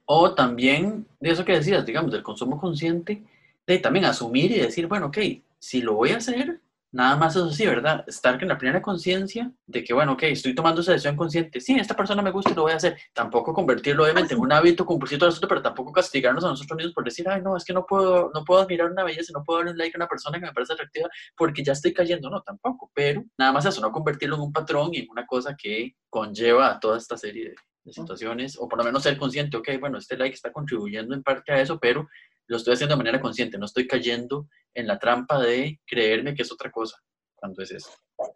O 0.05 0.35
también, 0.35 1.07
de 1.21 1.31
eso 1.31 1.45
que 1.45 1.53
decías, 1.53 1.87
digamos, 1.87 2.13
del 2.13 2.23
consumo 2.23 2.61
consciente, 2.61 3.25
de 3.67 3.79
también 3.79 4.05
asumir 4.05 4.53
y 4.53 4.61
decir, 4.61 4.87
bueno, 4.89 5.07
ok, 5.07 5.19
si 5.59 5.81
lo 5.81 5.95
voy 5.95 6.11
a 6.11 6.19
hacer, 6.19 6.61
nada 6.93 7.17
más 7.17 7.37
eso 7.37 7.51
sí, 7.51 7.67
¿verdad? 7.67 8.05
Estar 8.07 8.41
en 8.43 8.49
la 8.49 8.59
plena 8.59 8.81
conciencia 8.81 9.53
de 9.67 9.85
que, 9.85 9.93
bueno, 9.93 10.13
ok, 10.13 10.25
estoy 10.25 10.55
tomando 10.55 10.81
esa 10.81 10.93
decisión 10.93 11.17
consciente, 11.17 11.61
sí, 11.61 11.77
esta 11.77 11.95
persona 11.95 12.23
me 12.23 12.31
gusta 12.31 12.51
y 12.51 12.55
lo 12.55 12.63
voy 12.63 12.73
a 12.73 12.77
hacer. 12.77 12.99
Tampoco 13.13 13.53
convertirlo, 13.53 14.05
obviamente, 14.05 14.35
en 14.35 14.41
un 14.41 14.53
hábito 14.53 14.87
compulsivo 14.87 15.21
todo 15.21 15.31
esto, 15.31 15.49
pero 15.49 15.63
tampoco 15.63 15.93
castigarnos 15.93 16.45
a 16.45 16.49
nosotros 16.49 16.77
mismos 16.77 16.95
por 16.95 17.05
decir, 17.05 17.29
ay, 17.29 17.43
no, 17.43 17.57
es 17.57 17.65
que 17.65 17.73
no 17.73 17.85
puedo, 17.87 18.31
no 18.35 18.45
puedo 18.45 18.63
admirar 18.63 18.91
una 18.91 19.05
belleza, 19.05 19.33
no 19.35 19.45
puedo 19.45 19.59
darle 19.59 19.73
un 19.73 19.79
like 19.79 19.97
a 19.97 19.99
una 19.99 20.09
persona 20.09 20.39
que 20.39 20.47
me 20.47 20.53
parece 20.53 20.73
atractiva 20.73 21.09
porque 21.37 21.63
ya 21.63 21.73
estoy 21.73 21.93
cayendo, 21.93 22.31
no, 22.31 22.43
tampoco, 22.43 22.91
pero 22.95 23.25
nada 23.37 23.53
más 23.53 23.67
eso, 23.67 23.81
no 23.81 23.93
convertirlo 23.93 24.37
en 24.37 24.43
un 24.43 24.53
patrón 24.53 24.91
y 24.93 24.99
en 24.99 25.11
una 25.11 25.27
cosa 25.27 25.55
que 25.57 25.95
conlleva 26.09 26.71
a 26.71 26.81
toda 26.81 26.99
esta 26.99 27.17
serie 27.17 27.51
de, 27.51 27.55
de 27.85 27.93
situaciones, 27.93 28.57
o 28.59 28.69
por 28.69 28.79
lo 28.79 28.85
menos 28.85 29.03
ser 29.03 29.19
consciente, 29.19 29.57
ok, 29.57 29.69
bueno, 29.81 29.99
este 29.99 30.17
like 30.17 30.35
está 30.35 30.53
contribuyendo 30.53 31.15
en 31.15 31.23
parte 31.23 31.53
a 31.53 31.61
eso, 31.61 31.79
pero 31.79 32.09
lo 32.49 32.57
estoy 32.57 32.75
haciendo 32.75 32.95
de 32.95 32.99
manera 32.99 33.21
consciente, 33.21 33.59
no 33.59 33.67
estoy 33.67 33.87
cayendo 33.87 34.47
en 34.75 34.87
la 34.87 34.99
trampa 34.99 35.39
de 35.41 35.81
creerme 35.87 36.35
que 36.35 36.43
es 36.43 36.53
otra 36.53 36.71
cosa, 36.71 36.97
cuando 37.35 37.63
es 37.63 37.71
eso. 37.71 37.91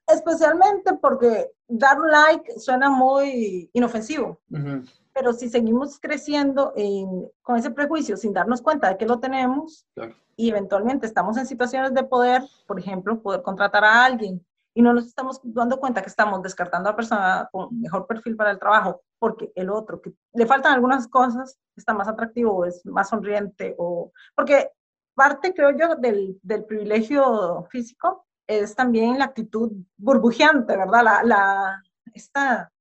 Especialmente 0.07 0.95
porque 1.01 1.51
dar 1.67 1.99
un 2.01 2.11
like 2.11 2.59
suena 2.61 2.91
muy 2.91 3.71
inofensivo. 3.73 4.41
Ujú, 4.51 4.85
Pero 5.15 5.33
si 5.33 5.49
seguimos 5.49 5.99
creciendo 5.99 6.73
en- 6.77 7.29
con 7.43 7.57
ese 7.57 7.71
prejuicio 7.71 8.17
sin 8.17 8.33
darnos 8.33 8.63
cuenta 8.63 8.89
de 8.89 8.97
que 8.97 9.07
lo 9.07 9.19
tenemos 9.19 9.87
Claro. 9.95 10.15
y 10.37 10.51
eventualmente 10.51 11.07
estamos 11.07 11.37
en 11.37 11.47
situaciones 11.47 11.93
de 11.95 12.05
poder, 12.05 12.43
por 12.67 12.79
ejemplo, 12.79 13.21
poder 13.21 13.43
contratar 13.43 13.85
a 13.85 14.05
alguien 14.05 14.45
y 14.75 14.83
no 14.83 14.93
nos 14.93 15.07
estamos 15.07 15.41
dando 15.43 15.79
cuenta 15.79 16.03
que 16.03 16.09
estamos 16.09 16.43
descartando 16.43 16.89
a 16.89 16.93
la 16.93 16.97
persona 16.97 17.49
con 17.53 17.81
mejor 17.81 18.07
perfil 18.07 18.37
para 18.37 18.51
el 18.51 18.59
trabajo 18.59 19.03
porque 19.19 19.53
el 19.55 19.71
otro, 19.71 20.01
que 20.01 20.13
le 20.35 20.47
faltan 20.47 20.73
algunas 20.73 21.07
cosas, 21.09 21.59
está 21.77 21.95
más 21.95 22.09
atractivo 22.09 22.65
es 22.65 22.85
más 22.87 23.09
sonriente 23.09 23.75
o... 23.79 24.13
Porque 24.35 24.71
parte, 25.15 25.55
creo 25.55 25.71
yo, 25.71 25.97
del, 25.97 26.39
del 26.43 26.65
privilegio 26.65 27.65
físico 27.71 28.27
es 28.47 28.75
también 28.75 29.19
la 29.19 29.27
actitud 29.27 29.71
burbujeante, 29.97 30.77
¿verdad? 30.77 31.05
La, 31.05 31.23
la, 31.23 31.83
esta 32.15 32.73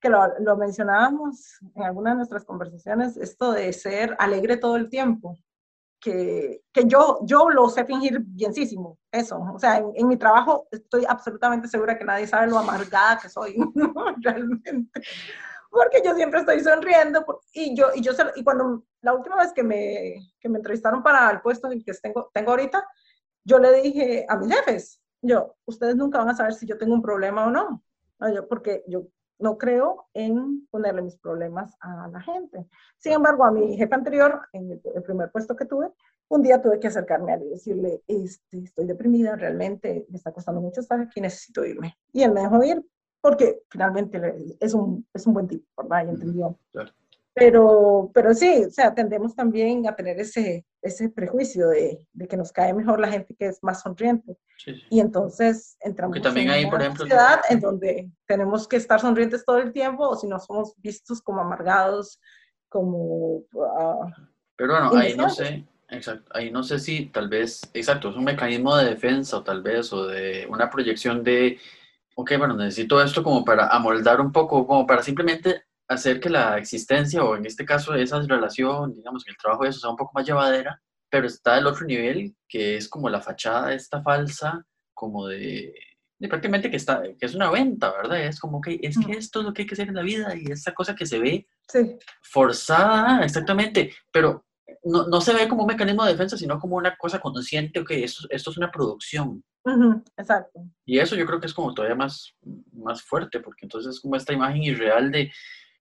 que 0.00 0.08
lo, 0.08 0.38
lo 0.40 0.56
mencionábamos 0.56 1.58
en 1.74 1.82
alguna 1.82 2.10
de 2.10 2.16
nuestras 2.16 2.44
conversaciones, 2.44 3.16
esto 3.16 3.52
de 3.52 3.72
ser 3.72 4.16
alegre 4.18 4.56
todo 4.56 4.76
el 4.76 4.88
tiempo, 4.88 5.38
que, 6.04 6.60
que 6.70 6.84
yo, 6.84 7.20
yo 7.22 7.48
lo 7.48 7.70
sé 7.70 7.86
fingir 7.86 8.20
bienísimo, 8.20 8.98
eso, 9.10 9.38
o 9.38 9.58
sea, 9.58 9.78
en, 9.78 9.90
en 9.94 10.06
mi 10.06 10.18
trabajo 10.18 10.68
estoy 10.70 11.06
absolutamente 11.08 11.66
segura 11.66 11.96
que 11.96 12.04
nadie 12.04 12.26
sabe 12.26 12.50
lo 12.50 12.58
amargada 12.58 13.18
que 13.18 13.30
soy, 13.30 13.56
realmente, 14.20 14.86
porque 15.70 16.02
yo 16.04 16.14
siempre 16.14 16.40
estoy 16.40 16.60
sonriendo, 16.60 17.24
y 17.54 17.74
yo, 17.74 17.86
y 17.94 18.02
yo, 18.02 18.12
y 18.36 18.44
cuando, 18.44 18.84
la 19.00 19.14
última 19.14 19.36
vez 19.36 19.54
que 19.54 19.62
me, 19.62 20.16
que 20.38 20.50
me 20.50 20.58
entrevistaron 20.58 21.02
para 21.02 21.30
el 21.30 21.40
puesto 21.40 21.68
en 21.68 21.78
el 21.78 21.84
que 21.84 21.94
tengo, 21.94 22.30
tengo 22.34 22.50
ahorita, 22.50 22.86
yo 23.42 23.58
le 23.58 23.72
dije 23.80 24.26
a 24.28 24.36
mis 24.36 24.54
jefes, 24.54 25.00
yo, 25.22 25.56
ustedes 25.64 25.96
nunca 25.96 26.18
van 26.18 26.28
a 26.28 26.36
saber 26.36 26.52
si 26.52 26.66
yo 26.66 26.76
tengo 26.76 26.92
un 26.92 27.02
problema 27.02 27.46
o 27.46 27.50
no, 27.50 27.82
porque 28.50 28.84
yo 28.88 29.06
no 29.38 29.58
creo 29.58 30.06
en 30.14 30.66
ponerle 30.70 31.02
mis 31.02 31.16
problemas 31.16 31.74
a 31.80 32.08
la 32.08 32.20
gente. 32.20 32.66
Sin 32.98 33.12
embargo, 33.12 33.44
a 33.44 33.50
mi 33.50 33.76
jefe 33.76 33.94
anterior, 33.94 34.40
en 34.52 34.70
el, 34.70 35.02
primer 35.02 35.30
puesto 35.30 35.56
que 35.56 35.64
tuve, 35.64 35.88
un 36.28 36.42
día 36.42 36.60
tuve 36.62 36.80
que 36.80 36.88
acercarme 36.88 37.32
a 37.32 37.34
él 37.36 37.44
y 37.44 37.50
decirle, 37.50 38.02
este, 38.06 38.58
estoy 38.58 38.86
deprimida, 38.86 39.36
realmente 39.36 40.06
me 40.08 40.16
está 40.16 40.32
costando 40.32 40.60
mucho 40.60 40.80
estar 40.80 41.00
aquí, 41.00 41.20
necesito 41.20 41.64
irme. 41.64 41.96
Y 42.12 42.22
él 42.22 42.32
me 42.32 42.42
dejó 42.42 42.62
ir 42.62 42.84
porque 43.20 43.62
finalmente 43.70 44.20
es 44.60 44.74
un, 44.74 45.06
es 45.14 45.26
un 45.26 45.34
buen 45.34 45.48
tipo, 45.48 45.66
¿verdad? 45.82 46.06
Y 46.06 46.10
entendió. 46.10 46.58
claro. 46.72 46.92
Pero, 47.34 48.12
pero 48.14 48.32
sí, 48.32 48.64
o 48.64 48.70
sea, 48.70 48.94
tendemos 48.94 49.34
también 49.34 49.88
a 49.88 49.96
tener 49.96 50.20
ese, 50.20 50.64
ese 50.80 51.08
prejuicio 51.08 51.68
de, 51.68 52.06
de 52.12 52.28
que 52.28 52.36
nos 52.36 52.52
cae 52.52 52.72
mejor 52.72 53.00
la 53.00 53.08
gente 53.08 53.34
que 53.36 53.46
es 53.46 53.58
más 53.60 53.82
sonriente. 53.82 54.36
Sí, 54.56 54.74
sí. 54.74 54.82
Y 54.88 55.00
entonces 55.00 55.76
entramos 55.80 56.20
también 56.22 56.46
en 56.46 56.52
hay, 56.52 56.62
una 56.62 56.70
por 56.70 56.80
ejemplo, 56.80 57.00
sociedad 57.00 57.40
en 57.50 57.58
donde 57.60 58.10
tenemos 58.26 58.68
que 58.68 58.76
estar 58.76 59.00
sonrientes 59.00 59.44
todo 59.44 59.58
el 59.58 59.72
tiempo 59.72 60.08
o 60.08 60.16
si 60.16 60.28
no 60.28 60.38
somos 60.38 60.74
vistos 60.76 61.20
como 61.20 61.40
amargados, 61.40 62.20
como... 62.68 63.42
ah, 63.78 64.12
Pero 64.54 64.72
bueno, 64.72 64.92
ahí 64.94 65.16
no 65.16 65.28
sé, 65.28 65.64
exacto, 65.88 66.30
ahí 66.34 66.52
no 66.52 66.62
sé 66.62 66.78
si 66.78 67.06
tal 67.06 67.28
vez, 67.28 67.68
exacto, 67.74 68.10
es 68.10 68.16
un 68.16 68.24
mecanismo 68.24 68.76
de 68.76 68.90
defensa 68.90 69.38
o 69.38 69.42
tal 69.42 69.60
vez, 69.60 69.92
o 69.92 70.06
de 70.06 70.46
una 70.48 70.70
proyección 70.70 71.24
de, 71.24 71.58
ok, 72.14 72.32
bueno, 72.38 72.54
necesito 72.56 73.02
esto 73.02 73.24
como 73.24 73.44
para 73.44 73.66
amoldar 73.66 74.20
un 74.20 74.30
poco, 74.30 74.68
como 74.68 74.86
para 74.86 75.02
simplemente 75.02 75.64
hacer 75.88 76.20
que 76.20 76.30
la 76.30 76.58
existencia, 76.58 77.22
o 77.22 77.36
en 77.36 77.46
este 77.46 77.64
caso 77.64 77.94
esa 77.94 78.20
relación, 78.22 78.94
digamos, 78.94 79.24
que 79.24 79.30
el 79.30 79.36
trabajo 79.36 79.64
de 79.64 79.70
eso 79.70 79.80
sea 79.80 79.90
un 79.90 79.96
poco 79.96 80.12
más 80.14 80.26
llevadera, 80.26 80.80
pero 81.10 81.26
está 81.26 81.58
el 81.58 81.66
otro 81.66 81.86
nivel, 81.86 82.34
que 82.48 82.76
es 82.76 82.88
como 82.88 83.08
la 83.08 83.20
fachada 83.20 83.74
esta 83.74 84.02
falsa, 84.02 84.66
como 84.94 85.26
de, 85.26 85.74
de 86.18 86.28
prácticamente 86.28 86.70
que, 86.70 86.76
está, 86.76 87.02
que 87.02 87.26
es 87.26 87.34
una 87.34 87.50
venta, 87.50 87.92
¿verdad? 87.92 88.24
Es 88.24 88.40
como 88.40 88.60
que 88.60 88.78
es 88.82 88.98
que 88.98 89.12
esto 89.12 89.40
es 89.40 89.46
lo 89.46 89.52
que 89.52 89.62
hay 89.62 89.68
que 89.68 89.74
hacer 89.74 89.88
en 89.88 89.94
la 89.94 90.02
vida 90.02 90.34
y 90.34 90.50
esta 90.50 90.72
cosa 90.72 90.94
que 90.94 91.06
se 91.06 91.18
ve 91.18 91.46
sí, 91.68 91.98
forzada, 92.22 93.24
exactamente, 93.24 93.92
pero 94.12 94.44
no, 94.84 95.06
no 95.06 95.20
se 95.20 95.34
ve 95.34 95.48
como 95.48 95.62
un 95.62 95.68
mecanismo 95.68 96.04
de 96.04 96.12
defensa, 96.12 96.36
sino 96.36 96.58
como 96.58 96.76
una 96.76 96.96
cosa 96.96 97.20
consciente, 97.20 97.80
ok, 97.80 97.90
esto, 97.92 98.26
esto 98.30 98.50
es 98.50 98.56
una 98.56 98.70
producción. 98.70 99.42
exacto. 100.16 100.60
Y 100.84 100.98
eso 100.98 101.16
yo 101.16 101.26
creo 101.26 101.40
que 101.40 101.46
es 101.46 101.54
como 101.54 101.74
todavía 101.74 101.96
más, 101.96 102.34
más 102.72 103.02
fuerte, 103.02 103.40
porque 103.40 103.66
entonces 103.66 103.94
es 103.94 104.00
como 104.00 104.16
esta 104.16 104.32
imagen 104.32 104.62
irreal 104.62 105.10
de 105.10 105.32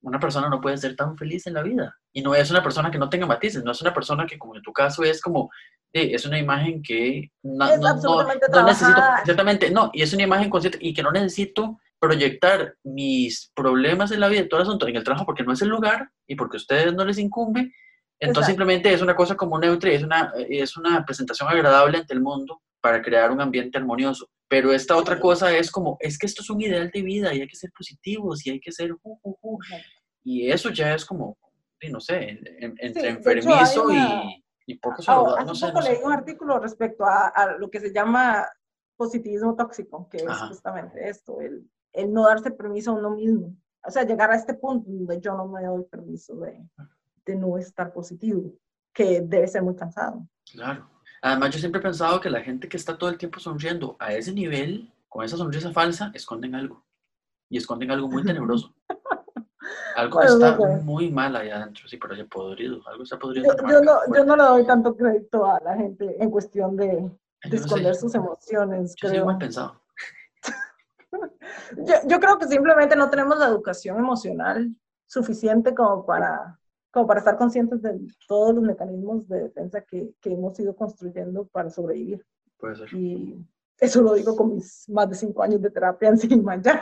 una 0.04 0.20
persona 0.20 0.49
no 0.49 0.62
puede 0.62 0.78
ser 0.78 0.95
tan 0.95 1.18
feliz 1.18 1.47
en 1.47 1.54
la 1.56 1.64
vida. 1.64 1.95
Y 2.14 2.22
no 2.22 2.36
es 2.36 2.51
una 2.51 2.62
persona 2.62 2.91
que 2.91 2.97
no 2.99 3.10
tenga 3.10 3.26
matices, 3.26 3.64
no 3.64 3.72
es 3.72 3.82
una 3.82 3.93
persona 3.93 4.26
que 4.28 4.38
como 4.38 4.56
en 4.56 4.62
tu 4.62 4.72
caso 4.72 5.04
es 5.04 5.22
como, 5.22 5.49
es 5.93 6.26
una 6.26 6.38
imagen 6.38 6.82
que 6.84 7.32
no, 7.41 7.66
Es 7.66 7.80
no- 7.80 7.84
no- 7.88 7.89
absolutamente 7.93 8.45
no 8.51 8.64
necesito, 8.66 9.01
exactamente, 9.22 9.72
no, 9.72 9.89
y 9.93 10.01
es 10.01 10.14
una 10.14 10.24
imagen 10.24 10.49
consciente 10.49 10.78
y 10.82 10.93
que 10.93 11.04
no 11.04 11.12
necesito 11.12 11.80
proyectar 11.99 12.76
mis 12.84 13.51
problemas 13.56 14.12
en 14.12 14.20
la 14.20 14.28
vida, 14.28 14.47
todo 14.49 14.60
el 14.60 14.68
asunto, 14.68 14.88
en 14.88 14.95
el 14.97 15.04
trabajo, 15.04 15.26
porque 15.26 15.43
no 15.43 15.54
es 15.54 15.62
el 15.62 15.70
lugar 15.70 16.10
y 16.28 16.36
porque 16.36 16.58
a 16.58 16.60
ustedes 16.60 16.93
no 16.93 17.06
les 17.06 17.18
incumbe. 17.18 17.62
Entonces 18.20 18.43
Exacto. 18.43 18.45
simplemente 18.47 18.93
es 18.93 19.01
una 19.01 19.16
cosa 19.16 19.36
como 19.36 19.58
neutra 19.58 19.89
y 19.91 19.95
es 19.95 20.04
una, 20.04 20.34
es 20.49 20.76
una 20.78 21.06
presentación 21.06 21.47
agradable 21.49 21.97
ante 21.99 22.14
el 22.14 22.22
mundo 22.22 22.62
para 22.82 23.01
crear 23.01 23.32
un 23.32 23.39
ambiente 23.39 23.78
armonioso. 23.78 24.28
Pero 24.54 24.72
esta 24.72 24.95
otra 24.95 25.16
Sí. 25.16 25.22
cosa 25.22 25.58
es 25.58 25.72
como, 25.72 25.97
es 25.99 26.16
que 26.20 26.28
esto 26.28 26.43
es 26.43 26.49
un 26.51 26.62
ideal 26.62 26.91
de 26.93 27.01
vida 27.01 27.34
y 27.34 27.41
hay 27.41 27.47
que 27.47 27.56
ser 27.56 27.72
positivos 27.76 28.45
y 28.45 28.51
hay 28.51 28.60
que 28.60 28.72
ser... 28.72 28.91
ju, 28.91 29.18
ju, 29.24 29.36
ju. 29.41 29.58
Y 30.24 30.51
eso 30.51 30.70
ya 30.70 30.93
es 30.93 31.04
como, 31.06 31.36
sí, 31.82 31.89
no 31.89 31.99
sé, 31.99 32.30
en- 32.30 32.47
en- 32.64 32.76
entre 32.78 33.10
hecho, 33.10 33.18
enfermizo 33.18 33.84
una- 33.86 34.24
y, 34.26 34.43
y 34.68 34.76
poco 34.78 35.01
saludable. 35.01 35.38
hace 35.39 35.45
No 35.47 35.56
sé, 35.56 35.66
poco 35.68 35.80
no 35.80 35.86
sé. 35.86 35.91
leí 35.93 36.04
un 36.04 36.12
artículo 36.14 36.60
respecto 36.60 37.04
a, 37.04 37.30
a 37.30 37.58
lo 37.58 37.68
que 37.72 37.80
se 37.80 37.91
llama 37.91 38.47
positivismo 38.95 39.56
tóxico, 39.56 40.08
que 40.08 40.18
es 40.18 40.28
Ajá. 40.28 40.47
justamente 40.49 41.10
esto, 41.10 41.41
el, 41.41 41.68
el 41.93 42.14
no 42.14 42.28
darse 42.28 42.51
permiso 42.51 42.91
a 42.91 42.93
uno 42.93 43.10
mismo. 43.16 43.56
O 43.84 43.89
sea, 43.89 44.04
llegar 44.04 44.30
a 44.30 44.36
este 44.36 44.54
punto 44.54 44.88
donde 44.88 45.20
yo 45.20 45.36
no 45.36 45.47
me 45.47 45.64
doy 45.66 45.84
permiso 45.86 46.36
de, 46.41 46.64
de 47.26 47.36
no 47.36 47.58
estar 47.58 47.91
positivo, 47.91 48.54
que 48.93 49.22
debe 49.22 49.47
ser 49.47 49.64
muy 49.64 49.76
cansado. 49.76 50.28
Claro. 50.51 50.88
Además, 51.26 51.51
yo 51.51 51.59
siempre 51.59 51.80
he 51.80 51.82
pensado 51.82 52.19
que 52.19 52.30
la 52.30 52.41
gente 52.41 52.67
que 52.67 52.76
está 52.76 52.97
todo 52.97 53.09
el 53.09 53.17
tiempo 53.17 53.39
sonriendo 53.39 53.95
a 53.97 54.13
ese 54.13 54.34
nivel, 54.34 54.91
con 55.07 55.24
esa 55.24 55.38
sonrisa 55.38 55.71
falsa, 55.71 56.11
esconden 56.13 56.53
algo. 56.53 56.84
Y 57.49 57.57
esconden 57.57 57.91
algo 57.91 58.09
muy 58.09 58.24
tenebroso. 58.24 58.74
Algo 59.95 60.19
que 60.19 60.28
Bueno, 60.28 60.45
está 60.47 60.57
no 60.57 60.78
sé. 60.80 60.84
muy 60.84 61.09
mal 61.09 61.36
allá 61.36 61.55
adentro, 61.57 61.88
sí, 61.88 61.95
pero 61.97 62.15
ya 62.15 62.26
podrido. 62.26 62.82
Algo 62.88 63.03
está 63.03 63.17
podrido. 63.17 63.55
Yo, 63.55 63.69
yo 63.69 63.82
no, 63.82 63.99
yo 64.13 64.26
no 64.26 64.36
le 64.36 64.43
doy 64.43 64.65
tanto 64.65 64.95
crédito 64.97 65.45
a 65.45 65.59
la 65.63 65.76
gente 65.78 66.21
en 66.21 66.30
cuestión 66.30 66.76
de, 66.76 66.88
de 66.88 67.01
no 67.01 67.49
sé, 67.49 67.55
esconder 67.55 67.95
sus 67.95 68.13
emociones. 68.15 68.93
Yo 68.97 69.07
soy 69.07 69.17
creo. 69.17 69.26
mal 69.26 69.38
pensado. 69.38 69.82
Yo, 71.78 71.93
yo 72.07 72.19
creo 72.19 72.38
que 72.39 72.47
simplemente 72.47 72.95
no 72.95 73.09
tenemos 73.09 73.38
la 73.38 73.47
educación 73.47 73.97
emocional 73.97 74.76
suficiente 75.07 75.74
como 75.76 76.05
para, 76.05 76.59
como 76.94 77.08
para 77.08 77.20
estar 77.20 77.38
conscientes 77.38 77.82
de 77.82 78.00
todos 78.28 78.54
los 78.54 78.64
mecanismos 78.64 79.28
de 79.28 79.44
defensa 79.44 79.82
que, 79.82 80.14
que 80.22 80.32
hemos 80.32 80.58
ido 80.60 80.76
construyendo 80.76 81.46
para 81.48 81.70
sobrevivir. 81.72 82.24
Puede 82.60 82.76
ser. 82.76 82.94
Y 82.94 83.44
eso 83.80 84.02
lo 84.04 84.14
digo 84.14 84.36
con 84.36 84.54
mis 84.54 84.88
más 84.89 85.10
de 85.10 85.16
cinco 85.16 85.41
años 85.41 85.60
de 85.62 85.72
terapia 85.72 86.10
encima 86.10 86.62
ya. 86.62 86.80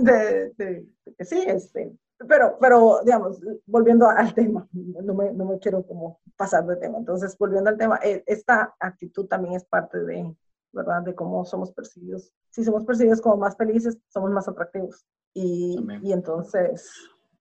De, 0.00 0.50
de- 0.56 0.86
de 1.04 1.14
que 1.16 1.24
sí, 1.24 1.42
este. 1.46 1.94
Pero, 2.28 2.56
pero, 2.60 3.00
digamos, 3.04 3.40
volviendo 3.66 4.08
al 4.08 4.34
tema, 4.34 4.66
no 4.72 5.14
me, 5.14 5.32
no 5.32 5.44
me 5.44 5.58
quiero 5.58 5.86
como 5.86 6.18
pasar 6.36 6.66
de 6.66 6.76
tema. 6.76 6.98
Entonces, 6.98 7.36
volviendo 7.38 7.70
al 7.70 7.76
tema, 7.78 8.00
eh, 8.02 8.24
esta 8.26 8.74
actitud 8.80 9.26
también 9.26 9.54
es 9.54 9.64
parte 9.64 9.98
de, 10.02 10.34
¿verdad? 10.72 11.02
De 11.02 11.14
cómo 11.14 11.44
somos 11.44 11.72
percibidos. 11.72 12.32
Si 12.50 12.64
somos 12.64 12.84
percibidos 12.84 13.20
como 13.20 13.36
más 13.36 13.56
felices, 13.56 13.98
somos 14.08 14.30
más 14.32 14.48
atractivos. 14.48 15.06
Y, 15.32 15.78
y 16.02 16.12
entonces 16.12 16.90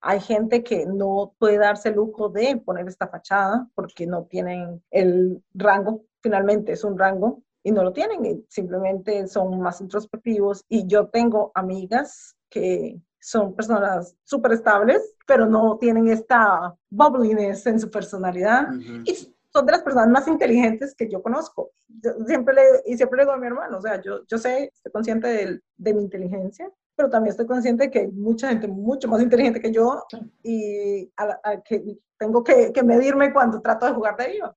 hay 0.02 0.20
gente 0.20 0.64
que 0.64 0.86
no 0.86 1.34
puede 1.40 1.58
darse 1.58 1.90
el 1.90 1.96
lujo 1.96 2.30
de 2.30 2.58
poner 2.58 2.88
esta 2.88 3.08
fachada 3.08 3.68
porque 3.76 4.06
no 4.08 4.26
tienen 4.26 4.84
el 4.92 5.44
rango, 5.54 6.06
finalmente 6.22 6.72
es 6.74 6.84
un 6.84 6.98
rango, 6.98 7.42
y 7.64 7.72
no 7.72 7.84
lo 7.84 7.92
tienen, 7.92 8.46
simplemente 8.48 9.28
son 9.28 9.60
más 9.60 9.82
introspectivos. 9.82 10.64
Y 10.70 10.88
yo 10.88 11.08
tengo 11.10 11.52
amigas 11.54 12.38
que 12.50 12.98
son 13.20 13.56
personas 13.56 14.16
súper 14.24 14.54
estables, 14.54 15.16
pero 15.26 15.46
no 15.48 15.78
tienen 15.78 16.08
esta 16.08 16.74
bubbliness 16.90 17.66
en 17.68 17.80
su 17.80 17.90
personalidad 17.90 18.70
Ujú. 18.74 19.02
y 19.04 19.36
son 19.52 19.66
de 19.66 19.72
las 19.74 19.82
personas 19.82 20.08
más 20.08 20.28
inteligentes 20.30 20.96
que 20.96 21.10
yo 21.10 21.22
conozco. 21.22 21.72
Yo 21.90 22.12
siempre 22.26 22.54
le, 22.54 22.62
y 22.86 22.96
siempre 22.96 23.18
le 23.18 23.24
digo 23.24 23.34
a 23.34 23.38
mi 23.38 23.48
hermano, 23.48 23.80
o 23.80 23.82
sea, 23.82 24.02
yo, 24.02 24.26
yo 24.28 24.38
sé, 24.38 24.72
estoy 24.74 24.92
consciente 24.92 25.28
del- 25.28 25.64
de, 25.76 25.94
mi 25.94 26.04
inteligencia, 26.04 26.70
pero 26.98 27.10
también 27.10 27.32
estoy 27.32 27.46
consciente 27.46 27.84
de 27.84 27.92
que 27.92 28.00
hay 28.00 28.08
mucha 28.08 28.50
gente 28.50 28.68
mucho 28.68 29.08
más 29.08 29.22
inteligente 29.22 29.62
que 29.62 29.72
yo 29.72 30.04
y 30.44 31.10
a 31.16 31.40
a 31.44 31.62
que 31.62 31.98
tengo 32.18 32.44
que, 32.44 32.74
que 32.74 32.84
medirme 32.84 33.32
cuando 33.32 33.62
trato 33.62 33.86
de 33.86 33.94
jugar 33.94 34.18
de 34.18 34.32
viva. 34.32 34.56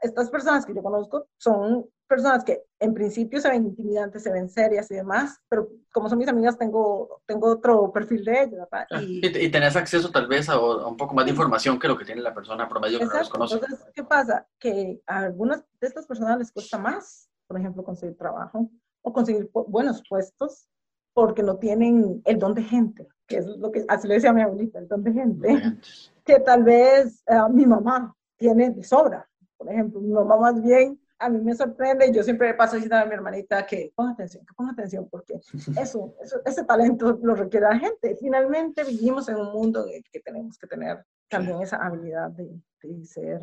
Estas 0.00 0.28
personas 0.30 0.66
que 0.66 0.74
yo 0.74 0.82
conozco 0.82 1.28
son 1.38 1.86
personas 2.08 2.42
que 2.42 2.64
en 2.80 2.94
principio 2.94 3.40
se 3.40 3.48
ven 3.50 3.66
intimidantes, 3.66 4.22
se 4.22 4.32
ven 4.32 4.48
serias 4.48 4.90
y 4.90 4.94
demás, 4.94 5.38
pero 5.48 5.68
como 5.92 6.08
son 6.08 6.18
mis 6.18 6.26
amigas 6.28 6.56
tengo, 6.58 7.20
tengo 7.26 7.48
otro 7.50 7.92
perfil 7.92 8.24
de 8.24 8.42
ellas, 8.42 8.68
Y- 9.00 9.24
Y, 9.26 9.44
y 9.46 9.50
tenés 9.50 9.76
acceso 9.76 10.10
tal 10.10 10.26
vez 10.26 10.48
a, 10.48 10.54
a 10.54 10.86
un 10.86 10.96
poco 10.96 11.14
más 11.14 11.26
de 11.26 11.30
información 11.32 11.78
que 11.78 11.86
lo 11.86 11.96
que 11.98 12.04
tiene 12.04 12.22
la 12.22 12.34
persona 12.34 12.68
promedio 12.68 12.98
que 12.98 13.04
no 13.04 13.12
los 13.12 13.28
conoce. 13.28 13.54
Entonces, 13.56 13.86
¿qué 13.94 14.02
pasa? 14.04 14.46
Que 14.58 15.00
a 15.06 15.18
algunas 15.18 15.60
de 15.80 15.86
estas 15.86 16.06
personas 16.06 16.38
les 16.38 16.50
cuesta 16.50 16.78
más, 16.78 17.28
por 17.46 17.58
ejemplo, 17.60 17.84
conseguir 17.84 18.16
trabajo 18.16 18.68
o 19.02 19.12
conseguir 19.12 19.48
buenos 19.52 20.02
puestos 20.08 20.68
porque 21.18 21.42
no 21.42 21.56
tienen 21.56 22.22
el 22.24 22.38
don 22.38 22.54
de 22.54 22.62
gente, 22.62 23.08
que 23.26 23.38
es 23.38 23.46
lo 23.46 23.72
que 23.72 23.84
así 23.88 24.06
le 24.06 24.14
decía 24.14 24.30
a 24.30 24.32
mi 24.32 24.42
abuelita, 24.42 24.78
el 24.78 24.86
don 24.86 25.02
de 25.02 25.12
gente, 25.12 25.48
que 26.24 26.38
tal 26.38 26.62
vez 26.62 27.24
eh, 27.26 27.40
mi 27.52 27.66
mamá 27.66 28.14
tiene 28.36 28.70
de 28.70 28.84
sobra. 28.84 29.28
Por 29.56 29.68
ejemplo, 29.68 30.00
mi 30.00 30.12
mamá 30.12 30.36
más 30.36 30.62
bien, 30.62 30.96
a 31.18 31.28
mí 31.28 31.40
me 31.40 31.56
sorprende, 31.56 32.06
y 32.06 32.12
yo 32.14 32.22
siempre 32.22 32.54
paso 32.54 32.76
diciendo 32.76 32.94
a 32.98 33.04
mi 33.04 33.14
hermanita 33.14 33.66
que 33.66 33.92
ponga 33.96 34.12
atención, 34.12 34.46
que 34.46 34.54
ponga 34.54 34.70
atención, 34.70 35.08
porque 35.10 35.34
eso, 35.82 36.14
eso- 36.22 36.40
ese 36.44 36.62
talento 36.64 37.18
lo 37.20 37.34
requiere 37.34 37.66
la 37.66 37.76
gente. 37.80 38.14
Finalmente 38.20 38.84
vivimos 38.84 39.28
en 39.28 39.38
un 39.38 39.52
mundo 39.52 39.84
en 39.88 39.96
el 39.96 40.04
que 40.12 40.20
tenemos 40.20 40.56
que 40.56 40.68
tener 40.68 41.04
también 41.28 41.60
esa 41.60 41.78
habilidad 41.84 42.30
de, 42.30 42.48
de 42.84 43.04
ser, 43.04 43.42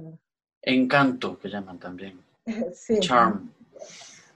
Encanto, 0.61 1.37
que 1.37 1.49
llaman 1.49 1.77
también. 1.77 2.17
sí, 2.73 2.99
Charm. 3.01 3.51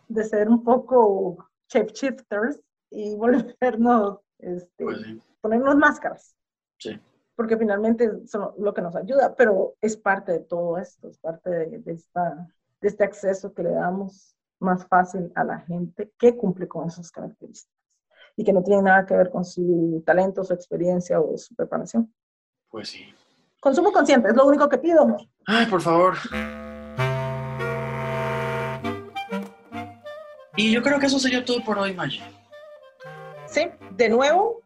de 0.10 0.24
ser 0.26 0.50
un 0.50 0.62
poco 0.62 1.48
shapeshifters 1.70 2.60
y 2.92 3.16
volvernos, 3.16 4.20
este, 4.40 4.84
Pues 4.84 4.98
sí. 5.02 5.22
ponernos 5.42 5.76
máscaras. 5.76 6.36
Sí. 6.78 7.00
Porque 7.36 7.58
finalmente 7.58 8.10
son 8.28 8.52
lo 8.58 8.74
que 8.74 8.82
nos 8.82 8.96
ayuda, 8.96 9.36
pero 9.36 9.76
es 9.82 9.96
parte 9.98 10.32
de 10.34 10.40
todo 10.40 10.78
esto, 10.78 11.08
es 11.08 11.18
parte 11.20 11.50
de, 11.50 11.80
de 11.80 11.94
esta, 11.94 12.48
de 12.82 12.88
este 12.88 13.04
acceso 13.04 13.54
que 13.54 13.64
le 13.64 13.72
damos 13.72 14.36
más 14.60 14.86
fácil 14.88 15.32
a 15.36 15.44
la 15.46 15.60
gente 15.60 16.12
que 16.18 16.36
cumple 16.36 16.68
con 16.68 16.88
esas 16.88 17.12
características 17.12 17.74
y 18.36 18.44
que 18.44 18.52
no 18.54 18.62
tiene 18.64 18.82
nada 18.82 19.06
que 19.06 19.16
ver 19.16 19.30
con 19.30 19.46
su 19.46 20.04
talento, 20.06 20.44
su 20.44 20.54
experiencia 20.54 21.20
o 21.22 21.38
su 21.38 21.56
preparación. 21.56 22.14
Pues 22.70 22.90
sí. 22.90 23.06
Consumo 23.62 23.92
consciente, 23.92 24.30
es 24.30 24.36
lo 24.36 24.46
único 24.46 24.68
que 24.70 24.78
pido. 24.78 25.06
Ay, 25.46 25.66
por 25.66 25.82
favor. 25.82 26.16
Y 30.56 30.72
yo 30.74 30.82
creo 30.82 31.00
que 31.00 31.06
eso 31.06 31.20
sería 31.20 31.44
todo 31.46 31.64
por 31.64 31.78
hoy, 31.78 31.94
Maggie. 31.94 32.22
De 34.00 34.08
nuevo, 34.08 34.62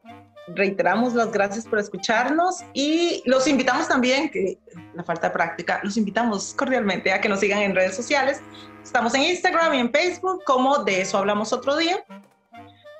reiteramos 0.46 1.16
las 1.16 1.32
gracias 1.32 1.66
por 1.66 1.80
escucharnos 1.80 2.58
y 2.72 3.24
los 3.26 3.48
invitamos 3.48 3.88
también, 3.88 4.30
que 4.30 4.60
la 4.94 5.04
falta 5.04 5.30
de 5.30 5.34
práctica, 5.34 5.82
los 5.84 5.98
invitamos 5.98 6.54
cordialmente 6.54 7.12
a 7.12 7.20
que 7.20 7.28
nos 7.28 7.40
sigan 7.40 7.64
en 7.64 7.74
redes 7.74 7.96
sociales. 7.96 8.42
Estamos 8.84 9.16
en 9.16 9.24
Instagram 9.24 9.74
y 9.74 9.80
en 9.80 9.92
Facebook, 9.92 10.44
como 10.46 10.84
de 10.84 11.02
eso 11.02 11.18
hablamos 11.18 11.52
otro 11.52 11.76
día. 11.76 12.06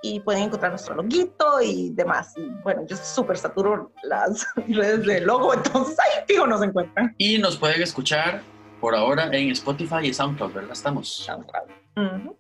Y 0.02 0.22
pueden 0.22 0.46
encontrar 0.46 0.72
nuestro 0.72 0.96
loguito 0.96 1.62
y 1.62 1.92
demás. 1.92 2.34
Y 2.36 2.50
bueno, 2.64 2.82
yo 2.88 2.98
súper 2.98 3.38
saturo 3.38 3.92
las 4.02 4.48
redes 4.68 5.06
de 5.06 5.22
logo, 5.22 5.54
entonces 5.54 5.96
ahí 6.00 6.24
fijo 6.28 6.48
nos 6.48 6.64
encuentran. 6.64 7.14
Y 7.20 7.38
nos 7.38 7.58
pueden 7.58 7.80
escuchar 7.80 8.42
por 8.82 8.96
ahora 8.96 9.28
en 9.28 9.52
Spotify 9.52 9.98
y 10.02 10.14
SoundCloud, 10.16 10.52
¿verdad? 10.52 10.72
Estamos. 10.72 11.30
Ujú. 11.96 12.36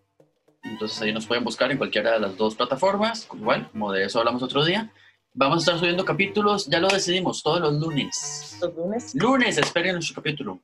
Entonces 0.64 1.02
ahí 1.02 1.14
nos 1.14 1.26
pueden 1.26 1.44
buscar 1.44 1.72
en 1.72 1.78
cualquiera 1.78 2.12
de 2.14 2.20
las 2.20 2.38
dos 2.38 2.56
plataformas, 2.56 3.28
igual, 3.34 3.70
como 3.72 3.92
de 3.92 4.06
eso 4.06 4.20
hablamos 4.20 4.42
otro 4.44 4.64
día. 4.64 4.92
Vamos 5.34 5.58
a 5.58 5.60
estar 5.62 5.80
subiendo 5.80 6.06
capítulos, 6.06 6.68
ya 6.68 6.80
lo 6.80 6.88
decidimos, 6.88 7.42
todos 7.44 7.60
los 7.60 7.74
lunes. 7.74 8.58
Los 8.62 8.74
lunes. 8.76 9.16
Lunes, 9.16 9.58
esperen 9.58 9.94
nuestro 9.94 10.16
capítulo 10.16 10.62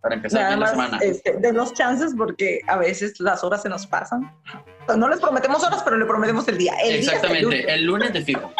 para 0.00 0.14
empezar 0.14 0.40
Nada 0.42 0.48
bien 0.56 0.60
la 0.60 0.66
más 0.66 0.70
semana. 0.90 0.98
este, 1.04 1.36
denos 1.40 1.74
chances 1.74 2.14
porque 2.16 2.60
a 2.68 2.76
veces 2.78 3.18
las 3.20 3.42
horas 3.42 3.62
se 3.62 3.68
nos 3.68 3.86
pasan. 3.86 4.32
No 4.96 5.08
les 5.08 5.20
prometemos 5.20 5.62
horas, 5.64 5.82
pero 5.82 5.98
le 5.98 6.06
prometemos 6.06 6.46
el 6.48 6.56
día. 6.56 6.72
El 6.82 6.88
día 6.88 6.96
es 7.00 7.00
el 7.00 7.14
Exactamente, 7.14 7.42
lunes. 7.44 7.64
el 7.68 7.84
lunes 7.84 8.12
de 8.12 8.22
fijo. 8.22 8.52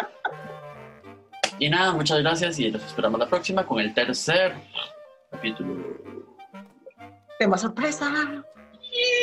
Y 1.57 1.69
nada, 1.69 1.93
muchas 1.93 2.19
gracias 2.19 2.59
y 2.59 2.69
los 2.69 2.83
esperamos 2.83 3.19
la 3.19 3.27
próxima 3.27 3.65
con 3.65 3.79
el 3.79 3.93
tercer 3.93 4.53
capítulo. 5.31 5.83
Tema 7.39 7.57
sorpresa. 7.57 8.11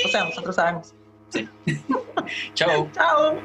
O 0.04 0.08
sea, 0.08 0.24
nosotros 0.24 0.56
sabemos. 0.56 0.94
Chao. 2.54 2.90
Chao. 2.94 3.42